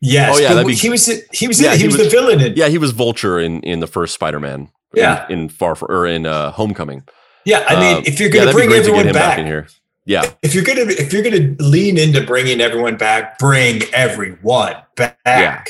Yes. 0.00 0.36
Oh, 0.36 0.40
yeah, 0.40 0.54
that'd 0.54 0.66
be- 0.66 0.74
he 0.74 0.90
was 0.90 1.06
he 1.32 1.48
was 1.48 1.60
Yeah, 1.60 1.72
he, 1.72 1.80
he 1.80 1.86
was, 1.86 1.96
was- 1.96 2.06
the 2.06 2.10
villain 2.10 2.40
in 2.40 2.54
Yeah, 2.56 2.68
he 2.68 2.78
was 2.78 2.92
Vulture 2.92 3.38
in 3.38 3.60
in 3.62 3.80
the 3.80 3.86
first 3.86 4.14
Spider-Man. 4.14 4.70
Yeah. 4.94 5.26
in, 5.28 5.38
in 5.40 5.48
Far 5.48 5.74
From 5.74 5.90
or 5.90 6.06
in 6.06 6.24
uh, 6.24 6.52
Homecoming. 6.52 7.02
Yeah, 7.44 7.64
I 7.68 7.74
mean, 7.80 7.96
Uh, 7.96 8.02
if 8.06 8.20
you're 8.20 8.28
going 8.30 8.46
to 8.46 8.52
that'd 8.52 8.54
be 8.54 8.60
bring 8.60 8.68
great 8.68 8.76
to 8.78 8.82
everyone 8.84 9.06
him 9.08 9.12
back, 9.12 9.38
in 9.38 9.46
here. 9.46 9.66
Yeah, 10.06 10.30
if 10.42 10.54
you're 10.54 10.64
going 10.64 10.86
to 10.86 10.94
if 10.94 11.12
you're 11.12 11.22
to 11.56 11.62
lean 11.64 11.98
into 11.98 12.24
bringing 12.24 12.60
everyone 12.60 12.96
back, 12.96 13.38
bring 13.38 13.82
everyone 13.92 14.76
back. 14.96 15.18
yeah. 15.26 15.64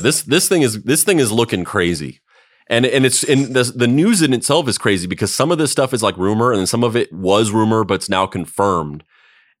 This 0.00 0.22
this 0.22 0.48
thing 0.48 0.62
is 0.62 0.82
this 0.82 1.04
thing 1.04 1.18
is 1.18 1.30
looking 1.32 1.64
crazy, 1.64 2.20
and 2.68 2.86
and 2.86 3.04
it's 3.04 3.22
and 3.24 3.54
the 3.54 3.64
the 3.64 3.86
news 3.86 4.22
in 4.22 4.32
itself 4.32 4.68
is 4.68 4.78
crazy 4.78 5.06
because 5.06 5.32
some 5.32 5.52
of 5.52 5.58
this 5.58 5.72
stuff 5.72 5.92
is 5.92 6.02
like 6.02 6.16
rumor, 6.16 6.52
and 6.52 6.68
some 6.68 6.84
of 6.84 6.96
it 6.96 7.12
was 7.12 7.50
rumor, 7.50 7.84
but 7.84 7.94
it's 7.94 8.08
now 8.08 8.26
confirmed. 8.26 9.04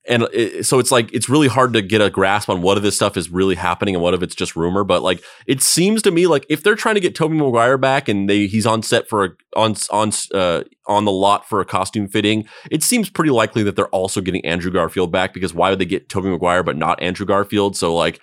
And 0.08 0.26
it, 0.32 0.66
so 0.66 0.80
it's 0.80 0.90
like 0.90 1.12
it's 1.12 1.28
really 1.28 1.46
hard 1.46 1.72
to 1.74 1.82
get 1.82 2.00
a 2.00 2.10
grasp 2.10 2.48
on 2.48 2.60
what 2.60 2.76
of 2.76 2.82
this 2.82 2.96
stuff 2.96 3.16
is 3.16 3.30
really 3.30 3.54
happening 3.54 3.94
and 3.94 4.02
what 4.02 4.14
of 4.14 4.22
it's 4.22 4.34
just 4.34 4.56
rumor. 4.56 4.82
But 4.82 5.02
like 5.02 5.22
it 5.46 5.62
seems 5.62 6.02
to 6.02 6.10
me 6.10 6.26
like 6.26 6.44
if 6.48 6.64
they're 6.64 6.74
trying 6.74 6.96
to 6.96 7.00
get 7.00 7.14
Tobey 7.14 7.36
Maguire 7.36 7.78
back 7.78 8.08
and 8.08 8.28
they 8.28 8.48
he's 8.48 8.66
on 8.66 8.82
set 8.82 9.08
for 9.08 9.24
a 9.24 9.28
on 9.54 9.76
on 9.90 10.10
uh, 10.34 10.64
on 10.86 11.04
the 11.04 11.12
lot 11.12 11.48
for 11.48 11.60
a 11.60 11.64
costume 11.64 12.08
fitting, 12.08 12.48
it 12.68 12.82
seems 12.82 13.10
pretty 13.10 13.30
likely 13.30 13.62
that 13.62 13.76
they're 13.76 13.86
also 13.88 14.20
getting 14.20 14.44
Andrew 14.44 14.72
Garfield 14.72 15.12
back 15.12 15.32
because 15.32 15.54
why 15.54 15.70
would 15.70 15.78
they 15.78 15.84
get 15.84 16.08
Tobey 16.08 16.30
Maguire 16.30 16.64
but 16.64 16.76
not 16.76 17.00
Andrew 17.00 17.24
Garfield? 17.24 17.76
So 17.76 17.94
like 17.94 18.20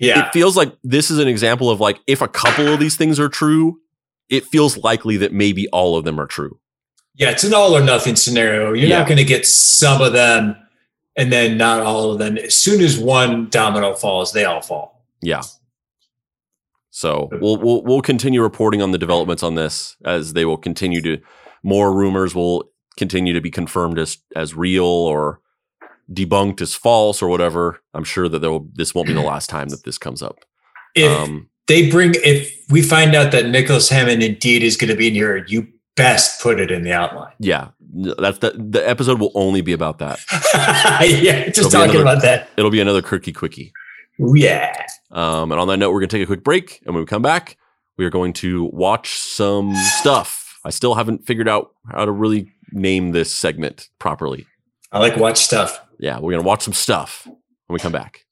Yeah. 0.00 0.26
it 0.26 0.32
feels 0.32 0.56
like 0.56 0.72
this 0.82 1.10
is 1.10 1.18
an 1.18 1.28
example 1.28 1.70
of 1.70 1.80
like 1.80 2.00
if 2.06 2.20
a 2.20 2.28
couple 2.28 2.68
of 2.68 2.80
these 2.80 2.96
things 2.96 3.20
are 3.20 3.28
true, 3.28 3.78
it 4.28 4.44
feels 4.44 4.76
likely 4.78 5.16
that 5.18 5.32
maybe 5.32 5.68
all 5.68 5.96
of 5.96 6.04
them 6.04 6.18
are 6.20 6.26
true. 6.26 6.58
Yeah, 7.14 7.30
it's 7.30 7.44
an 7.44 7.54
all 7.54 7.76
or 7.76 7.82
nothing 7.82 8.16
scenario. 8.16 8.72
You're 8.72 8.88
Yeah. 8.88 8.98
not 8.98 9.06
going 9.06 9.18
to 9.18 9.24
get 9.24 9.46
some 9.46 10.02
of 10.02 10.12
them 10.12 10.56
and 11.16 11.32
then 11.32 11.56
not 11.56 11.80
all 11.82 12.10
of 12.10 12.18
them. 12.18 12.36
As 12.38 12.56
soon 12.56 12.80
as 12.80 12.98
one 12.98 13.48
domino 13.50 13.94
falls, 13.94 14.32
they 14.32 14.44
all 14.44 14.60
fall. 14.62 15.04
Yeah. 15.22 15.42
So 16.90 17.28
we'll 17.40 17.56
we'll 17.58 17.82
we'll 17.82 18.02
continue 18.02 18.40
reporting 18.42 18.80
on 18.82 18.92
the 18.92 18.98
developments 18.98 19.42
on 19.42 19.54
this 19.56 19.96
as 20.04 20.32
they 20.32 20.44
will 20.44 20.56
continue 20.56 21.00
to 21.02 21.18
more 21.62 21.92
rumors 21.92 22.34
will 22.34 22.64
continue 22.96 23.32
to 23.32 23.40
be 23.40 23.50
confirmed 23.50 23.98
as 23.98 24.18
as 24.36 24.54
real 24.54 24.84
or 24.84 25.40
debunked 26.12 26.60
as 26.60 26.74
false 26.74 27.22
or 27.22 27.28
whatever. 27.28 27.80
I'm 27.94 28.04
sure 28.04 28.28
that 28.28 28.38
there 28.40 28.50
will 28.50 28.68
this 28.74 28.94
won't 28.94 29.08
be 29.08 29.14
the 29.14 29.20
last 29.34 29.48
time 29.50 29.68
that 29.68 29.84
this 29.84 29.98
comes 29.98 30.22
up. 30.22 30.38
If 30.94 31.10
Um, 31.10 31.48
they 31.66 31.90
bring, 31.90 32.12
if 32.16 32.52
we 32.70 32.82
find 32.82 33.14
out 33.14 33.32
that 33.32 33.46
Nicholas 33.48 33.88
Hammond 33.88 34.22
indeed 34.22 34.62
is 34.62 34.76
going 34.76 34.90
to 34.90 34.96
be 34.96 35.08
in 35.08 35.14
here, 35.14 35.44
you 35.48 35.66
best 35.96 36.42
put 36.42 36.60
it 36.60 36.70
in 36.70 36.82
the 36.82 36.92
outline. 36.92 37.32
yeah, 37.38 37.68
that's 38.18 38.38
the 38.38 38.50
the 38.50 38.86
episode 38.88 39.18
will 39.20 39.32
only 39.34 39.60
be 39.60 39.72
about 39.72 39.98
that. 39.98 40.18
yeah, 41.02 41.46
just 41.46 41.56
There'll 41.56 41.70
talking 41.70 42.00
another- 42.00 42.02
about 42.02 42.22
that. 42.22 42.48
It'll 42.56 42.70
be 42.70 42.80
another 42.80 43.02
quirky 43.02 43.32
quickie. 43.32 43.72
Yeah. 44.18 44.74
Um, 45.10 45.50
and 45.52 45.60
on 45.60 45.68
that 45.68 45.76
note, 45.78 45.92
we're 45.92 46.00
going 46.00 46.08
to 46.08 46.16
take 46.18 46.24
a 46.24 46.26
quick 46.26 46.44
break. 46.44 46.80
And 46.86 46.94
when 46.94 47.02
we 47.02 47.06
come 47.06 47.22
back, 47.22 47.56
we 47.96 48.04
are 48.04 48.10
going 48.10 48.32
to 48.34 48.64
watch 48.72 49.10
some 49.14 49.74
stuff. 49.76 50.58
I 50.64 50.70
still 50.70 50.94
haven't 50.94 51.26
figured 51.26 51.48
out 51.48 51.70
how 51.90 52.04
to 52.04 52.12
really 52.12 52.52
name 52.72 53.12
this 53.12 53.32
segment 53.34 53.88
properly. 53.98 54.46
I 54.94 54.98
like 54.98 55.16
watch 55.16 55.38
stuff. 55.38 55.84
Yeah, 55.98 56.20
we're 56.20 56.30
going 56.30 56.44
to 56.44 56.46
watch 56.46 56.62
some 56.62 56.72
stuff 56.72 57.26
when 57.26 57.36
we 57.68 57.80
come 57.80 57.90
back. 57.90 58.26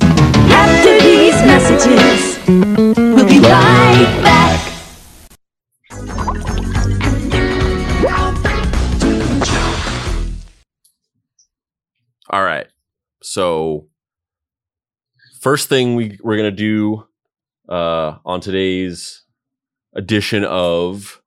After 0.00 1.00
these 1.00 1.34
messages, 1.34 2.38
we'll 2.46 3.26
be 3.26 3.40
right 3.40 4.20
back. 4.22 4.60
All 12.30 12.44
right. 12.44 12.68
So, 13.20 13.88
first 15.40 15.68
thing 15.68 15.96
we, 15.96 16.20
we're 16.22 16.36
going 16.36 16.54
to 16.54 16.56
do 16.56 17.04
uh, 17.68 18.18
on 18.24 18.40
today's 18.40 19.24
edition 19.92 20.44
of 20.44 21.20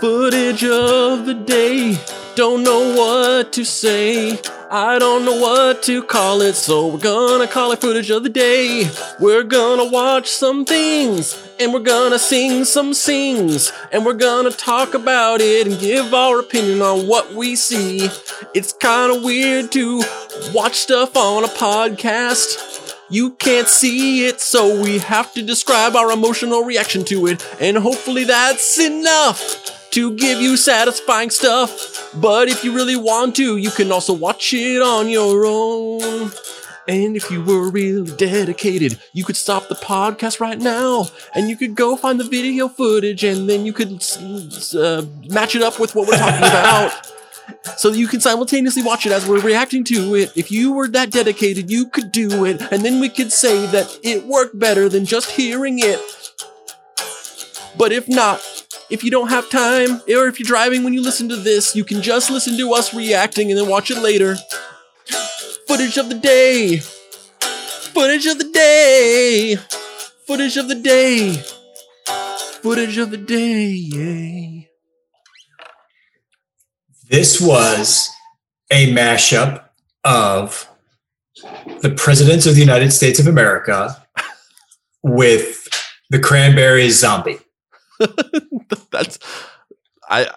Footage 0.00 0.62
of 0.62 1.26
the 1.26 1.34
day. 1.34 1.98
Don't 2.36 2.62
know 2.62 2.94
what 2.94 3.52
to 3.54 3.64
say. 3.64 4.38
I 4.70 4.96
don't 4.96 5.24
know 5.24 5.40
what 5.40 5.82
to 5.84 6.04
call 6.04 6.40
it, 6.40 6.54
so 6.54 6.86
we're 6.86 6.98
gonna 6.98 7.48
call 7.48 7.72
it 7.72 7.80
footage 7.80 8.08
of 8.10 8.22
the 8.22 8.28
day. 8.28 8.88
We're 9.18 9.42
gonna 9.42 9.86
watch 9.86 10.28
some 10.28 10.64
things, 10.64 11.36
and 11.58 11.74
we're 11.74 11.80
gonna 11.80 12.20
sing 12.20 12.64
some 12.64 12.94
sings, 12.94 13.72
and 13.90 14.06
we're 14.06 14.12
gonna 14.12 14.52
talk 14.52 14.94
about 14.94 15.40
it 15.40 15.66
and 15.66 15.80
give 15.80 16.14
our 16.14 16.38
opinion 16.38 16.80
on 16.80 17.08
what 17.08 17.34
we 17.34 17.56
see. 17.56 18.08
It's 18.54 18.72
kinda 18.72 19.16
weird 19.16 19.72
to 19.72 20.04
watch 20.52 20.76
stuff 20.76 21.16
on 21.16 21.42
a 21.42 21.48
podcast. 21.48 22.94
You 23.10 23.30
can't 23.30 23.68
see 23.68 24.26
it, 24.26 24.40
so 24.40 24.80
we 24.80 24.98
have 24.98 25.34
to 25.34 25.42
describe 25.42 25.96
our 25.96 26.12
emotional 26.12 26.62
reaction 26.62 27.04
to 27.06 27.26
it, 27.26 27.44
and 27.58 27.76
hopefully 27.78 28.22
that's 28.22 28.78
enough 28.78 29.77
to 29.90 30.14
give 30.16 30.40
you 30.40 30.56
satisfying 30.56 31.30
stuff. 31.30 32.12
But 32.14 32.48
if 32.48 32.64
you 32.64 32.74
really 32.74 32.96
want 32.96 33.36
to, 33.36 33.56
you 33.56 33.70
can 33.70 33.90
also 33.92 34.12
watch 34.12 34.52
it 34.52 34.82
on 34.82 35.08
your 35.08 35.44
own. 35.46 36.30
And 36.88 37.16
if 37.16 37.30
you 37.30 37.42
were 37.42 37.70
really 37.70 38.10
dedicated, 38.16 38.98
you 39.12 39.22
could 39.22 39.36
stop 39.36 39.68
the 39.68 39.74
podcast 39.74 40.40
right 40.40 40.58
now 40.58 41.08
and 41.34 41.50
you 41.50 41.56
could 41.56 41.74
go 41.74 41.96
find 41.96 42.18
the 42.18 42.24
video 42.24 42.66
footage 42.66 43.24
and 43.24 43.48
then 43.48 43.66
you 43.66 43.74
could 43.74 44.02
uh, 44.74 45.04
match 45.28 45.54
it 45.54 45.60
up 45.60 45.78
with 45.78 45.94
what 45.94 46.08
we're 46.08 46.16
talking 46.16 46.38
about. 46.48 47.06
So 47.76 47.90
that 47.90 47.98
you 47.98 48.08
can 48.08 48.20
simultaneously 48.20 48.82
watch 48.82 49.04
it 49.04 49.12
as 49.12 49.26
we're 49.26 49.40
reacting 49.40 49.84
to 49.84 50.14
it. 50.14 50.32
If 50.34 50.50
you 50.50 50.72
were 50.72 50.88
that 50.88 51.10
dedicated, 51.10 51.70
you 51.70 51.88
could 51.88 52.12
do 52.12 52.44
it, 52.44 52.60
and 52.72 52.82
then 52.82 53.00
we 53.00 53.08
could 53.08 53.32
say 53.32 53.66
that 53.66 53.98
it 54.02 54.26
worked 54.26 54.58
better 54.58 54.88
than 54.88 55.06
just 55.06 55.30
hearing 55.30 55.78
it. 55.78 55.98
But 57.78 57.92
if 57.92 58.06
not, 58.08 58.57
if 58.90 59.04
you 59.04 59.10
don't 59.10 59.28
have 59.28 59.50
time, 59.50 60.00
or 60.08 60.26
if 60.26 60.38
you're 60.38 60.46
driving 60.46 60.82
when 60.84 60.94
you 60.94 61.02
listen 61.02 61.28
to 61.28 61.36
this, 61.36 61.76
you 61.76 61.84
can 61.84 62.02
just 62.02 62.30
listen 62.30 62.56
to 62.56 62.72
us 62.72 62.94
reacting 62.94 63.50
and 63.50 63.58
then 63.58 63.68
watch 63.68 63.90
it 63.90 63.98
later. 63.98 64.36
Footage 65.66 65.98
of 65.98 66.08
the 66.08 66.14
day. 66.14 66.78
Footage 66.78 68.26
of 68.26 68.38
the 68.38 68.50
day. 68.50 69.56
Footage 70.26 70.56
of 70.56 70.68
the 70.68 70.74
day. 70.74 71.34
Footage 72.62 72.98
of 72.98 73.10
the 73.10 73.16
day. 73.16 73.66
Yay. 73.66 74.70
This 77.10 77.40
was 77.40 78.10
a 78.70 78.92
mashup 78.92 79.64
of 80.04 80.68
the 81.80 81.90
presidents 81.90 82.46
of 82.46 82.54
the 82.54 82.60
United 82.60 82.92
States 82.92 83.18
of 83.18 83.26
America 83.26 84.04
with 85.02 85.68
the 86.10 86.18
Cranberries 86.18 86.98
zombie. 86.98 87.38
that's 88.90 89.18
I 90.08 90.28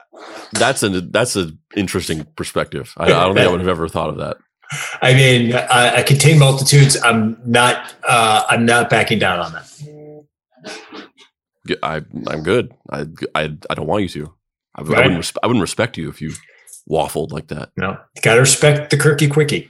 that's 0.54 0.84
an 0.84 1.12
that's 1.12 1.36
an 1.36 1.60
interesting 1.76 2.26
perspective. 2.36 2.94
I, 2.98 3.06
I 3.06 3.08
don't 3.08 3.36
think 3.36 3.48
I 3.48 3.52
would 3.52 3.62
have 3.62 3.70
ever 3.70 3.88
thought 3.88 4.10
of 4.10 4.18
that. 4.18 4.38
I 5.02 5.14
mean, 5.14 5.54
I, 5.54 5.98
I 5.98 6.04
contain 6.04 6.40
multitudes. 6.40 6.98
I'm 7.04 7.38
not. 7.46 7.94
Uh, 8.08 8.44
I'm 8.50 8.66
not 8.66 8.90
backing 8.90 9.20
down 9.20 9.40
on 9.40 9.52
that. 9.54 9.68
I'm 12.30 12.44
good. 12.44 12.74
I 12.90 13.06
I, 13.36 13.58
I 13.70 13.76
don't 13.76 13.88
want 13.88 14.04
you 14.04 14.10
to. 14.10 14.34
I, 14.76 14.82
I 14.82 14.84
wouldn't 14.84 15.18
res- 15.18 15.34
I 15.44 15.48
wouldn't 15.48 15.62
respect 15.62 15.98
you 15.98 16.10
if 16.10 16.22
you 16.22 16.34
waffled 16.90 17.32
like 17.32 17.48
that. 17.48 17.72
No, 17.78 17.98
you 18.16 18.22
got 18.22 18.36
to 18.36 18.40
respect 18.40 18.90
the 18.90 18.98
quirky 18.98 19.28
Quickie. 19.28 19.70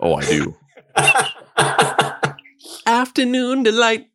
Oh, 0.00 0.14
I 0.14 0.24
do. 0.24 0.56
Afternoon 2.86 3.62
delight. 3.62 4.06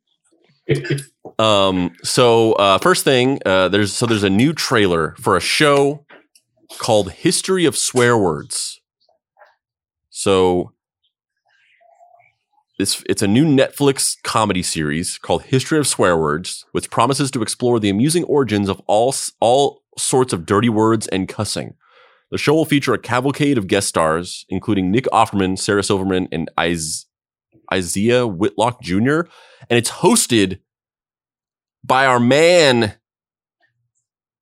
Um. 1.40 1.92
So, 2.04 2.54
uh, 2.54 2.78
first 2.78 3.04
thing, 3.04 3.40
uh, 3.46 3.70
there's 3.70 3.94
so 3.94 4.06
there's 4.06 4.24
a 4.24 4.30
new 4.30 4.54
trailer 4.54 5.16
for 5.20 5.36
a 5.36 5.42
show 5.42 6.06
called 6.78 7.12
History 7.12 7.66
of 7.66 7.78
Swear 7.78 8.18
Words. 8.18 8.82
So, 10.10 10.72
it's 12.80 13.04
it's 13.08 13.22
a 13.22 13.28
new 13.28 13.46
Netflix 13.46 14.16
comedy 14.24 14.64
series 14.64 15.18
called 15.18 15.44
History 15.44 15.80
of 15.80 15.88
Swear 15.88 16.18
Words, 16.18 16.66
which 16.72 16.90
promises 16.90 17.32
to 17.32 17.42
explore 17.42 17.80
the 17.80 17.90
amusing 17.90 18.24
origins 18.26 18.70
of 18.70 18.82
all 18.88 19.14
all 19.40 19.84
sorts 19.98 20.34
of 20.34 20.46
dirty 20.46 20.70
words 20.70 21.08
and 21.08 21.28
cussing. 21.28 21.76
The 22.32 22.40
show 22.40 22.56
will 22.56 22.66
feature 22.66 22.94
a 22.96 23.00
cavalcade 23.00 23.60
of 23.60 23.68
guest 23.68 23.88
stars, 23.88 24.46
including 24.50 24.90
Nick 24.90 25.06
Offerman, 25.14 25.58
Sarah 25.58 25.84
Silverman, 25.84 26.28
and 26.32 26.50
Is- 26.60 27.06
Isaiah 27.72 28.26
Whitlock 28.26 28.82
Jr., 28.82 29.22
and 29.70 29.78
it's 29.78 29.92
hosted 29.92 30.60
by 31.84 32.06
our 32.06 32.20
man, 32.20 32.94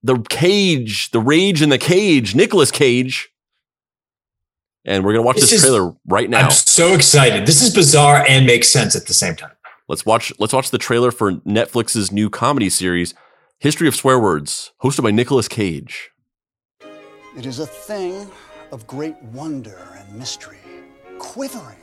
the 0.04 0.20
Cage, 0.30 1.12
the 1.12 1.20
Rage 1.20 1.62
in 1.62 1.70
the 1.70 1.78
Cage, 1.78 2.36
Nicolas 2.36 2.72
Cage. 2.72 3.30
And 4.84 5.04
we're 5.04 5.14
gonna 5.14 5.24
watch 5.24 5.36
This 5.36 5.52
this, 5.52 5.64
is- 5.64 5.70
trailer 5.70 5.94
right 6.08 6.30
now. 6.30 6.46
I'm 6.46 6.52
so 6.52 6.94
excited. 6.94 7.46
This 7.46 7.62
is 7.62 7.74
bizarre 7.74 8.26
and 8.28 8.46
makes 8.46 8.70
sense 8.70 8.96
at 8.96 9.06
the 9.08 9.14
same 9.14 9.36
time. 9.36 9.52
let's 9.88 10.06
watch 10.06 10.32
let's 10.40 10.54
watch 10.54 10.72
the 10.72 10.78
trailer 10.78 11.12
for 11.12 11.34
Netflix's 11.34 12.12
new 12.12 12.30
comedy 12.30 12.70
series, 12.70 13.14
History 13.60 13.88
of 13.88 13.96
Swear 13.96 14.20
Words, 14.20 14.72
hosted 14.82 15.04
by 15.04 15.12
Nicolas 15.12 15.48
Cage. 15.48 16.10
It 17.38 17.46
is 17.46 17.60
a 17.60 17.68
thing 17.68 18.30
of 18.72 18.88
great 18.88 19.22
wonder 19.22 19.88
and 20.00 20.18
mystery, 20.18 20.58
quivering 21.20 21.78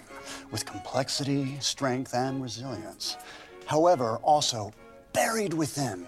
with 0.51 0.67
complexity, 0.67 1.57
strength, 1.61 2.15
and 2.15 2.43
resilience. 2.43 3.17
However, 3.67 4.17
also 4.23 4.73
buried 5.19 5.53
within 5.53 6.07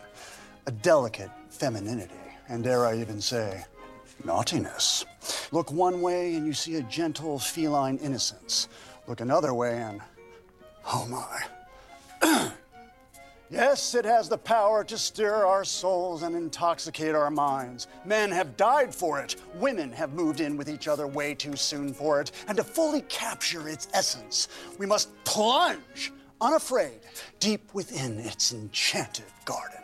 a 0.66 0.70
delicate 0.70 1.32
femininity, 1.48 2.14
and 2.48 2.62
dare 2.62 2.86
I 2.86 2.96
even 3.00 3.20
say, 3.20 3.64
naughtiness. 4.24 5.04
Look 5.50 5.72
one 5.72 6.00
way 6.00 6.36
and 6.36 6.46
you 6.46 6.52
see 6.52 6.76
a 6.76 6.82
gentle 6.82 7.40
feline 7.40 7.96
innocence. 7.96 8.68
Look 9.08 9.20
another 9.20 9.52
way 9.52 9.78
and, 9.78 10.00
oh 10.86 11.06
my. 12.22 12.52
Yes, 13.52 13.96
it 13.96 14.04
has 14.04 14.28
the 14.28 14.38
power 14.38 14.84
to 14.84 14.96
stir 14.96 15.44
our 15.44 15.64
souls 15.64 16.22
and 16.22 16.36
intoxicate 16.36 17.16
our 17.16 17.32
minds. 17.32 17.88
Men 18.04 18.30
have 18.30 18.56
died 18.56 18.94
for 18.94 19.18
it. 19.18 19.34
Women 19.56 19.90
have 19.90 20.12
moved 20.12 20.38
in 20.38 20.56
with 20.56 20.70
each 20.70 20.86
other 20.86 21.08
way 21.08 21.34
too 21.34 21.56
soon 21.56 21.92
for 21.92 22.20
it. 22.20 22.30
And 22.46 22.56
to 22.56 22.62
fully 22.62 23.00
capture 23.08 23.68
its 23.68 23.88
essence, 23.92 24.46
we 24.78 24.86
must 24.86 25.08
plunge, 25.24 26.12
unafraid, 26.40 27.00
deep 27.38 27.72
within 27.74 28.18
its 28.20 28.52
enchanted 28.52 29.24
garden. 29.44 29.78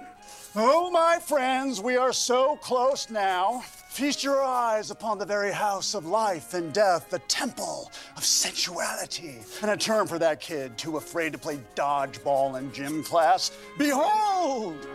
Oh, 0.55 0.91
my 0.91 1.19
friends, 1.19 1.83
we 1.83 1.97
are 1.97 2.15
so 2.15 2.57
close 2.57 3.11
now. 3.11 3.61
Feast 3.91 4.25
your 4.25 4.43
eyes 4.43 4.91
upon 4.91 5.19
the 5.19 5.27
very 5.27 5.53
house 5.53 5.95
of 5.95 6.07
life 6.07 6.55
and 6.55 6.73
death, 6.73 7.11
the 7.11 7.19
temple 7.21 7.91
of 8.17 8.25
sensuality. 8.25 9.37
And 9.61 9.71
a 9.71 9.77
term 9.77 10.07
for 10.07 10.19
that 10.19 10.41
kid 10.41 10.79
too 10.79 10.97
afraid 10.97 11.33
to 11.33 11.39
play 11.39 11.61
dodgeball 11.75 12.59
in 12.59 12.73
gym 12.73 13.03
class. 13.03 13.51
Behold! 13.77 14.87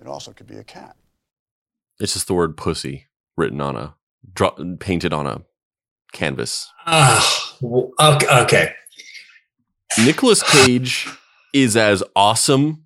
It 0.00 0.06
also 0.06 0.32
could 0.32 0.46
be 0.46 0.58
a 0.58 0.64
cat. 0.64 0.94
It's 1.98 2.12
just 2.12 2.28
the 2.28 2.34
word 2.34 2.56
pussy 2.56 3.06
written 3.36 3.60
on 3.60 3.74
a 3.74 3.96
dro- 4.32 4.76
painted 4.78 5.12
on 5.12 5.26
a 5.26 5.42
canvas. 6.16 6.70
Ah, 6.86 7.56
okay. 7.62 8.72
Nicolas 10.04 10.42
Cage 10.42 11.08
is 11.54 11.76
as 11.76 12.02
awesome 12.14 12.84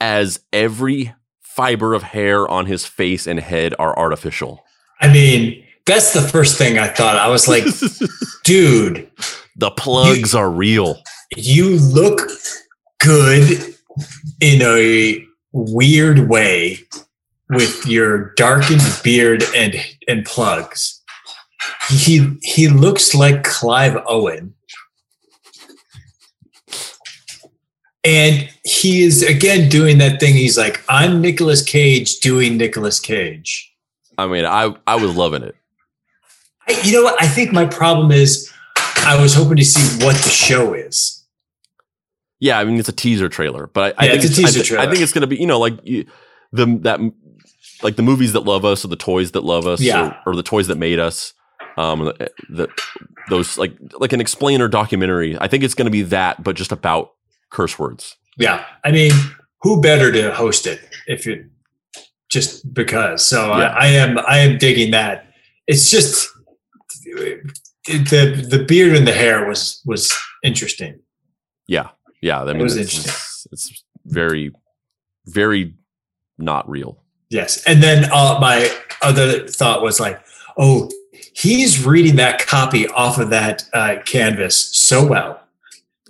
as 0.00 0.40
every 0.52 1.14
fiber 1.40 1.94
of 1.94 2.02
hair 2.04 2.46
on 2.48 2.66
his 2.66 2.86
face 2.86 3.26
and 3.26 3.40
head 3.40 3.74
are 3.78 3.98
artificial. 3.98 4.64
I 5.00 5.12
mean, 5.12 5.64
that's 5.86 6.12
the 6.12 6.20
first 6.20 6.56
thing 6.56 6.78
I 6.78 6.88
thought. 6.88 7.16
I 7.16 7.28
was 7.28 7.48
like, 7.48 7.64
dude, 8.44 9.10
the 9.56 9.70
plugs 9.70 10.34
are 10.34 10.50
real. 10.50 11.02
you 11.36 11.76
look 11.78 12.20
good 13.00 13.74
in 14.40 14.62
a 14.62 15.24
weird 15.52 16.28
way 16.28 16.78
with 17.50 17.86
your 17.86 18.34
darkened 18.34 18.82
beard 19.02 19.42
and 19.56 19.74
and 20.06 20.24
plugs. 20.24 20.97
He 21.88 22.36
he 22.42 22.68
looks 22.68 23.14
like 23.14 23.44
Clive 23.44 23.96
Owen. 24.06 24.54
And 28.04 28.48
he 28.64 29.02
is 29.02 29.22
again 29.22 29.68
doing 29.68 29.98
that 29.98 30.20
thing. 30.20 30.34
He's 30.34 30.56
like, 30.56 30.82
I'm 30.88 31.20
Nicolas 31.20 31.62
Cage 31.62 32.20
doing 32.20 32.56
Nicolas 32.56 33.00
Cage. 33.00 33.74
I 34.16 34.26
mean, 34.26 34.44
I 34.44 34.74
I 34.86 34.96
was 34.96 35.14
loving 35.16 35.42
it. 35.42 35.54
I, 36.68 36.80
you 36.82 36.92
know 36.92 37.02
what? 37.02 37.20
I 37.22 37.26
think 37.26 37.52
my 37.52 37.66
problem 37.66 38.10
is 38.12 38.52
I 38.98 39.20
was 39.20 39.34
hoping 39.34 39.56
to 39.56 39.64
see 39.64 40.04
what 40.04 40.16
the 40.16 40.30
show 40.30 40.74
is. 40.74 41.24
Yeah, 42.40 42.58
I 42.58 42.64
mean 42.64 42.78
it's 42.78 42.88
a 42.88 42.92
teaser 42.92 43.28
trailer, 43.28 43.66
but 43.66 43.94
I, 43.98 44.06
I 44.06 44.08
think 44.18 44.24
it's 44.24 44.38
a 44.70 44.78
I 44.78 44.84
I, 44.84 44.90
think 44.90 45.02
it's 45.02 45.12
gonna 45.12 45.26
be 45.26 45.36
you 45.36 45.46
know 45.46 45.58
like 45.58 45.78
you, 45.82 46.06
the 46.52 46.66
that 46.82 47.00
like 47.82 47.96
the 47.96 48.02
movies 48.02 48.32
that 48.32 48.40
love 48.40 48.64
us 48.64 48.84
or 48.84 48.88
the 48.88 48.96
toys 48.96 49.32
that 49.32 49.44
love 49.44 49.66
us 49.66 49.80
Yeah. 49.80 50.20
or, 50.24 50.32
or 50.32 50.36
the 50.36 50.42
toys 50.42 50.66
that 50.68 50.78
made 50.78 50.98
us. 50.98 51.32
Um, 51.78 52.00
the, 52.00 52.30
the 52.50 52.68
those 53.30 53.56
like 53.56 53.76
like 54.00 54.12
an 54.12 54.20
explainer 54.20 54.68
documentary. 54.68 55.38
I 55.40 55.46
think 55.48 55.62
it's 55.62 55.74
gonna 55.74 55.90
be 55.90 56.02
that, 56.02 56.42
but 56.42 56.56
just 56.56 56.72
about 56.72 57.12
curse 57.50 57.78
words. 57.78 58.16
Yeah. 58.36 58.64
I 58.84 58.90
mean, 58.90 59.12
who 59.62 59.80
better 59.80 60.10
to 60.12 60.32
host 60.32 60.66
it 60.66 60.80
if 61.06 61.24
you 61.26 61.48
just 62.28 62.74
because? 62.74 63.26
So 63.26 63.48
Yeah. 63.48 63.68
I, 63.68 63.84
I 63.84 63.86
am 63.88 64.18
I 64.18 64.38
am 64.38 64.58
digging 64.58 64.90
that. 64.90 65.26
It's 65.66 65.90
just 65.90 66.28
the 67.86 68.46
the 68.48 68.64
beard 68.66 68.96
and 68.96 69.06
the 69.06 69.12
hair 69.12 69.46
was 69.46 69.80
was 69.86 70.12
interesting. 70.42 71.00
Yeah, 71.66 71.90
yeah. 72.22 72.42
I 72.42 72.52
mean, 72.52 72.62
interesting. 72.62 73.00
it's, 73.00 73.46
it's 73.52 73.84
very, 74.04 74.52
very 75.26 75.74
not 76.38 76.68
real. 76.68 77.02
Yes. 77.30 77.62
And 77.64 77.82
then 77.82 78.10
uh, 78.10 78.38
my 78.40 78.70
other 79.02 79.46
thought 79.46 79.82
was 79.82 80.00
like, 80.00 80.20
oh, 80.56 80.90
he's 81.38 81.86
reading 81.86 82.16
that 82.16 82.44
copy 82.46 82.88
off 82.88 83.18
of 83.18 83.30
that 83.30 83.64
uh, 83.72 83.96
canvas 84.04 84.56
so 84.76 85.06
well. 85.06 85.40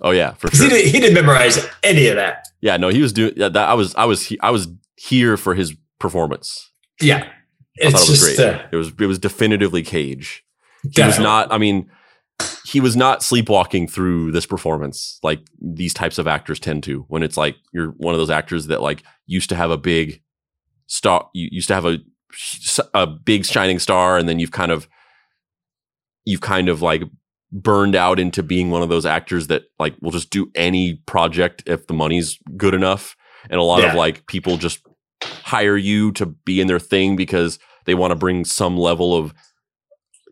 Oh 0.01 0.11
yeah, 0.11 0.33
for 0.33 0.49
sure. 0.49 0.63
He, 0.65 0.69
didn't, 0.69 0.91
he 0.91 0.99
didn't 0.99 1.13
memorize 1.13 1.65
any 1.83 2.07
of 2.07 2.15
that. 2.15 2.47
Yeah, 2.61 2.77
no, 2.77 2.89
he 2.89 3.01
was 3.01 3.13
doing 3.13 3.33
yeah, 3.35 3.49
that. 3.49 3.69
I 3.69 3.73
was, 3.73 3.93
I 3.95 4.05
was, 4.05 4.25
he, 4.25 4.39
I 4.39 4.49
was 4.49 4.67
here 4.95 5.37
for 5.37 5.55
his 5.55 5.75
performance. 5.99 6.71
Yeah. 7.01 7.29
I 7.81 7.91
thought 7.91 8.01
it 8.01 8.09
was 8.09 8.19
just 8.19 8.37
great. 8.37 8.47
uh, 8.47 8.67
it 8.71 8.75
was, 8.75 8.91
it 8.99 9.05
was 9.05 9.19
definitively 9.19 9.83
Cage. 9.83 10.43
He 10.95 11.01
was 11.01 11.19
not. 11.19 11.51
I 11.51 11.57
mean, 11.57 11.89
he 12.65 12.79
was 12.79 12.95
not 12.95 13.21
sleepwalking 13.21 13.87
through 13.87 14.31
this 14.31 14.45
performance 14.45 15.19
like 15.23 15.39
these 15.61 15.93
types 15.93 16.17
of 16.17 16.27
actors 16.27 16.59
tend 16.59 16.83
to. 16.83 17.05
When 17.07 17.23
it's 17.23 17.37
like 17.37 17.55
you're 17.73 17.91
one 17.91 18.13
of 18.13 18.19
those 18.19 18.29
actors 18.29 18.67
that 18.67 18.81
like 18.81 19.03
used 19.27 19.49
to 19.49 19.55
have 19.55 19.71
a 19.71 19.77
big 19.77 20.21
star, 20.87 21.29
you 21.33 21.49
used 21.51 21.67
to 21.67 21.73
have 21.75 21.85
a 21.85 21.99
a 22.93 23.07
big 23.07 23.45
shining 23.45 23.79
star, 23.79 24.17
and 24.17 24.27
then 24.29 24.39
you've 24.39 24.51
kind 24.51 24.71
of 24.71 24.87
you've 26.25 26.41
kind 26.41 26.69
of 26.69 26.81
like 26.81 27.03
burned 27.51 27.95
out 27.95 28.19
into 28.19 28.43
being 28.43 28.69
one 28.69 28.83
of 28.83 28.89
those 28.89 29.05
actors 29.05 29.47
that 29.47 29.63
like 29.79 29.95
will 30.01 30.11
just 30.11 30.29
do 30.29 30.51
any 30.55 30.95
project 31.05 31.63
if 31.65 31.87
the 31.87 31.93
money's 31.93 32.37
good 32.57 32.73
enough. 32.73 33.15
And 33.49 33.59
a 33.59 33.63
lot 33.63 33.83
of 33.83 33.95
like 33.95 34.27
people 34.27 34.57
just 34.57 34.85
hire 35.23 35.77
you 35.77 36.11
to 36.13 36.25
be 36.25 36.61
in 36.61 36.67
their 36.67 36.79
thing 36.79 37.15
because 37.15 37.59
they 37.85 37.95
want 37.95 38.11
to 38.11 38.15
bring 38.15 38.45
some 38.45 38.77
level 38.77 39.15
of 39.15 39.33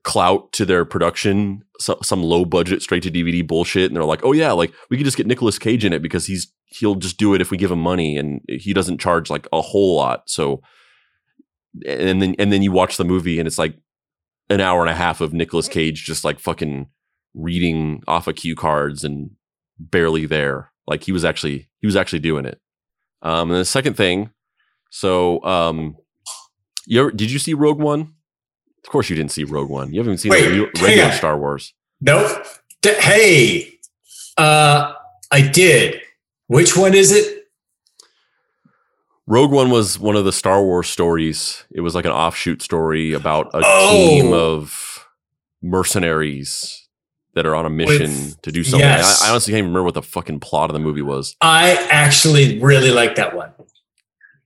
clout 0.04 0.52
to 0.54 0.66
their 0.66 0.86
production, 0.86 1.64
so, 1.80 1.98
some 2.02 2.24
low 2.24 2.46
budget 2.46 2.82
straight 2.82 3.04
to 3.04 3.12
DVD 3.12 3.46
bullshit, 3.46 3.88
and 3.88 3.96
they're 3.96 4.06
like, 4.06 4.24
"Oh 4.24 4.32
yeah, 4.32 4.52
like 4.52 4.74
we 4.90 4.98
could 4.98 5.06
just 5.06 5.18
get 5.18 5.28
Nicolas 5.28 5.60
Cage 5.60 5.84
in 5.84 5.92
it 5.92 6.02
because 6.02 6.26
he's 6.26 6.54
he'll 6.68 6.96
just 6.96 7.18
do 7.18 7.34
it 7.34 7.42
if 7.42 7.52
we 7.52 7.58
give 7.58 7.72
him 7.72 7.82
money, 7.82 8.16
and 8.16 8.42
he 8.48 8.74
doesn't 8.74 9.00
charge 9.02 9.30
like 9.30 9.48
a 9.52 9.62
whole 9.62 9.96
lot." 9.96 10.30
So, 10.30 10.62
and 11.86 12.22
then 12.22 12.36
and 12.40 12.54
then 12.54 12.62
you 12.62 12.72
watch 12.72 12.96
the 12.98 13.04
movie, 13.04 13.38
and 13.38 13.48
it's 13.48 13.58
like 13.58 13.76
an 14.50 14.62
hour 14.62 14.82
and 14.82 14.90
a 14.90 14.96
half 14.96 15.22
of 15.22 15.34
Nicolas 15.34 15.68
Cage 15.68 16.04
just 16.04 16.24
like 16.24 16.40
fucking 16.40 16.88
reading 17.34 18.04
off 18.08 18.28
of 18.28 18.36
cue 18.36 18.56
cards 18.56 19.04
and 19.04 19.32
barely 19.80 20.26
there. 20.26 20.72
Like 20.88 21.04
he 21.04 21.12
was 21.12 21.26
actually 21.26 21.70
he 21.80 21.88
was 21.88 21.96
actually 21.96 22.20
doing 22.20 22.46
it. 22.46 22.60
Um, 23.22 23.52
and 23.52 23.60
the 23.60 23.66
second 23.66 23.96
thing, 23.96 24.32
so 24.90 25.44
um, 25.44 25.98
you 26.86 27.02
ever, 27.02 27.12
did 27.12 27.32
you 27.32 27.40
see 27.40 27.54
Rogue 27.54 27.80
One? 27.80 28.14
Of 28.84 28.92
course 28.92 29.10
you 29.10 29.16
didn't 29.16 29.32
see 29.32 29.44
Rogue 29.44 29.70
One. 29.70 29.92
You 29.92 30.00
haven't 30.00 30.14
even 30.14 30.18
seen 30.18 30.32
Wait, 30.32 30.48
the 30.48 30.82
regular. 30.82 31.12
Star 31.12 31.38
Wars. 31.38 31.74
Nope. 32.00 32.46
Hey, 32.82 33.74
uh, 34.38 34.94
I 35.32 35.42
did. 35.42 36.00
Which 36.48 36.78
one 36.78 36.94
is 36.94 37.12
it? 37.12 37.37
Rogue 39.28 39.52
One 39.52 39.70
was 39.70 40.00
one 40.00 40.16
of 40.16 40.24
the 40.26 40.32
Star 40.32 40.64
Wars 40.64 40.88
stories. 40.90 41.66
It 41.72 41.82
was 41.82 41.94
like 41.94 42.06
an 42.06 42.12
offshoot 42.12 42.62
story 42.62 43.14
about 43.14 43.48
a 43.54 43.62
Oh. 43.64 43.90
team 43.92 44.34
of 44.34 45.06
mercenaries 45.62 46.88
that 47.34 47.46
are 47.46 47.54
on 47.56 47.66
a 47.66 47.70
mission 47.70 48.10
With- 48.12 48.42
to 48.44 48.52
do 48.52 48.64
something. 48.64 48.80
yes. 48.88 49.22
I, 49.22 49.28
I 49.28 49.32
honestly 49.32 49.52
can't 49.52 49.60
even 49.60 49.70
remember 49.72 49.84
what 49.84 49.94
the 49.96 50.02
fucking 50.02 50.40
plot 50.40 50.70
of 50.70 50.74
the 50.74 50.80
movie 50.80 51.02
was. 51.02 51.36
I 51.42 51.74
actually 51.92 52.60
really 52.60 52.90
like 52.92 53.16
that 53.16 53.36
one. 53.36 53.52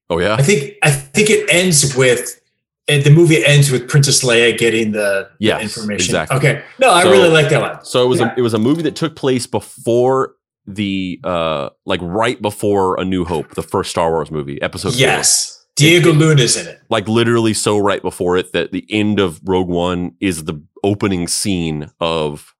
Oh 0.09 0.19
yeah, 0.19 0.33
I 0.33 0.41
think 0.41 0.73
I 0.83 0.91
think 0.91 1.29
it 1.29 1.47
ends 1.49 1.95
with 1.95 2.41
uh, 2.89 2.97
the 2.97 3.11
movie 3.11 3.45
ends 3.45 3.71
with 3.71 3.87
Princess 3.87 4.23
Leia 4.25 4.57
getting 4.57 4.91
the 4.91 5.29
the 5.39 5.45
Yes, 5.45 5.61
information. 5.61 6.09
exactly. 6.09 6.37
Okay. 6.37 6.63
No, 6.79 6.91
I 6.91 7.03
So- 7.03 7.11
really 7.11 7.29
like 7.29 7.49
that 7.49 7.61
one. 7.61 7.85
So 7.85 8.03
it 8.03 8.09
was 8.09 8.19
Yeah. 8.19 8.33
a, 8.33 8.39
it 8.39 8.41
was 8.41 8.53
a 8.53 8.59
movie 8.59 8.81
that 8.81 8.95
took 8.97 9.15
place 9.15 9.47
before 9.47 10.35
the 10.67 11.19
uh 11.23 11.69
like 11.85 11.99
right 12.03 12.41
before 12.41 12.99
A 12.99 13.05
New 13.05 13.25
Hope, 13.25 13.55
the 13.55 13.63
first 13.63 13.89
Star 13.91 14.11
Wars 14.11 14.31
movie, 14.31 14.61
episode 14.61 14.91
four. 14.91 14.99
Yes. 14.99 15.57
Diego 15.75 16.11
Luna's 16.11 16.57
in 16.57 16.67
it. 16.67 16.81
Like 16.89 17.07
literally 17.07 17.53
so 17.53 17.77
right 17.79 18.01
before 18.01 18.37
it 18.37 18.51
that 18.53 18.71
the 18.71 18.85
end 18.89 19.19
of 19.19 19.41
Rogue 19.45 19.69
One 19.69 20.15
is 20.19 20.43
the 20.43 20.61
opening 20.83 21.27
scene 21.27 21.89
of 21.99 22.53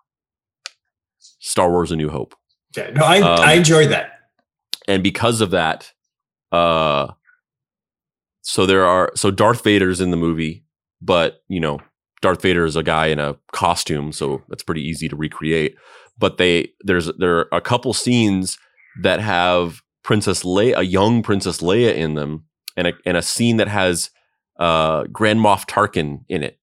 Star 1.20 1.70
Wars 1.70 1.92
A 1.92 1.96
New 1.96 2.10
Hope. 2.10 2.34
Yeah. 2.76 2.90
No, 2.92 3.04
I 3.04 3.20
Um, 3.20 3.40
I 3.40 3.54
enjoyed 3.54 3.90
that. 3.90 4.14
And 4.88 5.04
because 5.04 5.42
of 5.42 5.52
that, 5.52 5.92
uh 6.52 7.08
so 8.42 8.66
there 8.66 8.86
are 8.86 9.12
so 9.16 9.30
Darth 9.30 9.64
Vader's 9.64 10.02
in 10.02 10.10
the 10.12 10.18
movie, 10.18 10.64
but 11.02 11.44
you 11.48 11.60
know, 11.60 11.80
Darth 12.22 12.42
Vader 12.42 12.66
is 12.66 12.76
a 12.76 12.84
guy 12.84 13.08
in 13.08 13.20
a 13.20 13.36
costume, 13.52 14.12
so 14.12 14.42
that's 14.48 14.64
pretty 14.64 14.82
easy 14.82 15.08
to 15.10 15.16
recreate. 15.16 15.76
But 16.22 16.38
they 16.38 16.70
there's 16.82 17.10
there 17.18 17.40
are 17.40 17.48
a 17.52 17.60
couple 17.62 17.92
scenes 17.94 18.58
that 19.02 19.20
have 19.20 19.82
Princess 20.04 20.44
Leia, 20.44 20.78
a 20.78 20.84
young 20.86 21.22
Princess 21.24 21.60
Leia 21.62 21.94
in 21.94 22.14
them, 22.16 22.46
and 22.78 22.88
a 22.88 22.94
and 23.06 23.18
a 23.18 23.22
scene 23.22 23.58
that 23.58 23.68
has 23.68 24.10
uh, 24.60 25.04
Grand 25.12 25.40
Moff 25.42 25.68
Tarkin 25.68 26.24
in 26.30 26.44
it, 26.44 26.58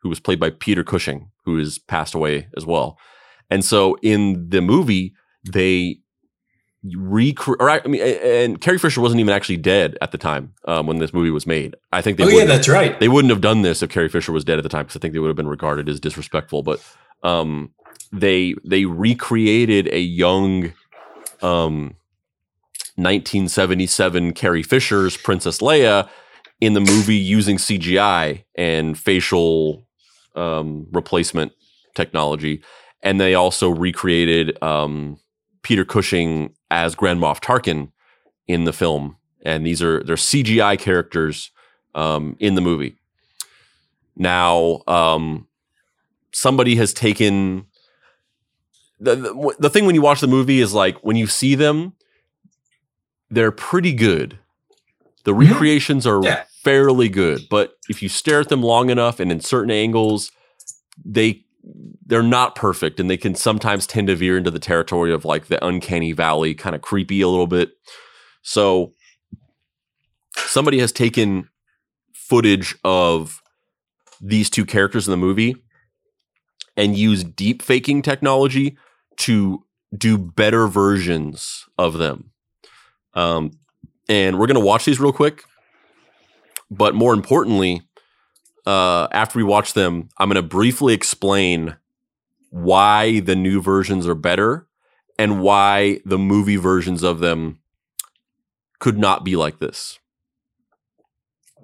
who 0.00 0.08
was 0.08 0.18
played 0.18 0.40
by 0.40 0.50
Peter 0.50 0.82
Cushing, 0.82 1.30
who 1.44 1.58
has 1.58 1.78
passed 1.78 2.14
away 2.14 2.48
as 2.56 2.66
well. 2.66 2.98
And 3.50 3.64
so 3.64 3.96
in 4.02 4.48
the 4.48 4.60
movie, 4.62 5.12
they 5.52 5.98
recreate. 6.84 7.82
I 7.84 7.88
mean, 7.88 8.00
and 8.02 8.60
Carrie 8.60 8.78
Fisher 8.78 9.00
wasn't 9.00 9.20
even 9.20 9.34
actually 9.34 9.56
dead 9.58 9.96
at 10.00 10.12
the 10.12 10.18
time 10.18 10.54
um, 10.66 10.86
when 10.86 10.98
this 10.98 11.12
movie 11.12 11.30
was 11.30 11.46
made. 11.46 11.76
I 11.92 12.02
think 12.02 12.18
they 12.18 12.24
Oh 12.24 12.28
yeah, 12.28 12.34
wouldn't 12.34 12.50
have- 12.50 12.58
that's 12.58 12.68
right. 12.68 12.98
they 13.00 13.08
wouldn't 13.08 13.30
have 13.30 13.40
done 13.40 13.62
this 13.62 13.82
if 13.82 13.90
Carrie 13.90 14.08
Fisher 14.08 14.32
was 14.32 14.44
dead 14.44 14.58
at 14.58 14.62
the 14.62 14.68
time 14.68 14.84
because 14.84 14.96
I 14.96 15.00
think 15.00 15.12
they 15.12 15.18
would 15.20 15.28
have 15.28 15.36
been 15.36 15.48
regarded 15.48 15.88
as 15.88 16.00
disrespectful. 16.00 16.62
But 16.62 16.80
um, 17.22 17.70
they 18.12 18.54
they 18.64 18.84
recreated 18.84 19.88
a 19.92 20.00
young 20.00 20.72
um, 21.40 21.96
1977 22.96 24.34
Carrie 24.34 24.62
Fisher's 24.62 25.16
Princess 25.16 25.58
Leia 25.58 26.08
in 26.60 26.74
the 26.74 26.80
movie 26.80 27.16
using 27.16 27.56
CGI 27.56 28.44
and 28.54 28.98
facial 28.98 29.86
um, 30.36 30.86
replacement 30.92 31.52
technology, 31.94 32.62
and 33.02 33.20
they 33.20 33.34
also 33.34 33.70
recreated 33.70 34.62
um, 34.62 35.18
Peter 35.62 35.84
Cushing 35.84 36.54
as 36.70 36.94
Grand 36.94 37.20
Moff 37.20 37.40
Tarkin 37.40 37.90
in 38.46 38.64
the 38.64 38.72
film. 38.72 39.16
And 39.44 39.66
these 39.66 39.82
are 39.82 40.02
they're 40.04 40.16
CGI 40.16 40.78
characters 40.78 41.50
um, 41.94 42.36
in 42.38 42.54
the 42.54 42.60
movie. 42.60 42.96
Now, 44.14 44.82
um, 44.86 45.48
somebody 46.32 46.76
has 46.76 46.92
taken 46.92 47.66
the, 49.02 49.16
the 49.16 49.54
the 49.58 49.70
thing 49.70 49.84
when 49.86 49.94
you 49.96 50.02
watch 50.02 50.20
the 50.20 50.26
movie 50.28 50.60
is 50.60 50.72
like 50.72 50.96
when 51.04 51.16
you 51.16 51.26
see 51.26 51.54
them, 51.54 51.94
they're 53.30 53.52
pretty 53.52 53.92
good. 53.92 54.38
The 55.24 55.32
Mhm. 55.32 55.50
recreations 55.50 56.06
are 56.06 56.22
Yeah. 56.24 56.44
fairly 56.62 57.08
good, 57.08 57.42
but 57.50 57.74
if 57.88 58.02
you 58.02 58.08
stare 58.08 58.40
at 58.40 58.48
them 58.48 58.62
long 58.62 58.90
enough 58.90 59.20
and 59.20 59.32
in 59.32 59.40
certain 59.40 59.70
angles, 59.70 60.30
they 61.04 61.44
they're 62.06 62.22
not 62.22 62.54
perfect 62.56 62.98
and 63.00 63.08
they 63.08 63.16
can 63.16 63.34
sometimes 63.34 63.86
tend 63.86 64.08
to 64.08 64.16
veer 64.16 64.36
into 64.36 64.50
the 64.50 64.58
territory 64.58 65.12
of 65.12 65.24
like 65.24 65.46
the 65.46 65.64
uncanny 65.64 66.12
valley, 66.12 66.54
kind 66.54 66.74
of 66.74 66.82
creepy 66.82 67.20
a 67.20 67.28
little 67.28 67.46
bit. 67.46 67.70
So 68.42 68.92
somebody 70.36 70.78
has 70.80 70.92
taken 70.92 71.48
footage 72.12 72.74
of 72.84 73.40
these 74.20 74.50
two 74.50 74.64
characters 74.64 75.06
in 75.06 75.12
the 75.12 75.16
movie 75.16 75.56
and 76.76 76.96
used 76.96 77.36
deep 77.36 77.62
faking 77.62 78.02
technology 78.02 78.76
to 79.22 79.64
do 79.96 80.18
better 80.18 80.66
versions 80.66 81.66
of 81.78 81.98
them. 81.98 82.30
Um, 83.14 83.52
and 84.08 84.38
we're 84.38 84.46
going 84.46 84.54
to 84.54 84.64
watch 84.64 84.84
these 84.84 85.00
real 85.00 85.12
quick. 85.12 85.44
But 86.70 86.94
more 86.94 87.12
importantly, 87.12 87.82
uh, 88.66 89.08
after 89.12 89.38
we 89.38 89.42
watch 89.42 89.74
them, 89.74 90.08
I'm 90.18 90.28
going 90.28 90.42
to 90.42 90.48
briefly 90.48 90.94
explain 90.94 91.76
why 92.50 93.20
the 93.20 93.36
new 93.36 93.60
versions 93.60 94.06
are 94.06 94.14
better 94.14 94.66
and 95.18 95.40
why 95.40 96.00
the 96.04 96.18
movie 96.18 96.56
versions 96.56 97.02
of 97.02 97.18
them 97.18 97.58
could 98.78 98.98
not 98.98 99.24
be 99.24 99.36
like 99.36 99.58
this. 99.58 99.98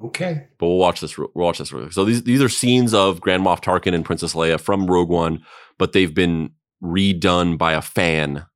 Okay. 0.04 0.46
But 0.58 0.66
we'll 0.66 0.76
watch 0.76 1.00
this. 1.00 1.18
We'll 1.18 1.30
watch 1.34 1.58
this. 1.58 1.72
So 1.90 2.04
these 2.04 2.22
these 2.22 2.42
are 2.42 2.48
scenes 2.48 2.94
of 2.94 3.20
Grand 3.20 3.44
Moff 3.44 3.62
Tarkin 3.62 3.94
and 3.94 4.04
Princess 4.04 4.34
Leia 4.34 4.60
from 4.60 4.86
Rogue 4.86 5.08
One, 5.08 5.44
but 5.76 5.92
they've 5.92 6.14
been 6.14 6.50
redone 6.82 7.58
by 7.58 7.72
a 7.72 7.82
fan 7.82 8.46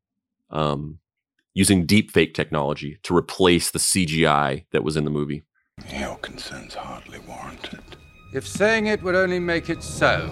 um, 0.50 0.98
using 1.54 1.86
deepfake 1.86 2.34
technology 2.34 2.98
to 3.02 3.16
replace 3.16 3.70
the 3.70 3.78
CGI 3.78 4.64
that 4.72 4.84
was 4.84 4.96
in 4.96 5.04
the 5.04 5.10
movie. 5.10 5.42
Your 5.92 6.16
concern's 6.16 6.74
hardly 6.74 7.18
warranted. 7.20 7.82
If 8.32 8.46
saying 8.46 8.86
it 8.86 9.02
would 9.02 9.14
only 9.14 9.38
make 9.38 9.68
it 9.68 9.82
so. 9.82 10.30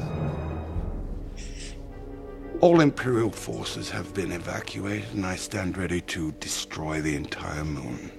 All 2.60 2.80
Imperial 2.80 3.30
forces 3.30 3.88
have 3.90 4.12
been 4.12 4.32
evacuated, 4.32 5.14
and 5.14 5.24
I 5.24 5.36
stand 5.36 5.78
ready 5.78 6.02
to 6.02 6.32
destroy 6.32 7.00
the 7.00 7.16
entire 7.16 7.64
moon. 7.64 8.12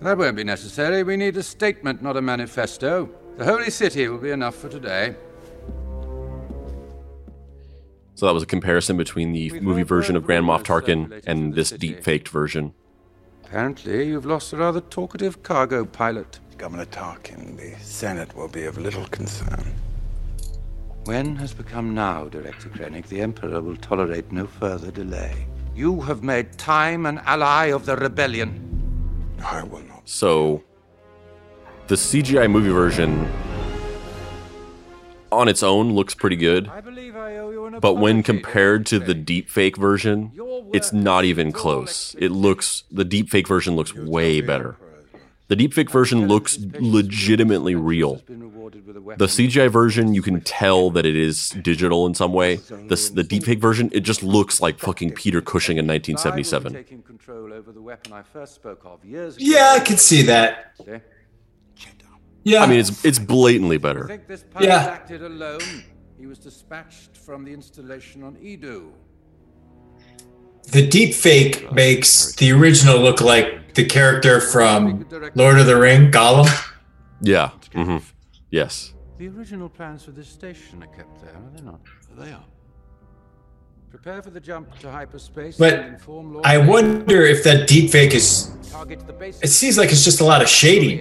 That 0.00 0.16
won't 0.16 0.36
be 0.36 0.44
necessary. 0.44 1.02
We 1.02 1.16
need 1.16 1.36
a 1.36 1.42
statement, 1.42 2.02
not 2.02 2.16
a 2.16 2.22
manifesto. 2.22 3.10
The 3.36 3.44
Holy 3.44 3.70
City 3.70 4.08
will 4.08 4.18
be 4.18 4.30
enough 4.30 4.54
for 4.54 4.70
today. 4.70 5.14
So 8.16 8.24
that 8.24 8.32
was 8.32 8.42
a 8.42 8.46
comparison 8.46 8.96
between 8.96 9.32
the 9.32 9.60
movie 9.60 9.82
version 9.82 10.16
of 10.16 10.24
Grand 10.24 10.46
Moff 10.46 10.62
Tarkin 10.62 11.22
and 11.26 11.54
this 11.54 11.70
deepfaked 11.70 12.28
version. 12.28 12.72
Apparently, 13.44 14.08
you've 14.08 14.24
lost 14.24 14.54
a 14.54 14.56
rather 14.56 14.80
talkative 14.80 15.42
cargo 15.42 15.84
pilot. 15.84 16.40
Governor 16.56 16.86
Tarkin, 16.86 17.58
the 17.58 17.78
Senate 17.78 18.34
will 18.34 18.48
be 18.48 18.64
of 18.64 18.78
little 18.78 19.04
concern. 19.08 19.70
When 21.04 21.36
has 21.36 21.52
become 21.52 21.94
now, 21.94 22.24
Director 22.28 22.70
Krennic, 22.70 23.06
the 23.08 23.20
Emperor 23.20 23.60
will 23.60 23.76
tolerate 23.76 24.32
no 24.32 24.46
further 24.46 24.90
delay. 24.90 25.46
You 25.74 26.00
have 26.00 26.22
made 26.22 26.56
time 26.56 27.04
an 27.04 27.18
ally 27.26 27.66
of 27.66 27.84
the 27.84 27.96
rebellion. 27.96 29.36
I 29.44 29.62
will 29.62 29.82
not. 29.82 30.08
So 30.08 30.64
the 31.88 31.96
CGI 31.96 32.50
movie 32.50 32.70
version 32.70 33.30
on 35.36 35.48
its 35.48 35.62
own 35.62 35.92
looks 35.92 36.14
pretty 36.14 36.36
good, 36.36 36.68
I 36.68 36.80
believe 36.80 37.16
I 37.16 37.36
owe 37.36 37.50
you 37.50 37.66
an 37.66 37.78
but 37.80 37.94
when 37.94 38.22
compared 38.22 38.86
to 38.86 38.98
the 38.98 39.14
deepfake 39.14 39.76
version, 39.76 40.32
it's 40.72 40.92
not 40.92 41.24
even 41.24 41.52
close. 41.52 42.16
It 42.18 42.30
looks 42.30 42.84
the 42.90 43.04
deepfake 43.04 43.46
version 43.46 43.76
looks 43.76 43.94
way 43.94 44.40
better. 44.40 44.76
The 45.48 45.56
deepfake 45.56 45.90
version 45.90 46.26
looks 46.26 46.58
legitimately 46.80 47.76
real. 47.76 48.20
The 49.16 49.26
CGI 49.26 49.70
version, 49.70 50.12
you 50.12 50.22
can 50.22 50.40
tell 50.40 50.90
that 50.90 51.06
it 51.06 51.14
is 51.14 51.50
digital 51.50 52.04
in 52.06 52.14
some 52.14 52.32
way. 52.32 52.56
The, 52.56 53.10
the 53.14 53.22
deepfake 53.22 53.60
version, 53.60 53.88
it 53.92 54.00
just 54.00 54.24
looks 54.24 54.60
like 54.60 54.80
fucking 54.80 55.12
Peter 55.12 55.40
Cushing 55.40 55.76
in 55.76 55.86
1977. 55.86 56.72
Taking 56.72 57.02
control 57.02 57.52
over 57.52 57.70
the 57.70 57.80
weapon 57.80 58.12
I 58.12 58.22
first 58.22 58.56
spoke 58.56 58.84
of 58.84 59.04
years 59.04 59.36
ago. 59.36 59.44
Yeah, 59.46 59.76
I 59.76 59.80
can 59.80 59.98
see 59.98 60.22
that. 60.22 60.74
See? 62.46 62.52
Yeah. 62.52 62.62
I 62.62 62.66
mean, 62.66 62.78
it's 62.80 63.04
it's 63.04 63.18
blatantly 63.18 63.76
I 63.76 63.78
better. 63.78 64.06
think 64.06 64.26
this 64.26 64.44
pilot 64.44 64.66
Yeah. 64.68 64.84
acted 64.86 65.22
alone. 65.22 65.82
He 66.18 66.26
was 66.26 66.38
dispatched 66.38 67.16
from 67.16 67.44
the 67.44 67.52
installation 67.52 68.22
on 68.22 68.36
Eadu. 68.36 68.92
the 70.72 70.84
deep 70.86 71.14
fake 71.14 71.70
makes 71.72 72.32
the 72.36 72.50
original 72.50 72.98
look 72.98 73.20
like 73.20 73.74
the 73.74 73.84
character 73.84 74.40
from 74.40 75.06
Lord 75.36 75.58
of 75.60 75.66
the 75.66 75.76
Ring, 75.76 76.10
Gollum. 76.10 76.48
Yeah. 77.20 77.50
hmm 77.72 77.98
Yes. 78.50 78.92
The 79.18 79.28
original 79.28 79.68
plans 79.68 80.04
for 80.04 80.10
this 80.12 80.28
station 80.28 80.82
are 80.82 80.88
kept 80.98 81.20
there, 81.22 81.34
are 81.34 81.50
they 81.56 81.62
not? 81.62 81.80
They 82.18 82.32
are. 82.32 82.44
Prepare 83.90 84.22
for 84.22 84.30
the 84.30 84.40
jump 84.40 84.76
to 84.80 84.90
hyperspace 84.90 85.56
But 85.56 85.74
and 85.74 85.94
inform 85.94 86.34
Lord 86.34 86.44
I 86.46 86.58
wonder 86.58 87.22
if 87.22 87.44
that 87.44 87.68
deep 87.68 87.90
fake 87.90 88.14
is. 88.14 88.50
Target 88.70 89.06
the 89.06 89.12
base. 89.12 89.38
It 89.42 89.48
seems 89.48 89.78
like 89.78 89.90
it's 89.92 90.04
just 90.04 90.20
a 90.20 90.24
lot 90.24 90.42
of 90.42 90.48
shading. 90.48 91.00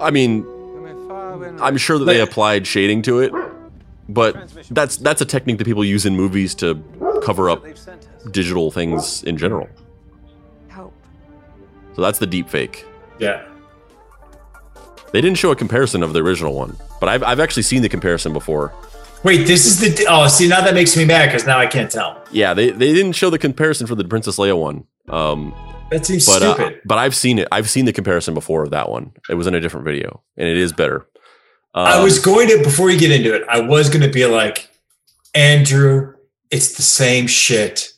I 0.00 0.10
mean, 0.10 0.44
You 0.44 0.80
may 0.82 1.08
fire 1.08 1.36
when 1.36 1.60
I'm 1.60 1.76
sure 1.76 1.98
that 1.98 2.04
they 2.04 2.20
applied 2.20 2.66
shading 2.66 3.02
to 3.02 3.20
it, 3.20 3.32
but 4.08 4.48
that's 4.70 4.96
that's 4.96 5.20
a 5.20 5.24
technique 5.24 5.58
that 5.58 5.64
people 5.64 5.84
use 5.84 6.06
in 6.06 6.16
movies 6.16 6.54
to 6.56 6.82
cover 7.22 7.50
up 7.50 7.64
digital 8.30 8.70
things 8.70 9.22
in 9.24 9.36
general. 9.36 9.68
Hope. 10.70 10.94
So 11.94 12.02
that's 12.02 12.18
the 12.18 12.26
deep 12.26 12.48
fake. 12.48 12.84
Yeah. 13.18 13.44
They 15.12 15.20
didn't 15.20 15.38
show 15.38 15.50
a 15.50 15.56
comparison 15.56 16.02
of 16.02 16.12
the 16.12 16.22
original 16.22 16.54
one, 16.54 16.76
but 17.00 17.08
I've, 17.08 17.22
I've 17.22 17.40
actually 17.40 17.62
seen 17.62 17.80
the 17.82 17.88
comparison 17.88 18.32
before. 18.32 18.74
Wait, 19.24 19.46
this 19.46 19.66
is 19.66 19.80
the. 19.80 20.06
Oh, 20.08 20.28
see, 20.28 20.46
now 20.46 20.60
that 20.60 20.74
makes 20.74 20.96
me 20.96 21.04
mad 21.04 21.26
because 21.26 21.46
now 21.46 21.58
I 21.58 21.66
can't 21.66 21.90
tell. 21.90 22.22
Yeah, 22.30 22.54
they, 22.54 22.70
they 22.70 22.92
didn't 22.92 23.12
show 23.12 23.30
the 23.30 23.38
comparison 23.38 23.86
for 23.86 23.94
the 23.94 24.04
Princess 24.04 24.36
Leia 24.36 24.56
one. 24.56 24.86
Um, 25.08 25.54
That 25.90 26.04
seems 26.04 26.26
but 26.26 26.42
uh, 26.42 26.54
stupid. 26.54 26.80
but 26.84 26.98
I've 26.98 27.14
seen 27.14 27.38
it. 27.38 27.48
I've 27.50 27.68
seen 27.70 27.84
the 27.86 27.92
comparison 27.92 28.34
before 28.34 28.62
of 28.64 28.70
that 28.70 28.90
one. 28.90 29.12
It 29.30 29.34
was 29.34 29.46
in 29.46 29.54
a 29.54 29.60
different 29.60 29.84
video, 29.86 30.22
and 30.36 30.48
it 30.48 30.56
is 30.56 30.72
better. 30.72 31.06
Um, 31.74 31.86
I 31.86 32.02
was 32.02 32.18
going 32.18 32.48
to 32.48 32.58
before 32.62 32.90
you 32.90 32.98
get 32.98 33.10
into 33.10 33.34
it. 33.34 33.42
I 33.48 33.60
was 33.60 33.88
going 33.88 34.02
to 34.02 34.10
be 34.10 34.26
like, 34.26 34.68
Andrew, 35.34 36.14
it's 36.50 36.74
the 36.76 36.82
same 36.82 37.26
shit. 37.26 37.90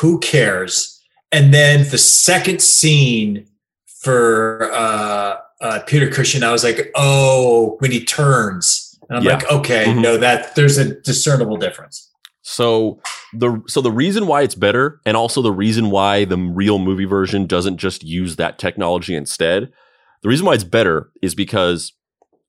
Who 0.00 0.20
cares? 0.20 1.00
And 1.32 1.52
then 1.52 1.88
the 1.90 1.98
second 1.98 2.62
scene 2.62 3.46
for 3.86 4.70
uh, 4.72 5.36
uh, 5.60 5.80
Peter 5.86 6.08
Cushing, 6.10 6.42
I 6.42 6.52
was 6.52 6.62
like, 6.64 6.90
oh, 6.94 7.76
when 7.80 7.90
he 7.90 8.04
turns, 8.04 8.96
and 9.08 9.18
I'm 9.18 9.24
Yeah. 9.24 9.34
like, 9.34 9.50
okay, 9.50 9.84
Mhm. 9.86 10.02
no, 10.02 10.16
that 10.18 10.54
there's 10.54 10.78
a 10.78 10.94
discernible 11.00 11.56
difference. 11.56 12.07
So 12.50 12.98
the 13.34 13.62
so 13.68 13.82
the 13.82 13.92
reason 13.92 14.26
why 14.26 14.40
it's 14.40 14.54
better, 14.54 15.02
and 15.04 15.18
also 15.18 15.42
the 15.42 15.52
reason 15.52 15.90
why 15.90 16.24
the 16.24 16.38
real 16.38 16.78
movie 16.78 17.04
version 17.04 17.44
doesn't 17.44 17.76
just 17.76 18.02
use 18.02 18.36
that 18.36 18.58
technology 18.58 19.14
instead, 19.14 19.70
the 20.22 20.30
reason 20.30 20.46
why 20.46 20.54
it's 20.54 20.64
better 20.64 21.10
is 21.20 21.34
because 21.34 21.92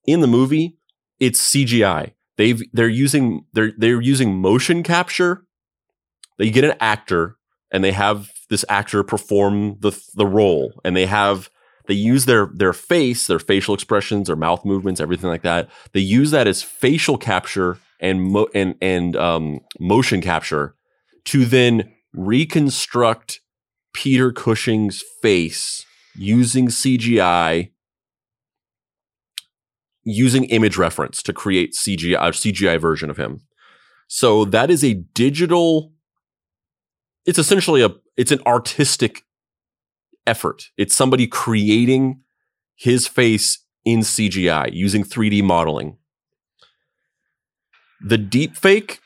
in 0.07 0.21
the 0.21 0.27
movie 0.27 0.77
it's 1.19 1.41
CGI. 1.53 2.13
they've 2.37 2.61
they're 2.71 2.87
using 2.87 3.43
they're 3.51 3.73
they're 3.77 3.99
using 3.99 4.39
motion 4.39 4.83
capture. 4.83 5.43
They 6.37 6.49
get 6.49 6.63
an 6.63 6.77
actor 6.79 7.35
and 7.69 7.83
they 7.83 7.91
have 7.91 8.31
this 8.49 8.63
actor 8.69 9.03
perform 9.03 9.79
the 9.81 9.91
the 10.15 10.25
role 10.25 10.79
and 10.85 10.95
they 10.95 11.07
have 11.07 11.49
they 11.87 11.93
use 11.93 12.23
their 12.23 12.49
their 12.53 12.71
face, 12.71 13.27
their 13.27 13.37
facial 13.37 13.73
expressions, 13.73 14.27
their 14.27 14.37
mouth 14.37 14.63
movements, 14.63 15.01
everything 15.01 15.29
like 15.29 15.41
that. 15.41 15.69
They 15.91 15.99
use 15.99 16.31
that 16.31 16.47
as 16.47 16.63
facial 16.63 17.17
capture 17.17 17.79
and 17.99 18.23
mo- 18.23 18.49
and 18.53 18.75
and 18.81 19.15
um, 19.15 19.59
motion 19.79 20.21
capture 20.21 20.75
to 21.25 21.45
then 21.45 21.93
reconstruct 22.13 23.41
Peter 23.93 24.31
Cushing's 24.31 25.03
face 25.21 25.85
using 26.15 26.67
CGI, 26.67 27.71
using 30.03 30.45
image 30.45 30.77
reference 30.77 31.21
to 31.23 31.33
create 31.33 31.73
CGI 31.73 32.15
a 32.15 32.31
CGI 32.31 32.79
version 32.79 33.09
of 33.09 33.17
him. 33.17 33.41
So 34.07 34.45
that 34.45 34.69
is 34.71 34.83
a 34.83 34.93
digital. 34.93 35.93
It's 37.25 37.39
essentially 37.39 37.81
a 37.81 37.91
it's 38.17 38.31
an 38.31 38.41
artistic 38.45 39.23
effort. 40.25 40.69
It's 40.77 40.95
somebody 40.95 41.27
creating 41.27 42.21
his 42.75 43.07
face 43.07 43.63
in 43.85 43.99
CGI 43.99 44.69
using 44.73 45.03
3D 45.03 45.43
modeling. 45.43 45.98
The 48.01 48.17
deep 48.17 48.55
fake 48.55 48.99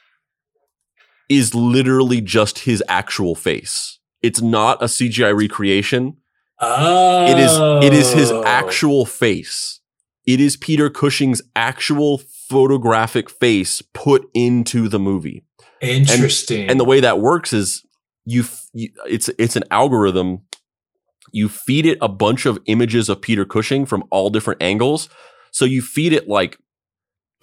is 1.29 1.55
literally 1.55 2.21
just 2.21 2.59
his 2.59 2.83
actual 2.87 3.35
face. 3.35 3.99
It's 4.21 4.41
not 4.41 4.81
a 4.81 4.85
CGI 4.85 5.37
recreation. 5.37 6.17
Oh. 6.59 7.25
It 7.25 7.39
is 7.39 7.85
it 7.85 7.93
is 7.93 8.13
his 8.13 8.31
oh. 8.31 8.43
actual 8.45 9.05
face. 9.05 9.79
It 10.25 10.39
is 10.39 10.55
Peter 10.55 10.89
Cushing's 10.89 11.41
actual 11.55 12.21
photographic 12.49 13.29
face 13.29 13.81
put 13.93 14.29
into 14.33 14.87
the 14.87 14.99
movie. 14.99 15.43
Interesting. 15.81 16.69
And 16.69 16.79
the 16.79 16.85
way 16.85 17.01
that 17.01 17.19
works 17.19 17.51
is 17.51 17.85
you, 18.25 18.43
f- 18.43 18.69
you 18.73 18.89
it's 19.05 19.29
it's 19.37 19.55
an 19.55 19.63
algorithm. 19.69 20.43
You 21.31 21.49
feed 21.49 21.85
it 21.85 21.97
a 21.99 22.07
bunch 22.07 22.45
of 22.45 22.59
images 22.67 23.09
of 23.09 23.21
Peter 23.21 23.43
Cushing 23.43 23.85
from 23.85 24.03
all 24.11 24.29
different 24.29 24.61
angles. 24.61 25.09
So 25.51 25.65
you 25.65 25.81
feed 25.81 26.13
it 26.13 26.27
like 26.29 26.57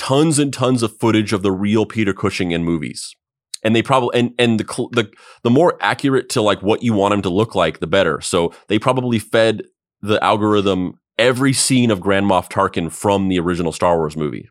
tons 0.01 0.39
and 0.39 0.53
tons 0.53 0.83
of 0.83 0.97
footage 0.99 1.33
of 1.35 1.43
the 1.43 1.53
real 1.53 1.85
Peter 1.85 2.15
Cushing 2.15 2.53
in 2.53 2.65
movies. 2.65 3.15
And 3.63 3.77
they 3.77 3.83
probably 3.83 4.19
and 4.19 4.33
and 4.39 4.59
the 4.59 4.65
cl- 4.65 4.89
the 4.93 5.13
the 5.43 5.51
more 5.51 5.77
accurate 5.83 6.31
to 6.31 6.41
like 6.41 6.63
what 6.63 6.83
you 6.83 6.95
want 6.95 7.13
him 7.13 7.21
to 7.23 7.29
look 7.29 7.55
like, 7.55 7.79
the 7.81 7.87
better. 7.87 8.21
So 8.23 8.55
they 8.69 8.79
probably 8.79 9.19
fed 9.19 9.63
the 10.01 10.23
algorithm 10.25 10.99
every 11.19 11.53
scene 11.53 11.91
of 11.91 12.01
Grand 12.01 12.25
Moff 12.25 12.49
Tarkin 12.51 12.91
from 12.91 13.29
the 13.29 13.39
original 13.39 13.73
Star 13.73 13.99
Wars 13.99 14.17
movie. 14.17 14.49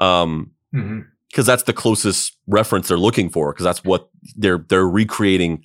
Um, 0.00 0.50
Mhm. 0.74 1.04
because 1.28 1.46
that's 1.46 1.62
the 1.62 1.72
closest 1.72 2.36
reference 2.48 2.88
they're 2.88 2.98
looking 2.98 3.30
for 3.30 3.52
because 3.52 3.62
that's 3.64 3.84
what 3.84 4.08
they're 4.36 4.58
they're 4.68 4.88
recreating 4.88 5.64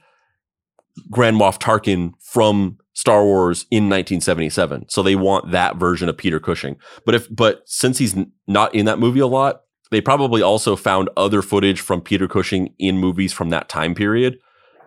Grand 1.10 1.38
Moff 1.38 1.60
Tarkin 1.60 2.12
from 2.22 2.78
Star 2.96 3.24
Wars 3.26 3.66
in 3.70 3.84
1977. 3.84 4.88
So 4.90 5.04
they 5.04 5.16
want 5.16 5.52
that 5.52 5.76
version 5.76 6.08
of 6.10 6.18
Peter 6.18 6.40
Cushing. 6.40 6.78
But 7.06 7.14
if 7.14 7.28
but 7.34 7.62
since 7.66 7.98
he's 7.98 8.16
not 8.48 8.74
in 8.74 8.86
that 8.86 9.00
movie 9.00 9.20
a 9.20 9.28
lot, 9.28 9.62
they 9.92 10.02
probably 10.02 10.42
also 10.42 10.76
found 10.76 11.10
other 11.16 11.42
footage 11.42 11.82
from 11.82 12.02
Peter 12.02 12.28
Cushing 12.28 12.74
in 12.80 12.98
movies 12.98 13.34
from 13.34 13.50
that 13.50 13.70
time 13.70 13.96
period, 13.96 14.40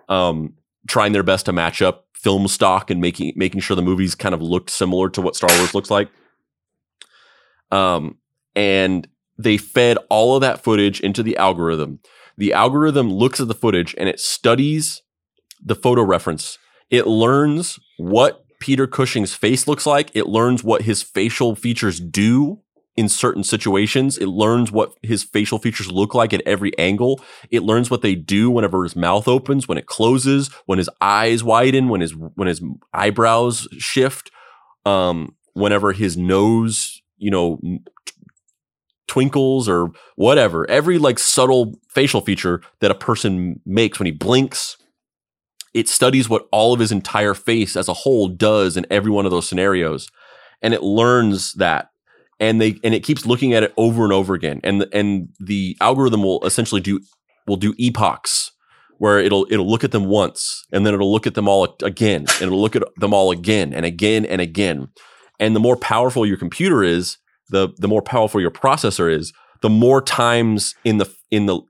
um, 0.08 0.54
trying 0.88 1.12
their 1.12 1.22
best 1.22 1.46
to 1.46 1.52
match 1.52 1.82
up 1.82 2.06
film 2.14 2.48
stock 2.48 2.90
and 2.90 3.00
making 3.00 3.34
making 3.36 3.60
sure 3.60 3.76
the 3.76 3.82
movies 3.82 4.14
kind 4.14 4.34
of 4.34 4.40
looked 4.42 4.70
similar 4.70 5.10
to 5.10 5.20
what 5.20 5.36
Star 5.36 5.50
Wars 5.58 5.74
looks 5.74 5.90
like. 5.90 6.08
Um, 7.70 8.16
and 8.56 9.06
they 9.36 9.58
fed 9.58 9.98
all 10.08 10.34
of 10.34 10.40
that 10.40 10.64
footage 10.64 11.00
into 11.00 11.22
the 11.22 11.36
algorithm. 11.36 12.00
The 12.38 12.54
algorithm 12.54 13.12
looks 13.12 13.38
at 13.38 13.48
the 13.48 13.54
footage 13.54 13.94
and 13.98 14.08
it 14.08 14.18
studies 14.18 15.02
the 15.62 15.74
photo 15.74 16.02
reference. 16.02 16.58
It 16.90 17.06
learns 17.06 17.78
what 17.98 18.44
Peter 18.60 18.86
Cushing's 18.86 19.34
face 19.34 19.68
looks 19.68 19.86
like. 19.86 20.10
It 20.14 20.26
learns 20.26 20.64
what 20.64 20.82
his 20.82 21.02
facial 21.02 21.54
features 21.54 22.00
do 22.00 22.60
in 22.96 23.08
certain 23.08 23.44
situations. 23.44 24.18
It 24.18 24.26
learns 24.26 24.72
what 24.72 24.92
his 25.02 25.22
facial 25.22 25.58
features 25.58 25.92
look 25.92 26.14
like 26.14 26.32
at 26.32 26.42
every 26.44 26.76
angle. 26.78 27.20
It 27.50 27.62
learns 27.62 27.90
what 27.90 28.02
they 28.02 28.16
do 28.16 28.50
whenever 28.50 28.82
his 28.82 28.96
mouth 28.96 29.28
opens, 29.28 29.68
when 29.68 29.78
it 29.78 29.86
closes, 29.86 30.50
when 30.66 30.78
his 30.78 30.90
eyes 31.00 31.44
widen, 31.44 31.88
when 31.88 32.00
his 32.00 32.16
when 32.16 32.48
his 32.48 32.60
eyebrows 32.92 33.68
shift, 33.78 34.32
um, 34.84 35.36
whenever 35.52 35.92
his 35.92 36.16
nose, 36.16 37.00
you 37.18 37.30
know, 37.30 37.60
twinkles 39.06 39.68
or 39.68 39.90
whatever. 40.16 40.68
Every 40.68 40.98
like 40.98 41.20
subtle 41.20 41.78
facial 41.88 42.20
feature 42.20 42.62
that 42.80 42.90
a 42.90 42.96
person 42.96 43.60
makes 43.64 44.00
when 44.00 44.06
he 44.06 44.12
blinks, 44.12 44.76
it 45.78 45.88
studies 45.88 46.28
what 46.28 46.48
all 46.52 46.72
of 46.72 46.80
his 46.80 46.92
entire 46.92 47.34
face 47.34 47.76
as 47.76 47.88
a 47.88 47.94
whole 47.94 48.28
does 48.28 48.76
in 48.76 48.86
every 48.90 49.10
one 49.10 49.24
of 49.24 49.30
those 49.30 49.48
scenarios, 49.48 50.08
and 50.62 50.74
it 50.74 50.82
learns 50.82 51.54
that. 51.54 51.90
And 52.40 52.60
they 52.60 52.78
and 52.84 52.94
it 52.94 53.02
keeps 53.02 53.26
looking 53.26 53.52
at 53.52 53.64
it 53.64 53.74
over 53.76 54.04
and 54.04 54.12
over 54.12 54.34
again, 54.34 54.60
and 54.62 54.80
the, 54.80 54.88
and 54.96 55.28
the 55.40 55.76
algorithm 55.80 56.22
will 56.22 56.44
essentially 56.46 56.80
do 56.80 57.00
will 57.46 57.56
do 57.56 57.74
epochs 57.78 58.52
where 58.98 59.18
it'll 59.18 59.46
it'll 59.50 59.68
look 59.68 59.84
at 59.84 59.92
them 59.92 60.04
once 60.06 60.66
and 60.72 60.84
then 60.84 60.92
it'll 60.92 61.10
look 61.10 61.26
at 61.26 61.34
them 61.34 61.48
all 61.48 61.76
again 61.82 62.20
and 62.20 62.42
it'll 62.42 62.60
look 62.60 62.76
at 62.76 62.82
them 62.96 63.14
all 63.14 63.30
again 63.30 63.72
and 63.72 63.86
again 63.86 64.24
and 64.26 64.40
again. 64.40 64.88
And 65.40 65.54
the 65.54 65.60
more 65.60 65.76
powerful 65.76 66.26
your 66.26 66.36
computer 66.36 66.82
is, 66.82 67.16
the 67.48 67.68
the 67.78 67.88
more 67.88 68.02
powerful 68.02 68.40
your 68.40 68.50
processor 68.50 69.12
is, 69.12 69.32
the 69.62 69.70
more 69.70 70.02
times 70.02 70.74
in 70.84 70.98
the 70.98 71.12
in 71.30 71.46
the 71.46 71.60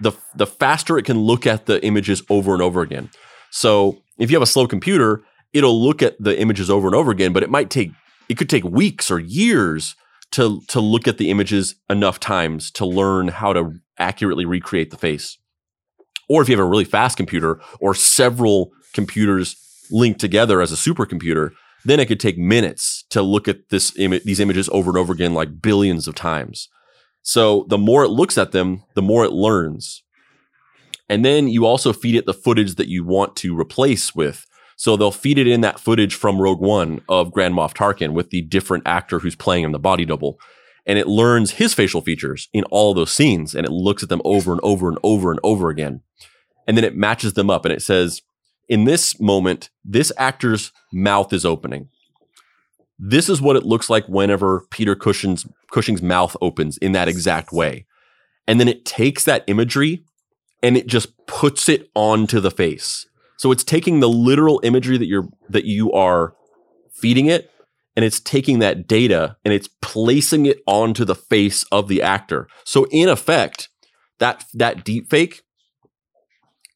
the 0.00 0.12
the 0.34 0.46
faster 0.46 0.98
it 0.98 1.04
can 1.04 1.18
look 1.18 1.46
at 1.46 1.66
the 1.66 1.84
images 1.84 2.22
over 2.30 2.52
and 2.52 2.62
over 2.62 2.80
again. 2.80 3.10
So 3.52 4.02
if 4.18 4.30
you 4.30 4.36
have 4.36 4.42
a 4.42 4.46
slow 4.46 4.66
computer, 4.66 5.22
it'll 5.52 5.80
look 5.80 6.02
at 6.02 6.16
the 6.18 6.38
images 6.40 6.70
over 6.70 6.88
and 6.88 6.96
over 6.96 7.10
again, 7.10 7.32
but 7.32 7.42
it 7.42 7.50
might 7.50 7.70
take 7.70 7.92
it 8.28 8.38
could 8.38 8.48
take 8.48 8.64
weeks 8.64 9.10
or 9.10 9.18
years 9.20 9.94
to 10.32 10.62
to 10.68 10.80
look 10.80 11.06
at 11.06 11.18
the 11.18 11.30
images 11.30 11.76
enough 11.90 12.18
times 12.18 12.70
to 12.72 12.86
learn 12.86 13.28
how 13.28 13.52
to 13.52 13.74
accurately 13.98 14.46
recreate 14.46 14.90
the 14.90 14.96
face. 14.96 15.36
Or 16.28 16.40
if 16.40 16.48
you 16.48 16.56
have 16.56 16.64
a 16.64 16.68
really 16.68 16.84
fast 16.84 17.18
computer 17.18 17.60
or 17.78 17.94
several 17.94 18.72
computers 18.94 19.56
linked 19.90 20.18
together 20.20 20.62
as 20.62 20.72
a 20.72 20.76
supercomputer, 20.76 21.50
then 21.84 22.00
it 22.00 22.06
could 22.06 22.20
take 22.20 22.38
minutes 22.38 23.04
to 23.10 23.20
look 23.20 23.48
at 23.48 23.68
this 23.68 23.96
Im- 23.98 24.20
these 24.24 24.40
images 24.40 24.70
over 24.72 24.90
and 24.90 24.98
over 24.98 25.12
again 25.12 25.34
like 25.34 25.60
billions 25.60 26.08
of 26.08 26.14
times. 26.14 26.70
So 27.20 27.66
the 27.68 27.78
more 27.78 28.02
it 28.02 28.08
looks 28.08 28.38
at 28.38 28.52
them, 28.52 28.82
the 28.94 29.02
more 29.02 29.24
it 29.26 29.32
learns. 29.32 30.02
And 31.12 31.26
then 31.26 31.46
you 31.46 31.66
also 31.66 31.92
feed 31.92 32.14
it 32.14 32.24
the 32.24 32.32
footage 32.32 32.76
that 32.76 32.88
you 32.88 33.04
want 33.04 33.36
to 33.36 33.54
replace 33.54 34.14
with. 34.14 34.46
So 34.76 34.96
they'll 34.96 35.10
feed 35.10 35.36
it 35.36 35.46
in 35.46 35.60
that 35.60 35.78
footage 35.78 36.14
from 36.14 36.40
Rogue 36.40 36.62
One 36.62 37.02
of 37.06 37.32
Grand 37.32 37.52
Moff 37.52 37.74
Tarkin 37.74 38.14
with 38.14 38.30
the 38.30 38.40
different 38.40 38.84
actor 38.86 39.18
who's 39.18 39.36
playing 39.36 39.64
him, 39.64 39.72
the 39.72 39.78
body 39.78 40.06
double. 40.06 40.40
And 40.86 40.98
it 40.98 41.06
learns 41.06 41.50
his 41.50 41.74
facial 41.74 42.00
features 42.00 42.48
in 42.54 42.64
all 42.70 42.94
those 42.94 43.12
scenes 43.12 43.54
and 43.54 43.66
it 43.66 43.70
looks 43.70 44.02
at 44.02 44.08
them 44.08 44.22
over 44.24 44.52
and 44.52 44.60
over 44.64 44.88
and 44.88 44.98
over 45.02 45.30
and 45.30 45.38
over 45.44 45.68
again. 45.68 46.00
And 46.66 46.78
then 46.78 46.84
it 46.84 46.96
matches 46.96 47.34
them 47.34 47.50
up 47.50 47.66
and 47.66 47.74
it 47.74 47.82
says, 47.82 48.22
in 48.66 48.84
this 48.84 49.20
moment, 49.20 49.68
this 49.84 50.12
actor's 50.16 50.72
mouth 50.94 51.30
is 51.34 51.44
opening. 51.44 51.90
This 52.98 53.28
is 53.28 53.42
what 53.42 53.56
it 53.56 53.66
looks 53.66 53.90
like 53.90 54.06
whenever 54.06 54.66
Peter 54.70 54.94
Cushing's, 54.94 55.46
Cushing's 55.70 56.00
mouth 56.00 56.38
opens 56.40 56.78
in 56.78 56.92
that 56.92 57.06
exact 57.06 57.52
way. 57.52 57.84
And 58.48 58.58
then 58.58 58.66
it 58.66 58.86
takes 58.86 59.24
that 59.24 59.44
imagery 59.46 60.06
and 60.62 60.76
it 60.76 60.86
just 60.86 61.26
puts 61.26 61.68
it 61.68 61.90
onto 61.94 62.40
the 62.40 62.50
face. 62.50 63.06
So 63.38 63.50
it's 63.50 63.64
taking 63.64 64.00
the 64.00 64.08
literal 64.08 64.60
imagery 64.62 64.98
that 64.98 65.06
you're 65.06 65.28
that 65.48 65.64
you 65.64 65.92
are 65.92 66.34
feeding 66.92 67.26
it 67.26 67.50
and 67.96 68.04
it's 68.04 68.20
taking 68.20 68.60
that 68.60 68.86
data 68.86 69.36
and 69.44 69.52
it's 69.52 69.68
placing 69.80 70.46
it 70.46 70.60
onto 70.66 71.04
the 71.04 71.14
face 71.14 71.64
of 71.72 71.88
the 71.88 72.02
actor. 72.02 72.46
So 72.64 72.86
in 72.90 73.08
effect, 73.08 73.68
that 74.18 74.44
that 74.54 74.84
deep 74.84 75.10
fake 75.10 75.42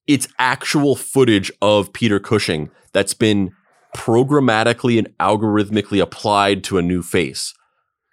it's 0.06 0.28
actual 0.38 0.94
footage 0.94 1.50
of 1.60 1.92
Peter 1.92 2.20
Cushing 2.20 2.70
that's 2.92 3.14
been 3.14 3.52
programmatically 3.96 4.98
and 4.98 5.08
algorithmically 5.18 6.00
applied 6.00 6.62
to 6.64 6.78
a 6.78 6.82
new 6.82 7.02
face. 7.02 7.54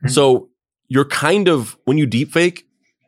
Mhm. 0.04 0.12
So 0.12 0.50
you're 0.88 1.06
kind 1.06 1.48
of 1.48 1.78
when 1.86 1.98
you 1.98 2.08
deepfake, 2.08 2.64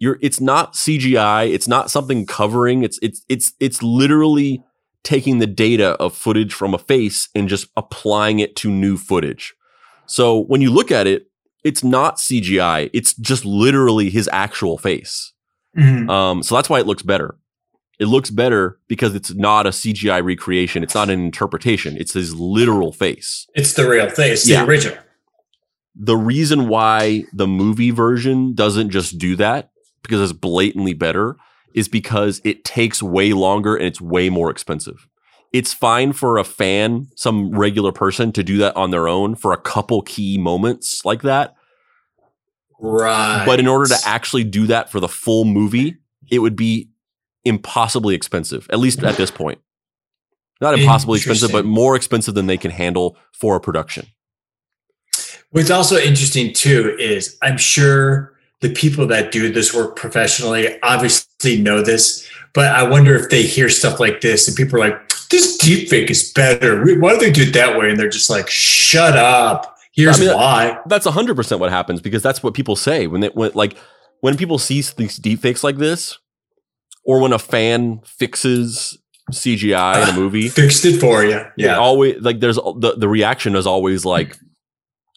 you're 0.06 0.20
it's 0.22 0.39
not 0.39 0.74
CGI, 0.76 1.51
it's 1.51 1.68
not 1.68 1.89
something 1.89 2.26
covering, 2.26 2.84
it's 2.84 2.99
it's 3.01 3.26
it's 3.28 3.53
it's 3.60 3.82
literally 3.82 4.64
taking 5.03 5.39
the 5.39 5.47
data 5.47 5.89
of 5.99 6.16
footage 6.16 6.53
from 6.53 6.74
a 6.74 6.78
face 6.78 7.28
and 7.36 7.49
just 7.49 7.68
applying 7.76 8.39
it 8.39 8.56
to 8.58 8.70
new 8.70 8.97
footage. 8.97 9.53
So 10.06 10.39
when 10.45 10.62
you 10.62 10.72
look 10.72 10.91
at 10.91 11.08
it, 11.08 11.28
it's 11.64 11.84
not 11.84 12.18
CGI, 12.18 12.89
it's 12.93 13.14
just 13.16 13.43
literally 13.45 14.10
his 14.12 14.30
actual 14.32 14.78
face. 14.78 15.34
Mhm. 15.78 16.10
Um, 16.10 16.43
so 16.43 16.56
that's 16.56 16.70
why 16.70 16.80
it 16.80 16.88
looks 16.88 17.03
better. 17.03 17.36
It 17.99 18.06
looks 18.08 18.30
better 18.30 18.78
because 18.88 19.16
it's 19.16 19.34
not 19.34 19.66
a 19.66 19.72
CGI 19.72 20.20
recreation. 20.22 20.84
It's 20.84 20.95
not 20.95 21.10
an 21.10 21.20
interpretation. 21.24 21.95
It's 21.97 22.14
his 22.14 22.36
literal 22.36 22.91
face. 22.91 23.47
It's 23.56 23.74
the 23.74 23.89
real 23.89 24.10
thing. 24.10 24.34
It's 24.34 24.43
the 24.45 24.53
Yeah. 24.53 24.66
original. 24.66 24.97
the 25.97 26.18
reason 26.18 26.68
why 26.68 27.24
the 27.32 27.47
movie 27.47 27.89
version 27.91 28.53
doesn't 28.53 28.89
just 28.89 29.18
do 29.18 29.34
that 29.38 29.70
because 30.08 30.22
it's 30.22 30.38
blatantly 30.38 30.93
better 30.93 31.36
is 31.74 31.88
because 31.88 32.41
it 32.43 32.64
takes 32.64 33.03
way 33.03 33.34
longer 33.34 33.76
and 33.76 33.86
it's 33.86 33.99
way 33.99 34.30
more 34.30 34.49
expensive. 34.49 35.08
It's 35.51 35.74
fine 35.74 36.14
for 36.14 36.38
a 36.38 36.43
fan, 36.43 37.08
some 37.16 37.51
regular 37.51 37.91
person 37.91 38.32
to 38.34 38.43
do 38.43 38.58
that 38.58 38.76
on 38.76 38.91
their 38.91 39.08
own 39.08 39.36
for 39.36 39.51
a 39.51 39.58
couple 39.58 40.01
key 40.01 40.38
moments 40.38 41.03
like 41.06 41.22
that. 41.22 41.56
Right. 42.80 43.45
But 43.45 43.60
in 43.60 43.68
order 43.68 43.88
to 43.88 43.97
actually 44.06 44.43
do 44.43 44.68
that 44.68 44.91
for 44.91 44.99
the 44.99 45.08
full 45.08 45.45
movie, 45.45 45.97
it 46.30 46.39
would 46.39 46.56
be 46.56 46.89
impossibly 47.43 48.16
expensive, 48.16 48.68
at 48.72 48.80
least 48.80 49.03
at 49.03 49.16
this 49.16 49.32
point. 49.32 49.60
Not 50.62 50.80
impossibly 50.80 51.18
expensive, 51.18 51.51
but 51.51 51.66
more 51.66 51.95
expensive 51.95 52.34
than 52.34 52.47
they 52.47 52.58
can 52.58 52.72
handle 52.72 53.18
for 53.34 53.56
a 53.56 53.60
production. 53.60 54.08
What's 55.51 55.70
also 55.70 55.97
interesting 55.97 56.53
too 56.53 56.95
is 56.99 57.38
I'm 57.41 57.58
sure 57.58 58.35
the 58.62 58.70
people 58.74 59.08
that 59.08 59.32
do 59.32 59.51
this 59.51 59.74
work 59.74 59.95
professionally 59.95 60.82
obviously 60.82 61.62
know 61.62 61.82
this, 61.82 62.30
but 62.53 62.68
I 62.68 62.84
wonder 62.88 63.16
if 63.16 63.30
they 63.30 63.43
hear 63.43 63.70
stuff 63.70 63.99
like 63.99 64.22
this 64.22 64.47
and 64.47 64.56
people 64.56 64.78
are 64.78 64.89
like, 64.89 65.10
this 65.30 65.58
deep 65.58 65.89
fake 65.89 66.10
is 66.10 66.32
better. 66.32 66.84
Why 66.97 67.14
do 67.14 67.20
they 67.20 67.32
do 67.32 67.43
it 67.43 67.53
that 67.53 67.78
way? 67.78 67.89
And 67.89 67.99
they're 67.99 68.10
just 68.10 68.30
like, 68.30 68.49
shut 68.49 69.18
up. 69.18 69.78
Here's 69.91 70.20
I 70.20 70.26
mean, 70.26 70.36
why. 70.36 70.80
That's 70.88 71.06
hundred 71.06 71.36
percent 71.36 71.62
what 71.62 71.72
happens 71.72 72.01
because 72.01 72.22
that's 72.22 72.43
what 72.43 72.53
people 72.53 72.76
say 72.76 73.08
when 73.08 73.22
they 73.22 73.30
when 73.30 73.51
like 73.53 73.78
when 74.20 74.36
people 74.36 74.58
see 74.58 74.82
these 74.82 75.20
deepfakes 75.20 75.64
like 75.64 75.78
this, 75.78 76.18
or 77.06 77.22
when 77.22 77.32
a 77.32 77.39
fan 77.39 78.01
fixes 78.03 78.97
CGI 79.32 80.03
in 80.03 80.10
a 80.10 80.12
ah, 80.12 80.16
movie, 80.16 80.49
Fixed 80.49 80.84
it 80.86 80.99
for 80.99 81.24
you. 81.24 81.45
Yeah. 81.56 81.78
always 81.78 82.22
like 82.22 82.41
there's 82.41 82.58
the 82.58 82.95
the 82.97 83.08
reaction 83.08 83.56
is 83.56 83.66
always 83.66 84.03
like, 84.03 84.38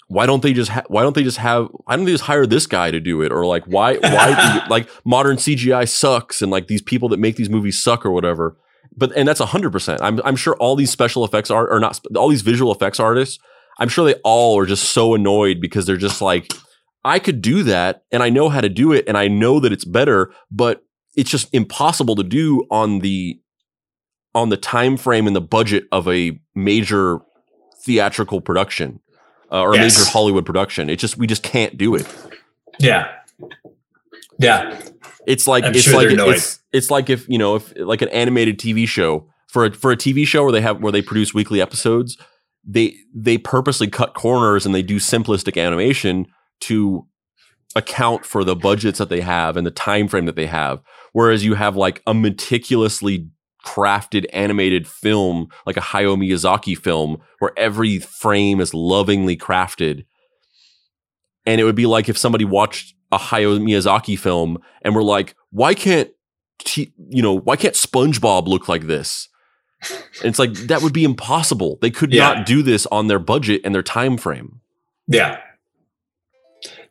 why 0.08 0.24
don't 0.24 0.42
they 0.42 0.54
just 0.54 0.70
ha- 0.70 0.84
why 0.88 1.02
don't 1.02 1.14
they 1.14 1.22
just 1.22 1.36
have 1.36 1.68
why 1.84 1.96
don't 1.96 2.06
they 2.06 2.12
just 2.12 2.24
hire 2.24 2.46
this 2.46 2.66
guy 2.66 2.90
to 2.90 2.98
do 2.98 3.22
it 3.22 3.30
or 3.30 3.46
like 3.46 3.64
why 3.64 3.96
why 3.98 4.66
like 4.70 4.88
modern 5.04 5.36
CGI 5.36 5.88
sucks 5.88 6.42
and 6.42 6.50
like 6.50 6.66
these 6.66 6.82
people 6.82 7.08
that 7.10 7.18
make 7.18 7.36
these 7.36 7.50
movies 7.50 7.80
suck 7.80 8.04
or 8.04 8.10
whatever. 8.10 8.56
But 8.96 9.12
and 9.16 9.28
that's 9.28 9.40
hundred 9.40 9.70
percent. 9.70 10.00
I'm 10.02 10.20
I'm 10.24 10.36
sure 10.36 10.56
all 10.56 10.76
these 10.76 10.90
special 10.90 11.24
effects 11.24 11.50
art 11.50 11.68
or 11.70 11.78
not 11.78 12.00
all 12.16 12.28
these 12.28 12.42
visual 12.42 12.72
effects 12.72 12.98
artists. 12.98 13.38
I'm 13.78 13.88
sure 13.88 14.04
they 14.04 14.18
all 14.24 14.58
are 14.58 14.66
just 14.66 14.90
so 14.90 15.14
annoyed 15.14 15.60
because 15.60 15.86
they're 15.86 15.96
just 15.96 16.20
like, 16.20 16.52
I 17.04 17.20
could 17.20 17.40
do 17.40 17.62
that 17.64 18.02
and 18.10 18.24
I 18.24 18.30
know 18.30 18.48
how 18.48 18.60
to 18.60 18.68
do 18.68 18.92
it 18.92 19.04
and 19.06 19.16
I 19.16 19.28
know 19.28 19.60
that 19.60 19.72
it's 19.72 19.84
better, 19.84 20.32
but 20.50 20.82
it's 21.14 21.30
just 21.30 21.52
impossible 21.52 22.16
to 22.16 22.24
do 22.24 22.66
on 22.70 23.00
the 23.00 23.40
on 24.34 24.48
the 24.48 24.56
time 24.56 24.96
frame 24.96 25.26
and 25.26 25.36
the 25.36 25.40
budget 25.40 25.84
of 25.92 26.08
a 26.08 26.40
major 26.54 27.20
theatrical 27.84 28.40
production 28.40 29.00
uh, 29.50 29.60
or 29.62 29.72
a 29.72 29.76
Yes. 29.76 29.98
major 29.98 30.10
Hollywood 30.10 30.44
production. 30.46 30.88
It 30.90 30.96
just 30.96 31.16
we 31.18 31.26
just 31.26 31.42
can't 31.42 31.76
do 31.76 31.94
it. 31.94 32.06
Yeah. 32.78 33.08
Yeah. 34.38 34.80
It's 35.26 35.46
like 35.46 35.64
I'm 35.64 35.74
it's 35.74 35.82
sure 35.82 35.94
like 35.94 36.36
it's 36.36 36.60
it's 36.72 36.90
like 36.90 37.10
if 37.10 37.28
you 37.28 37.38
know 37.38 37.56
if 37.56 37.72
like 37.76 38.02
an 38.02 38.08
animated 38.10 38.58
TV 38.58 38.86
show 38.88 39.28
for 39.48 39.66
a, 39.66 39.72
for 39.72 39.92
a 39.92 39.96
TV 39.96 40.26
show 40.26 40.42
where 40.42 40.52
they 40.52 40.60
have 40.60 40.80
where 40.82 40.92
they 40.92 41.02
produce 41.02 41.34
weekly 41.34 41.60
episodes, 41.60 42.16
they 42.64 42.94
they 43.14 43.36
purposely 43.38 43.88
cut 43.88 44.14
corners 44.14 44.64
and 44.64 44.74
they 44.74 44.82
do 44.82 44.96
simplistic 44.96 45.60
animation 45.60 46.26
to 46.60 47.06
account 47.76 48.24
for 48.24 48.44
the 48.44 48.56
budgets 48.56 48.98
that 48.98 49.08
they 49.10 49.20
have 49.20 49.56
and 49.56 49.66
the 49.66 49.70
time 49.70 50.08
frame 50.08 50.24
that 50.26 50.36
they 50.36 50.46
have. 50.46 50.80
Whereas 51.12 51.44
you 51.44 51.54
have 51.54 51.76
like 51.76 52.02
a 52.06 52.14
meticulously 52.14 53.28
crafted 53.64 54.26
animated 54.32 54.86
film, 54.86 55.48
like 55.66 55.76
a 55.76 55.80
Hayao 55.80 56.16
Miyazaki 56.16 56.76
film, 56.76 57.20
where 57.38 57.52
every 57.56 57.98
frame 57.98 58.60
is 58.60 58.72
lovingly 58.74 59.36
crafted. 59.36 60.04
And 61.46 61.60
it 61.60 61.64
would 61.64 61.74
be 61.76 61.86
like 61.86 62.08
if 62.08 62.18
somebody 62.18 62.44
watched 62.44 62.94
a 63.10 63.18
Hayao 63.18 63.58
Miyazaki 63.58 64.18
film 64.18 64.58
and 64.82 64.94
were 64.94 65.02
like, 65.02 65.34
why 65.50 65.74
can't 65.74 66.10
T- 66.64 66.92
you 67.08 67.22
know, 67.22 67.34
why 67.38 67.54
can't 67.54 67.74
SpongeBob 67.74 68.48
look 68.48 68.68
like 68.68 68.88
this? 68.88 69.28
And 69.88 70.24
it's 70.24 70.40
like 70.40 70.52
that 70.54 70.82
would 70.82 70.92
be 70.92 71.04
impossible. 71.04 71.78
They 71.80 71.88
could 71.90 72.12
Yeah. 72.12 72.34
not 72.34 72.46
do 72.46 72.64
this 72.64 72.84
on 72.86 73.06
their 73.06 73.20
budget 73.20 73.60
and 73.64 73.72
their 73.72 73.82
time 73.82 74.16
frame. 74.18 74.60
Yeah. 75.06 75.38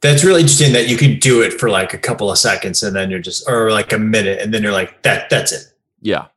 That's 0.02 0.24
really 0.24 0.40
interesting 0.40 0.72
that 0.72 0.88
you 0.88 0.96
could 0.96 1.20
do 1.20 1.42
it 1.42 1.52
for 1.60 1.70
like 1.70 1.94
a 1.94 1.98
couple 1.98 2.32
of 2.32 2.38
seconds 2.38 2.82
and 2.82 2.96
then 2.96 3.12
you're 3.12 3.20
just, 3.20 3.44
or 3.50 3.72
like 3.72 3.92
a 3.92 4.00
minute, 4.00 4.40
and 4.42 4.54
then 4.54 4.64
you're 4.64 4.72
like, 4.72 5.02
that, 5.04 5.30
that's 5.30 5.52
it. 5.52 5.64
Yeah. 6.02 6.28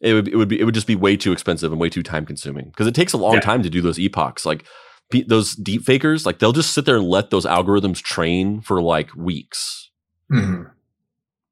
It 0.00 0.12
would 0.14 0.28
it 0.28 0.36
would 0.36 0.48
be 0.48 0.60
it 0.60 0.64
would 0.64 0.74
just 0.74 0.86
be 0.86 0.96
way 0.96 1.16
too 1.16 1.32
expensive 1.32 1.72
and 1.72 1.80
way 1.80 1.88
too 1.88 2.02
time 2.02 2.26
consuming 2.26 2.66
because 2.66 2.86
it 2.86 2.94
takes 2.94 3.12
a 3.12 3.16
long 3.16 3.34
Yeah. 3.34 3.40
time 3.40 3.62
to 3.62 3.70
do 3.70 3.80
those 3.80 3.98
epochs. 3.98 4.44
Like 4.44 4.66
pe- 5.10 5.22
those 5.22 5.54
deep 5.54 5.82
fakers, 5.84 6.26
like 6.26 6.38
they'll 6.40 6.52
just 6.52 6.72
sit 6.74 6.84
there 6.84 6.96
and 6.96 7.06
let 7.08 7.30
those 7.30 7.46
algorithms 7.46 8.02
train 8.02 8.60
for 8.60 8.82
like 8.82 9.14
weeks. 9.14 9.90
Mhm. 10.32 10.70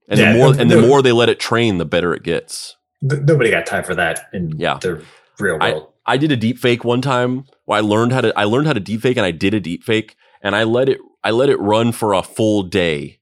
And 0.08 0.18
Yeah, 0.20 0.32
the 0.32 0.38
more 0.38 0.54
and 0.60 0.70
the 0.70 0.80
more 0.82 1.00
they 1.02 1.12
let 1.12 1.28
it 1.28 1.38
train, 1.40 1.78
the 1.78 1.84
better 1.84 2.12
it 2.14 2.24
gets. 2.24 2.76
Th- 3.08 3.22
Nobody 3.22 3.50
got 3.50 3.64
time 3.64 3.84
for 3.84 3.94
that 3.94 4.28
in 4.32 4.58
Yeah. 4.58 4.78
the 4.80 5.02
real 5.38 5.58
world. 5.58 5.88
I 6.04 6.16
did 6.16 6.32
a 6.32 6.36
deep 6.36 6.58
fake 6.58 6.84
one 6.84 7.00
time. 7.00 7.44
Where 7.64 7.78
I 7.78 7.80
learned 7.80 8.12
how 8.12 8.20
to 8.22 8.36
I 8.38 8.44
learned 8.44 8.66
how 8.66 8.72
to 8.72 8.80
deep 8.80 9.00
fake 9.02 9.16
and 9.16 9.24
I 9.24 9.30
did 9.30 9.54
a 9.54 9.60
deep 9.60 9.84
fake 9.84 10.16
and 10.42 10.56
I 10.56 10.64
let 10.64 10.88
it 10.88 10.98
I 11.24 11.30
let 11.30 11.48
it 11.48 11.60
run 11.60 11.92
for 11.92 12.12
a 12.12 12.22
full 12.24 12.64
day. 12.64 13.20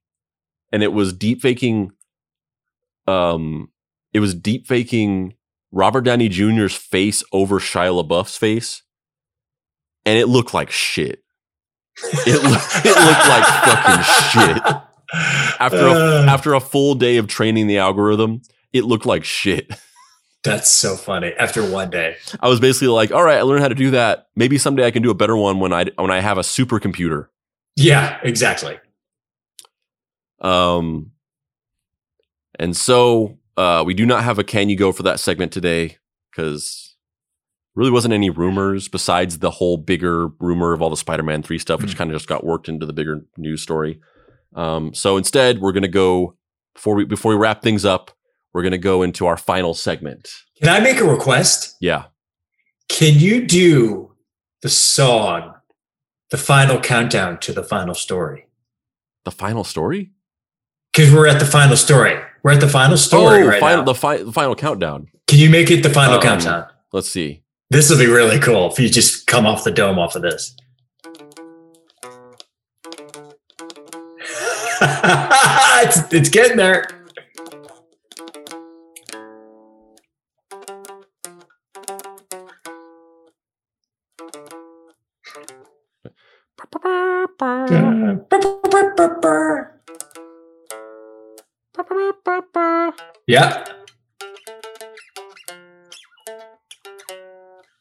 And 0.73 0.83
it 0.83 0.93
was 0.95 1.13
deep 1.13 1.43
faking 1.43 1.93
um 3.07 3.69
it 4.13 4.21
was 4.21 4.35
deep 4.35 4.67
faking 4.67 5.35
Robert 5.73 6.03
Downey 6.03 6.29
Jr.'s 6.29 6.75
face 6.75 7.23
over 7.33 7.59
Shia 7.61 8.03
LaBeouf's 8.05 8.37
face. 8.37 8.83
And 10.07 10.19
it 10.19 10.27
looked 10.27 10.55
like 10.55 10.71
shit. 10.71 11.23
It, 12.27 12.43
loo- 12.43 12.91
it 12.91 12.97
looked 12.97 13.29
like 13.29 13.45
fucking 13.65 14.05
shit. 14.31 14.63
After 15.61 15.87
a, 15.87 15.91
Uh, 15.93 16.27
after 16.29 16.55
a 16.55 16.61
full 16.61 16.95
day 16.95 17.17
of 17.19 17.27
training 17.27 17.67
the 17.67 17.79
algorithm, 17.79 18.43
it 18.73 18.85
looked 18.85 19.05
like 19.07 19.25
shit. 19.25 19.71
that's 20.43 20.71
so 20.71 20.97
funny. 20.97 21.33
After 21.39 21.69
one 21.69 21.91
day. 21.91 22.17
I 22.41 22.49
was 22.49 22.61
basically 22.61 22.89
like, 22.89 23.11
all 23.13 23.23
right, 23.23 23.39
I 23.39 23.43
learned 23.43 23.61
how 23.63 23.69
to 23.69 23.75
do 23.75 23.91
that. 23.91 24.29
Maybe 24.37 24.57
someday 24.57 24.87
I 24.87 24.91
can 24.91 25.03
do 25.03 25.11
a 25.11 25.15
better 25.15 25.37
one 25.37 25.61
when 25.61 25.73
I 25.73 25.87
when 25.97 26.11
I 26.11 26.21
have 26.21 26.39
a 26.39 26.43
supercomputer. 26.43 27.27
Yeah, 27.77 28.19
exactly. 28.23 28.79
Um, 30.41 31.11
and 32.59 32.77
so 32.77 33.39
uh, 33.61 33.83
we 33.85 33.95
do 33.95 34.07
not 34.07 34.25
have 34.25 34.39
a 34.39 34.45
can 34.45 34.69
you 34.69 34.77
go 34.77 34.93
for 34.93 35.03
that 35.05 35.21
segment 35.21 35.53
today 35.53 35.97
because 36.31 36.97
really 37.75 37.91
wasn't 37.91 38.13
any 38.15 38.31
rumors 38.31 38.89
besides 38.89 39.39
the 39.39 39.51
whole 39.51 39.77
bigger 39.77 40.29
rumor 40.41 40.73
of 40.73 40.83
all 40.83 40.91
the 40.91 40.97
Spider-Man 40.97 41.43
three 41.43 41.59
stuff, 41.59 41.81
which 41.83 41.95
Mm. 41.95 41.99
kind 41.99 42.11
of 42.11 42.17
just 42.17 42.29
got 42.29 42.45
worked 42.45 42.69
into 42.69 42.87
the 42.87 42.93
bigger 42.93 43.25
news 43.37 43.63
story. 43.63 44.01
Um, 44.55 44.93
so 44.95 45.17
instead, 45.17 45.61
we're 45.61 45.73
gonna 45.73 45.89
go 45.89 46.37
before 46.75 46.95
we 46.97 47.05
before 47.05 47.31
we 47.33 47.39
wrap 47.39 47.63
things 47.63 47.85
up. 47.85 48.11
We're 48.53 48.63
gonna 48.65 48.79
go 48.79 49.03
into 49.03 49.27
our 49.27 49.37
final 49.37 49.75
segment. 49.75 50.29
Can 50.61 50.69
I 50.69 50.81
make 50.81 50.99
a 50.99 51.05
request? 51.05 51.77
Yeah, 51.81 52.05
Can 52.89 53.19
you 53.21 53.47
do 53.47 54.15
the 54.63 54.69
song, 54.69 55.55
the 56.31 56.37
final 56.37 56.81
countdown 56.81 57.39
to 57.41 57.53
the 57.53 57.63
final 57.63 57.95
story? 57.95 58.47
the 59.25 59.31
final 59.31 59.65
story. 59.65 60.11
Because 60.93 61.13
we're 61.15 61.29
at 61.29 61.39
the 61.39 61.47
final 61.47 61.77
story. 61.77 62.19
We're 62.43 62.53
at 62.53 62.61
the 62.61 62.69
final 62.69 62.97
story 62.97 63.43
oh, 63.43 63.47
right 63.47 63.61
final, 63.61 63.79
now. 63.79 63.85
the, 63.85 63.95
fi- 63.95 64.23
the 64.23 64.33
final 64.33 64.55
countdown. 64.55 65.09
Can 65.27 65.39
you 65.39 65.51
make 65.51 65.71
it 65.71 65.83
the 65.83 65.91
final 65.91 66.15
Um, 66.15 66.23
countdown? 66.23 66.67
Let's 66.93 67.11
see. 67.11 67.43
This 67.69 67.91
will 67.91 67.99
be 67.99 68.07
really 68.07 68.39
cool 68.41 68.71
if 68.71 68.79
you 68.79 68.89
just 68.89 69.27
come 69.27 69.47
off 69.47 69.65
the 69.65 69.71
dome 69.71 69.99
off 69.99 70.17
of 70.17 70.23
this. 70.23 70.57
it's, 74.83 76.13
it's 76.13 76.29
getting 76.31 76.57
there. 76.57 76.87
Yeah. 93.27 93.65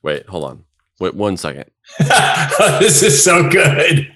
Wait, 0.01 0.27
hold 0.27 0.43
on. 0.45 0.63
Wait 0.99 1.13
one 1.13 1.37
second. 1.37 1.69
this 2.79 3.03
is 3.03 3.23
so 3.23 3.49
good. 3.49 4.13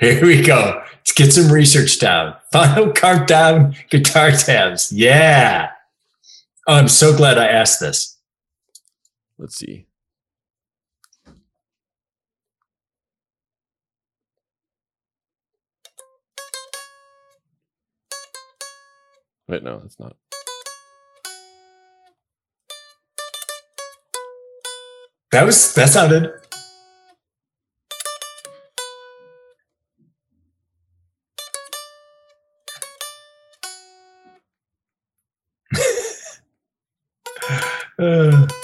Here 0.00 0.24
we 0.24 0.42
go. 0.42 0.82
Let's 0.94 1.12
get 1.12 1.32
some 1.32 1.52
research 1.52 1.98
down. 1.98 2.36
Final 2.52 2.92
countdown 2.92 3.76
guitar 3.90 4.32
tabs. 4.32 4.90
Yeah. 4.92 5.70
Oh, 6.66 6.74
I'm 6.74 6.88
so 6.88 7.16
glad 7.16 7.38
I 7.38 7.46
asked 7.46 7.80
this. 7.80 8.18
Let's 9.38 9.56
see. 9.56 9.86
Wait, 19.48 19.62
no, 19.62 19.82
it's 19.84 19.98
not. 20.00 20.16
That 25.32 25.44
was 25.46 25.74
that 25.74 25.90
sounded. 25.90 26.32
uh. 37.98 38.46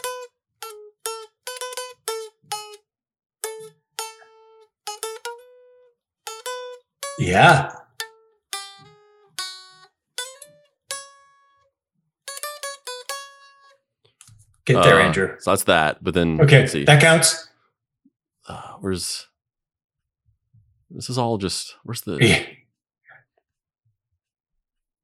Yeah. 7.19 7.73
Get 14.65 14.83
there, 14.83 15.01
Uh, 15.01 15.05
Andrew. 15.05 15.37
So 15.41 15.51
that's 15.51 15.65
that. 15.65 16.03
But 16.05 16.15
then 16.15 16.41
Okay, 16.41 16.67
that 16.85 17.01
counts. 17.01 17.49
Uh, 18.49 18.75
where's 18.81 19.27
this 20.91 21.09
is 21.11 21.19
all 21.19 21.39
just 21.39 21.77
where's 21.85 22.03
the 22.03 22.19
Yeah. 22.21 22.45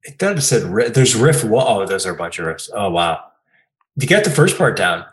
It 0.03 0.17
thought 0.17 0.37
it 0.37 0.41
said 0.41 0.93
there's 0.93 1.15
riff. 1.15 1.43
Oh, 1.43 1.85
those 1.85 2.05
are 2.05 2.13
a 2.13 2.17
bunch 2.17 2.39
of 2.39 2.45
riffs. 2.45 2.69
Oh 2.73 2.89
wow, 2.89 3.23
you 3.97 4.07
got 4.07 4.23
the 4.23 4.29
first 4.29 4.57
part 4.57 4.77
down. 4.77 5.05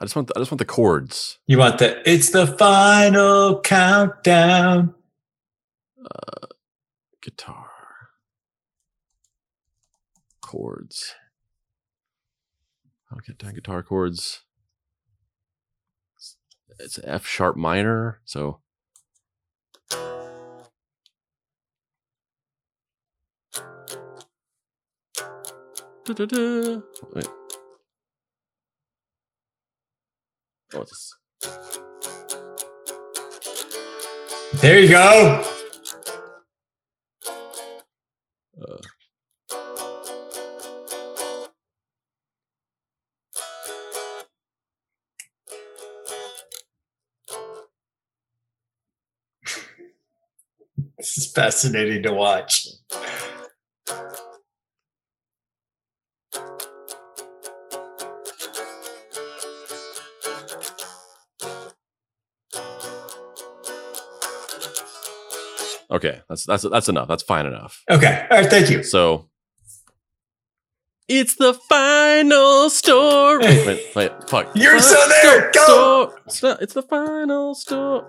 I 0.00 0.04
just 0.04 0.16
want 0.16 0.28
the, 0.28 0.34
I 0.36 0.40
just 0.40 0.50
want 0.50 0.58
the 0.58 0.64
chords. 0.64 1.38
You 1.46 1.58
want 1.58 1.78
the 1.78 2.08
it's 2.10 2.30
the 2.30 2.46
final 2.46 3.60
countdown. 3.60 4.94
Guitar 7.22 7.66
chords. 10.40 11.14
I'll 13.10 13.20
get 13.26 13.38
down 13.38 13.54
guitar 13.54 13.82
chords. 13.82 14.42
It's 16.78 16.98
F 17.04 17.26
sharp 17.26 17.56
minor, 17.56 18.20
so. 18.24 18.60
Wait. 26.08 27.28
Oh, 30.74 30.82
it's 30.82 31.16
There 34.60 34.80
you 34.80 34.88
go. 34.88 35.55
Fascinating 51.36 52.02
to 52.02 52.12
watch. 52.14 52.66
okay. 65.90 66.20
That's 66.28 66.44
that's 66.44 66.62
that's 66.68 66.88
enough. 66.88 67.08
That's 67.08 67.22
fine 67.22 67.46
enough. 67.46 67.82
Okay. 67.90 68.26
All 68.30 68.38
right. 68.40 68.50
Thank 68.50 68.70
you. 68.70 68.82
So 68.82 69.28
it's 71.08 71.36
the 71.36 71.54
final 71.68 72.68
story. 72.70 73.44
wait, 73.66 73.94
wait, 73.94 74.12
fuck. 74.28 74.50
You're 74.54 74.80
so 74.80 74.96
there. 75.22 75.50
Go. 75.52 76.14
sto- 76.28 76.50
It's 76.52 76.62
it's 76.62 76.74
the 76.74 76.82
final 76.82 77.54
story. 77.54 78.04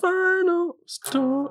Final 0.00 0.76
story. 0.86 1.48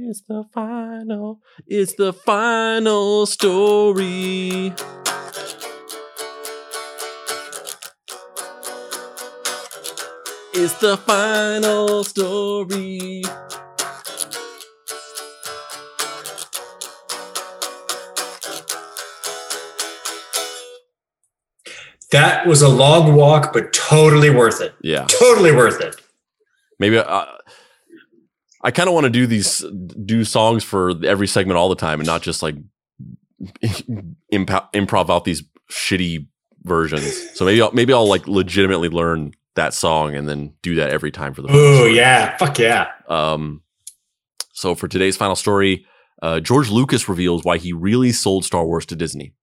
It's 0.00 0.22
the 0.28 0.44
final. 0.54 1.40
It's 1.66 1.94
the 1.94 2.12
final 2.12 3.26
story. 3.26 4.72
It's 10.54 10.74
the 10.80 10.96
final 10.96 12.04
story. 12.04 13.22
That 22.10 22.46
was 22.46 22.62
a 22.62 22.68
long 22.68 23.14
walk, 23.14 23.52
but 23.52 23.72
totally 23.72 24.30
worth 24.30 24.60
it. 24.60 24.74
Yeah. 24.82 25.04
Totally 25.06 25.52
worth 25.52 25.80
it. 25.80 25.96
Maybe 26.78 26.96
uh, 26.98 27.24
I 28.62 28.70
kind 28.70 28.88
of 28.88 28.94
want 28.94 29.04
to 29.04 29.10
do 29.10 29.26
these 29.26 29.64
do 30.04 30.24
songs 30.24 30.64
for 30.64 30.92
every 31.04 31.26
segment 31.26 31.58
all 31.58 31.68
the 31.68 31.74
time 31.74 32.00
and 32.00 32.06
not 32.06 32.22
just 32.22 32.42
like 32.42 32.56
imp- 34.30 34.72
improv 34.72 35.10
out 35.10 35.24
these 35.24 35.42
shitty 35.70 36.26
versions. 36.62 37.30
So 37.34 37.44
maybe 37.44 37.60
I'll, 37.60 37.72
maybe 37.72 37.92
I'll 37.92 38.08
like 38.08 38.26
legitimately 38.26 38.88
learn 38.88 39.32
that 39.56 39.74
song 39.74 40.14
and 40.14 40.28
then 40.28 40.54
do 40.62 40.76
that 40.76 40.90
every 40.90 41.10
time 41.10 41.34
for 41.34 41.42
the 41.42 41.48
Oh 41.50 41.86
yeah. 41.86 42.36
Fuck 42.38 42.58
yeah. 42.58 42.88
Um, 43.08 43.62
so 44.52 44.74
for 44.74 44.88
today's 44.88 45.16
final 45.16 45.36
story, 45.36 45.84
uh, 46.22 46.40
George 46.40 46.70
Lucas 46.70 47.08
reveals 47.08 47.44
why 47.44 47.58
he 47.58 47.72
really 47.72 48.12
sold 48.12 48.44
Star 48.44 48.64
Wars 48.64 48.86
to 48.86 48.96
Disney. 48.96 49.34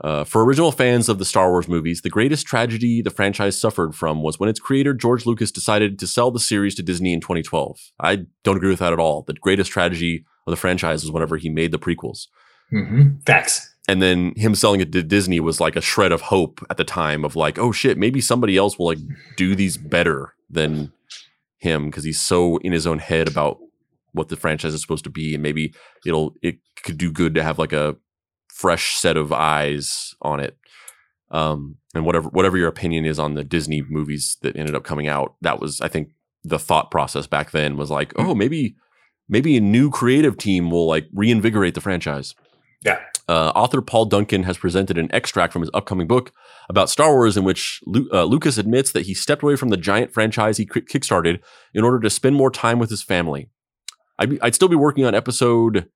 Uh, 0.00 0.24
for 0.24 0.44
original 0.44 0.72
fans 0.72 1.08
of 1.08 1.18
the 1.18 1.24
Star 1.24 1.50
Wars 1.50 1.68
movies, 1.68 2.02
the 2.02 2.10
greatest 2.10 2.46
tragedy 2.46 3.00
the 3.00 3.10
franchise 3.10 3.58
suffered 3.58 3.94
from 3.94 4.22
was 4.22 4.40
when 4.40 4.48
its 4.48 4.60
creator, 4.60 4.92
George 4.92 5.24
Lucas, 5.24 5.52
decided 5.52 5.98
to 5.98 6.06
sell 6.06 6.30
the 6.30 6.40
series 6.40 6.74
to 6.74 6.82
Disney 6.82 7.12
in 7.12 7.20
2012. 7.20 7.78
I 8.00 8.26
don't 8.42 8.56
agree 8.56 8.70
with 8.70 8.80
that 8.80 8.92
at 8.92 8.98
all. 8.98 9.22
The 9.22 9.34
greatest 9.34 9.70
tragedy 9.70 10.24
of 10.46 10.50
the 10.50 10.56
franchise 10.56 11.02
was 11.02 11.12
whenever 11.12 11.36
he 11.36 11.48
made 11.48 11.70
the 11.70 11.78
prequels. 11.78 12.26
hmm 12.70 13.16
Facts. 13.24 13.70
And 13.86 14.00
then 14.00 14.32
him 14.36 14.54
selling 14.54 14.80
it 14.80 14.92
to 14.92 15.02
Disney 15.02 15.40
was 15.40 15.60
like 15.60 15.76
a 15.76 15.80
shred 15.82 16.10
of 16.10 16.22
hope 16.22 16.64
at 16.70 16.78
the 16.78 16.84
time 16.84 17.24
of 17.24 17.36
like, 17.36 17.58
oh 17.58 17.70
shit, 17.70 17.98
maybe 17.98 18.20
somebody 18.20 18.56
else 18.56 18.78
will 18.78 18.86
like 18.86 18.98
do 19.36 19.54
these 19.54 19.76
better 19.76 20.34
than 20.48 20.90
him 21.58 21.86
because 21.86 22.04
he's 22.04 22.20
so 22.20 22.56
in 22.58 22.72
his 22.72 22.86
own 22.86 22.98
head 22.98 23.28
about 23.28 23.58
what 24.12 24.28
the 24.28 24.36
franchise 24.36 24.72
is 24.72 24.80
supposed 24.80 25.04
to 25.04 25.10
be, 25.10 25.34
and 25.34 25.42
maybe 25.42 25.74
it'll 26.06 26.34
it 26.40 26.58
could 26.82 26.96
do 26.96 27.12
good 27.12 27.34
to 27.34 27.42
have 27.42 27.58
like 27.58 27.72
a 27.72 27.96
fresh 28.54 28.94
set 28.94 29.16
of 29.16 29.32
eyes 29.32 30.14
on 30.22 30.40
it. 30.40 30.56
Um, 31.30 31.78
and 31.94 32.06
whatever 32.06 32.28
whatever 32.28 32.56
your 32.56 32.68
opinion 32.68 33.04
is 33.04 33.18
on 33.18 33.34
the 33.34 33.44
Disney 33.44 33.82
movies 33.82 34.36
that 34.42 34.56
ended 34.56 34.74
up 34.74 34.84
coming 34.84 35.08
out, 35.08 35.34
that 35.40 35.60
was 35.60 35.80
I 35.80 35.88
think 35.88 36.10
the 36.44 36.58
thought 36.58 36.90
process 36.90 37.26
back 37.26 37.50
then 37.50 37.76
was 37.76 37.90
like, 37.90 38.12
oh, 38.16 38.34
maybe 38.34 38.76
maybe 39.28 39.56
a 39.56 39.60
new 39.60 39.90
creative 39.90 40.36
team 40.36 40.70
will 40.70 40.86
like 40.86 41.08
reinvigorate 41.12 41.74
the 41.74 41.80
franchise. 41.80 42.34
Yeah. 42.84 43.00
Uh, 43.26 43.50
author 43.54 43.80
Paul 43.80 44.04
Duncan 44.04 44.42
has 44.42 44.58
presented 44.58 44.98
an 44.98 45.08
extract 45.12 45.52
from 45.52 45.62
his 45.62 45.70
upcoming 45.72 46.06
book 46.06 46.32
about 46.68 46.90
Star 46.90 47.14
Wars, 47.14 47.36
in 47.36 47.44
which 47.44 47.80
Lu- 47.86 48.08
uh, 48.12 48.24
Lucas 48.24 48.58
admits 48.58 48.92
that 48.92 49.06
he 49.06 49.14
stepped 49.14 49.42
away 49.42 49.56
from 49.56 49.70
the 49.70 49.78
giant 49.78 50.12
franchise 50.12 50.58
he 50.58 50.66
kick- 50.66 50.88
kickstarted 50.88 51.40
in 51.72 51.84
order 51.84 51.98
to 52.00 52.10
spend 52.10 52.36
more 52.36 52.50
time 52.50 52.78
with 52.78 52.90
his 52.90 53.02
family. 53.02 53.48
I'd, 54.18 54.30
be, 54.30 54.42
I'd 54.42 54.54
still 54.54 54.68
be 54.68 54.76
working 54.76 55.06
on 55.06 55.14
episode. 55.14 55.88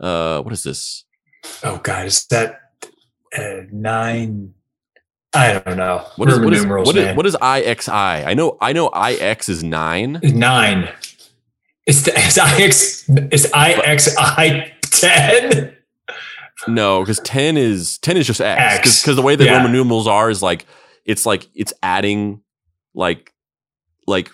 Uh, 0.00 0.42
what 0.42 0.52
is 0.52 0.64
this? 0.64 1.05
Oh 1.62 1.80
God, 1.82 2.06
is 2.06 2.26
that 2.26 2.60
uh, 3.36 3.62
nine? 3.72 4.54
I 5.34 5.58
don't 5.58 5.76
know. 5.76 6.06
What 6.16 6.28
is 6.30 6.38
what 6.40 6.52
is, 6.52 6.62
numerals, 6.62 6.86
what 6.86 6.96
is 6.96 7.16
what 7.16 7.26
is 7.26 7.36
IXI? 7.36 8.26
I 8.26 8.34
know 8.34 8.56
I 8.60 8.72
know 8.72 8.88
IX 8.90 9.48
is 9.48 9.62
nine. 9.62 10.20
nine? 10.22 10.88
It's 11.86 12.02
the 12.02 12.12
it's 12.14 12.36
IX. 12.38 13.04
It's 13.32 13.46
IXI 13.50 14.72
ten. 14.82 15.76
No, 16.68 17.00
because 17.00 17.20
ten 17.20 17.56
is 17.56 17.98
ten 17.98 18.16
is 18.16 18.26
just 18.26 18.40
X. 18.40 19.02
Because 19.02 19.16
the 19.16 19.22
way 19.22 19.36
that 19.36 19.44
Yeah. 19.44 19.56
Roman 19.56 19.72
numerals 19.72 20.06
are 20.06 20.30
is 20.30 20.42
like 20.42 20.64
it's 21.04 21.26
like 21.26 21.46
it's 21.54 21.72
adding 21.82 22.40
like 22.94 23.32
like 24.06 24.30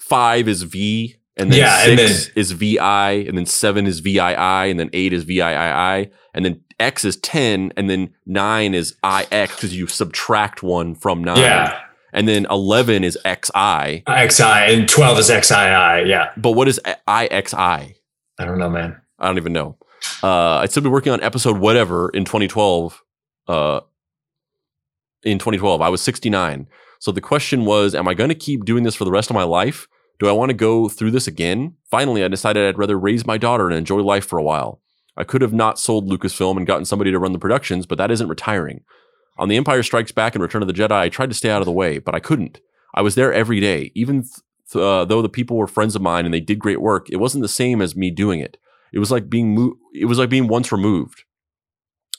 five 0.00 0.48
is 0.48 0.62
V 0.62 1.16
and 1.36 1.52
then 1.52 1.58
Yeah, 1.58 1.88
and 1.88 1.98
six 2.00 2.30
is 2.34 2.52
VI 2.52 3.10
and 3.28 3.36
then 3.36 3.46
seven 3.46 3.86
is 3.86 4.00
VII 4.00 4.20
and 4.20 4.80
then 4.80 4.90
eight 4.92 5.12
is 5.12 5.24
VIII 5.24 5.42
and 5.42 6.44
then 6.44 6.60
X 6.78 7.04
is 7.04 7.16
ten 7.16 7.72
and 7.76 7.88
then 7.88 8.14
nine 8.26 8.74
is 8.74 8.94
IX 9.04 9.54
because 9.54 9.76
you 9.76 9.86
subtract 9.86 10.62
one 10.62 10.94
from 10.94 11.22
nine. 11.24 11.38
Yeah, 11.38 11.78
And 12.12 12.26
then 12.28 12.46
eleven 12.50 13.04
is 13.04 13.18
XI. 13.24 14.02
XI 14.28 14.42
and 14.44 14.88
twelve 14.88 15.18
is 15.18 15.26
XII. 15.26 16.08
Yeah, 16.08 16.30
But 16.36 16.52
what 16.52 16.68
is 16.68 16.80
IXI? 17.08 17.94
I 18.38 18.44
don't 18.44 18.58
know, 18.58 18.70
man. 18.70 19.00
I 19.18 19.26
don't 19.26 19.38
even 19.38 19.52
know. 19.52 19.78
Uh, 20.22 20.58
I'd 20.58 20.70
still 20.70 20.82
be 20.82 20.88
working 20.90 21.12
on 21.12 21.22
episode 21.22 21.58
whatever 21.58 22.10
in 22.10 22.24
2012. 22.24 23.02
Uh, 23.48 23.80
in 25.22 25.38
2012, 25.38 25.80
I 25.80 25.88
was 25.88 26.02
69. 26.02 26.68
So 27.00 27.12
the 27.12 27.20
question 27.20 27.64
was, 27.64 27.94
am 27.94 28.06
I 28.06 28.14
going 28.14 28.28
to 28.28 28.34
keep 28.34 28.64
doing 28.64 28.84
this 28.84 28.94
for 28.94 29.04
the 29.04 29.10
rest 29.10 29.30
of 29.30 29.34
my 29.34 29.42
life? 29.42 29.88
Do 30.18 30.28
I 30.28 30.32
want 30.32 30.50
to 30.50 30.54
go 30.54 30.88
through 30.88 31.10
this 31.10 31.26
again? 31.26 31.74
Finally, 31.90 32.24
I 32.24 32.28
decided 32.28 32.66
I'd 32.66 32.78
rather 32.78 32.98
raise 32.98 33.26
my 33.26 33.36
daughter 33.36 33.66
and 33.68 33.76
enjoy 33.76 34.00
life 34.00 34.26
for 34.26 34.38
a 34.38 34.42
while. 34.42 34.80
I 35.16 35.24
could 35.24 35.42
have 35.42 35.52
not 35.52 35.78
sold 35.78 36.08
Lucasfilm 36.08 36.56
and 36.56 36.66
gotten 36.66 36.84
somebody 36.84 37.10
to 37.10 37.18
run 37.18 37.32
the 37.32 37.38
productions, 37.38 37.86
but 37.86 37.98
that 37.98 38.10
isn't 38.10 38.28
retiring. 38.28 38.82
On 39.38 39.48
The 39.48 39.56
Empire 39.56 39.82
Strikes 39.82 40.12
Back 40.12 40.34
and 40.34 40.42
Return 40.42 40.62
of 40.62 40.68
the 40.68 40.74
Jedi, 40.74 40.92
I 40.92 41.08
tried 41.08 41.30
to 41.30 41.34
stay 41.34 41.50
out 41.50 41.60
of 41.60 41.66
the 41.66 41.72
way, 41.72 41.98
but 41.98 42.14
I 42.14 42.20
couldn't. 42.20 42.60
I 42.94 43.02
was 43.02 43.14
there 43.14 43.32
every 43.32 43.60
day, 43.60 43.92
even 43.94 44.22
th- 44.22 44.82
uh, 44.82 45.04
though 45.04 45.20
the 45.20 45.28
people 45.28 45.56
were 45.56 45.66
friends 45.66 45.94
of 45.94 46.02
mine 46.02 46.24
and 46.24 46.32
they 46.32 46.40
did 46.40 46.58
great 46.58 46.80
work. 46.80 47.08
It 47.10 47.16
wasn't 47.16 47.42
the 47.42 47.48
same 47.48 47.82
as 47.82 47.96
me 47.96 48.10
doing 48.10 48.40
it. 48.40 48.56
It 48.92 48.98
was 48.98 49.10
like 49.10 49.28
being 49.28 49.54
mo- 49.54 49.76
it 49.92 50.06
was 50.06 50.18
like 50.18 50.30
being 50.30 50.48
once 50.48 50.72
removed. 50.72 51.24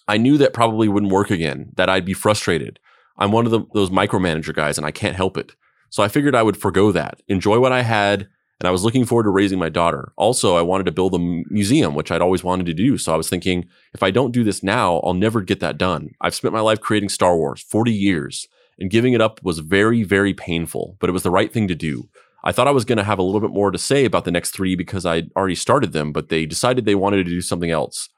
I 0.08 0.18
knew 0.18 0.38
that 0.38 0.54
probably 0.54 0.88
wouldn't 0.88 1.12
work 1.12 1.32
again, 1.32 1.72
that 1.76 1.90
I'd 1.90 2.06
be 2.06 2.14
frustrated. 2.14 2.80
I'm 3.18 3.32
one 3.32 3.46
of 3.46 3.52
the, 3.52 3.62
those 3.74 3.90
micromanager 3.90 4.54
guys 4.54 4.78
and 4.78 4.86
I 4.86 4.92
can't 4.92 5.16
help 5.16 5.38
it. 5.38 5.56
So 5.90 6.04
I 6.04 6.08
figured 6.08 6.36
I 6.36 6.44
would 6.44 6.58
forego 6.58 6.92
that, 6.92 7.22
enjoy 7.28 7.60
what 7.60 7.72
I 7.72 7.82
had, 7.82 8.28
and 8.60 8.68
I 8.68 8.72
was 8.72 8.84
looking 8.84 9.06
forward 9.06 9.24
to 9.24 9.30
raising 9.30 9.60
my 9.60 9.70
daughter. 9.70 10.14
Also, 10.18 10.56
I 10.56 10.64
wanted 10.64 10.86
to 10.88 10.92
build 10.92 11.14
a 11.14 11.20
museum, 11.20 11.94
which 11.94 12.12
I'd 12.12 12.22
always 12.22 12.44
wanted 12.44 12.66
to 12.66 12.74
do. 12.74 12.98
So 12.98 13.14
I 13.14 13.18
was 13.18 13.30
thinking, 13.30 13.66
if 13.94 14.02
I 14.02 14.10
don't 14.10 14.32
do 14.32 14.44
this 14.44 14.64
now, 14.64 14.98
I'll 15.00 15.14
never 15.14 15.42
get 15.42 15.60
that 15.60 15.78
done. 15.78 16.10
I've 16.22 16.36
spent 16.36 16.54
my 16.54 16.60
life 16.60 16.82
creating 16.82 17.10
Star 17.10 17.38
Wars, 17.38 17.62
40 17.62 17.92
years, 17.92 18.48
and 18.80 18.90
giving 18.90 19.14
it 19.14 19.22
up 19.22 19.40
was 19.44 19.60
very, 19.60 20.04
very 20.04 20.34
painful, 20.34 20.98
but 21.00 21.10
it 21.10 21.14
was 21.14 21.24
the 21.24 21.32
right 21.32 21.52
thing 21.54 21.68
to 21.68 21.76
do. 21.76 22.10
I 22.44 22.52
thought 22.52 22.68
I 22.68 22.72
was 22.72 22.86
going 22.86 22.98
to 22.98 23.04
have 23.04 23.20
a 23.20 23.24
little 23.24 23.42
bit 23.42 23.52
more 23.52 23.72
to 23.72 23.78
say 23.78 24.06
about 24.06 24.26
the 24.26 24.32
next 24.32 24.52
three 24.52 24.76
because 24.76 25.06
I'd 25.06 25.32
already 25.36 25.56
started 25.56 25.92
them, 25.92 26.12
but 26.12 26.30
they 26.30 26.46
decided 26.46 26.86
they 26.86 26.96
wanted 26.96 27.18
to 27.18 27.24
do 27.30 27.42
something 27.42 27.72
else. 27.72 28.10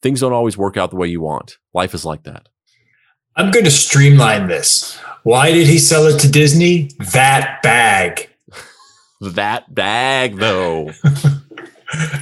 Things 0.00 0.20
don't 0.20 0.32
always 0.32 0.56
work 0.56 0.76
out 0.76 0.90
the 0.90 0.96
way 0.96 1.08
you 1.08 1.20
want. 1.20 1.58
Life 1.74 1.94
is 1.94 2.04
like 2.04 2.24
that. 2.24 2.48
I'm 3.36 3.50
going 3.50 3.64
to 3.64 3.70
streamline 3.70 4.48
this. 4.48 4.98
Why 5.22 5.52
did 5.52 5.66
he 5.66 5.78
sell 5.78 6.06
it 6.06 6.18
to 6.20 6.30
Disney? 6.30 6.90
That 7.12 7.62
bag. 7.62 8.28
That 9.20 9.74
bag, 9.74 10.36
though. 10.36 10.90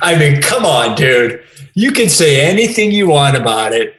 I 0.02 0.16
mean, 0.18 0.42
come 0.42 0.64
on, 0.64 0.96
dude. 0.96 1.42
You 1.74 1.92
can 1.92 2.08
say 2.08 2.40
anything 2.40 2.92
you 2.92 3.08
want 3.08 3.36
about 3.36 3.72
it, 3.72 3.94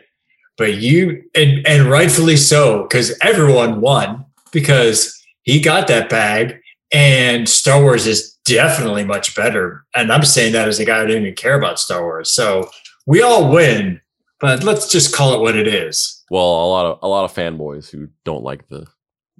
but 0.57 0.75
you 0.75 1.23
and 1.33 1.65
and 1.65 1.89
rightfully 1.89 2.37
so, 2.37 2.83
because 2.83 3.17
everyone 3.21 3.81
won 3.81 4.25
because 4.51 5.17
he 5.43 5.59
got 5.59 5.87
that 5.87 6.09
bag, 6.09 6.59
and 6.91 7.47
Star 7.47 7.81
Wars 7.81 8.05
is 8.05 8.37
definitely 8.45 9.05
much 9.05 9.35
better. 9.35 9.85
And 9.95 10.11
I'm 10.11 10.23
saying 10.23 10.53
that 10.53 10.67
as 10.67 10.79
a 10.79 10.85
guy 10.85 11.01
who 11.01 11.07
didn't 11.07 11.23
even 11.23 11.35
care 11.35 11.55
about 11.55 11.79
Star 11.79 12.03
Wars. 12.03 12.31
So 12.31 12.69
we 13.05 13.21
all 13.21 13.49
win, 13.51 14.00
but 14.41 14.63
let's 14.63 14.89
just 14.91 15.15
call 15.15 15.33
it 15.33 15.39
what 15.39 15.55
it 15.55 15.67
is. 15.67 16.23
Well, 16.29 16.43
a 16.43 16.69
lot 16.69 16.85
of 16.85 16.99
a 17.01 17.07
lot 17.07 17.25
of 17.25 17.33
fanboys 17.33 17.89
who 17.89 18.09
don't 18.25 18.43
like 18.43 18.67
the 18.67 18.87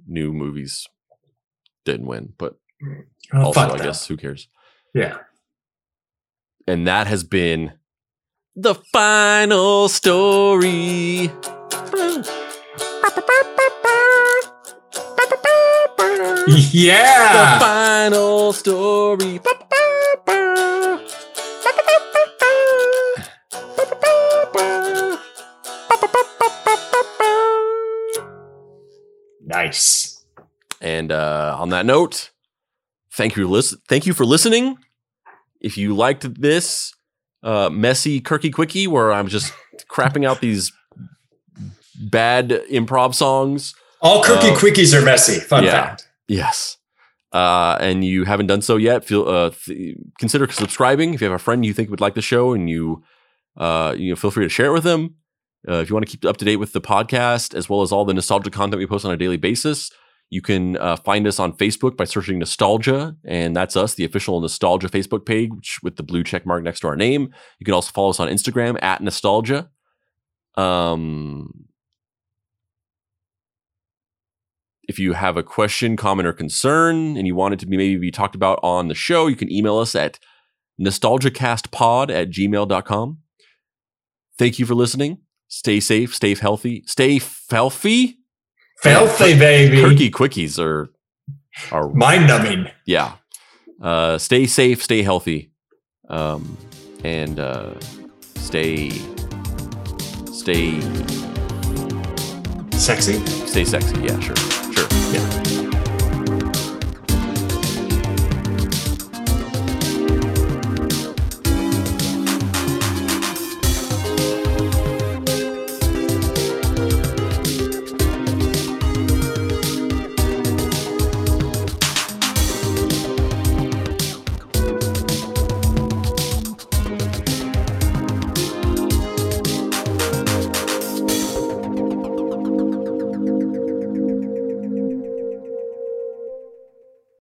new 0.06 0.32
movies 0.32 0.86
didn't 1.84 2.06
win, 2.06 2.32
but 2.38 2.56
Oh, 3.34 3.44
also, 3.44 3.60
I 3.60 3.78
guess 3.78 4.06
who 4.06 4.16
cares? 4.16 4.48
Yeah. 4.94 5.18
And 6.66 6.86
that 6.86 7.06
has 7.06 7.24
been 7.24 7.72
the 8.56 8.74
final 8.92 9.88
story. 9.88 11.30
Yeah. 16.72 17.58
The 17.58 17.64
final 17.64 18.52
story. 18.52 19.40
Nice. 29.66 30.24
And 30.80 31.12
uh, 31.12 31.56
on 31.58 31.68
that 31.70 31.86
note, 31.86 32.30
thank 33.12 33.36
you, 33.36 33.48
listen- 33.48 33.78
thank 33.88 34.06
you 34.06 34.12
for 34.14 34.24
listening. 34.24 34.76
If 35.60 35.76
you 35.76 35.94
liked 35.94 36.40
this 36.40 36.92
uh, 37.44 37.70
messy 37.70 38.20
Kirky 38.20 38.52
Quickie, 38.52 38.86
where 38.88 39.12
I'm 39.12 39.28
just 39.28 39.52
crapping 39.88 40.26
out 40.26 40.40
these 40.40 40.72
bad 42.00 42.48
improv 42.70 43.14
songs, 43.14 43.74
All 44.00 44.22
cookie 44.24 44.48
Uh, 44.48 44.56
quickies 44.56 44.92
are 44.98 45.04
messy. 45.04 45.38
Fun 45.38 45.62
yeah. 45.64 45.70
fact. 45.70 46.08
yes, 46.26 46.78
uh, 47.32 47.76
and 47.80 48.04
you 48.04 48.24
haven't 48.24 48.48
done 48.48 48.62
so 48.62 48.76
yet, 48.76 49.04
feel 49.04 49.28
uh, 49.28 49.50
th- 49.64 49.96
consider 50.18 50.50
subscribing. 50.50 51.14
If 51.14 51.20
you 51.20 51.28
have 51.30 51.36
a 51.40 51.42
friend 51.42 51.64
you 51.64 51.72
think 51.72 51.90
would 51.90 52.00
like 52.00 52.14
the 52.14 52.22
show, 52.22 52.52
and 52.52 52.68
you 52.68 53.04
uh, 53.56 53.94
you 53.96 54.10
know, 54.10 54.16
feel 54.16 54.32
free 54.32 54.44
to 54.44 54.48
share 54.48 54.66
it 54.66 54.72
with 54.72 54.84
them. 54.84 55.14
Uh, 55.68 55.74
if 55.74 55.88
you 55.88 55.94
want 55.94 56.06
to 56.06 56.10
keep 56.10 56.24
up 56.24 56.36
to 56.38 56.44
date 56.44 56.56
with 56.56 56.72
the 56.72 56.80
podcast 56.80 57.54
as 57.54 57.68
well 57.68 57.82
as 57.82 57.92
all 57.92 58.04
the 58.04 58.14
nostalgia 58.14 58.50
content 58.50 58.78
we 58.78 58.86
post 58.86 59.04
on 59.04 59.12
a 59.12 59.16
daily 59.16 59.36
basis, 59.36 59.90
you 60.32 60.40
can 60.40 60.78
uh, 60.78 60.96
find 60.96 61.26
us 61.26 61.38
on 61.38 61.52
Facebook 61.52 61.94
by 61.94 62.04
searching 62.04 62.38
Nostalgia, 62.38 63.14
and 63.22 63.54
that's 63.54 63.76
us, 63.76 63.96
the 63.96 64.06
official 64.06 64.40
Nostalgia 64.40 64.88
Facebook 64.88 65.26
page 65.26 65.78
with 65.82 65.96
the 65.96 66.02
blue 66.02 66.24
check 66.24 66.46
mark 66.46 66.62
next 66.62 66.80
to 66.80 66.88
our 66.88 66.96
name. 66.96 67.34
You 67.58 67.66
can 67.66 67.74
also 67.74 67.92
follow 67.92 68.08
us 68.08 68.18
on 68.18 68.28
Instagram 68.28 68.82
at 68.82 69.02
Nostalgia. 69.02 69.68
Um, 70.56 71.66
if 74.88 74.98
you 74.98 75.12
have 75.12 75.36
a 75.36 75.42
question, 75.42 75.98
comment, 75.98 76.26
or 76.26 76.32
concern, 76.32 77.18
and 77.18 77.26
you 77.26 77.34
want 77.34 77.52
it 77.52 77.60
to 77.60 77.66
be 77.66 77.76
maybe 77.76 77.98
be 77.98 78.10
talked 78.10 78.34
about 78.34 78.58
on 78.62 78.88
the 78.88 78.94
show, 78.94 79.26
you 79.26 79.36
can 79.36 79.52
email 79.52 79.76
us 79.76 79.94
at 79.94 80.18
nostalgicastpod 80.80 82.10
at 82.10 82.30
gmail.com. 82.30 83.18
Thank 84.38 84.58
you 84.58 84.64
for 84.64 84.74
listening. 84.74 85.21
Stay 85.54 85.80
safe, 85.80 86.14
stay 86.14 86.34
healthy, 86.34 86.82
stay 86.86 87.20
healthy. 87.50 88.16
Filthy 88.80 89.38
baby. 89.38 89.82
Turkey 89.82 90.10
quickies 90.10 90.58
are 90.58 90.88
are 91.70 91.90
Mind 91.92 92.26
numbing. 92.26 92.68
yeah. 92.86 93.12
Uh, 93.80 94.16
stay 94.16 94.46
safe, 94.46 94.82
stay 94.82 95.02
healthy, 95.02 95.50
um, 96.08 96.56
and 97.04 97.38
uh, 97.38 97.74
stay 98.36 98.90
stay 100.32 100.80
Sexy. 102.72 103.20
stay 103.46 103.64
sexy. 103.64 104.00
Yeah, 104.00 104.18
sure, 104.20 104.36
sure. 104.72 104.88
Yeah. 105.12 105.21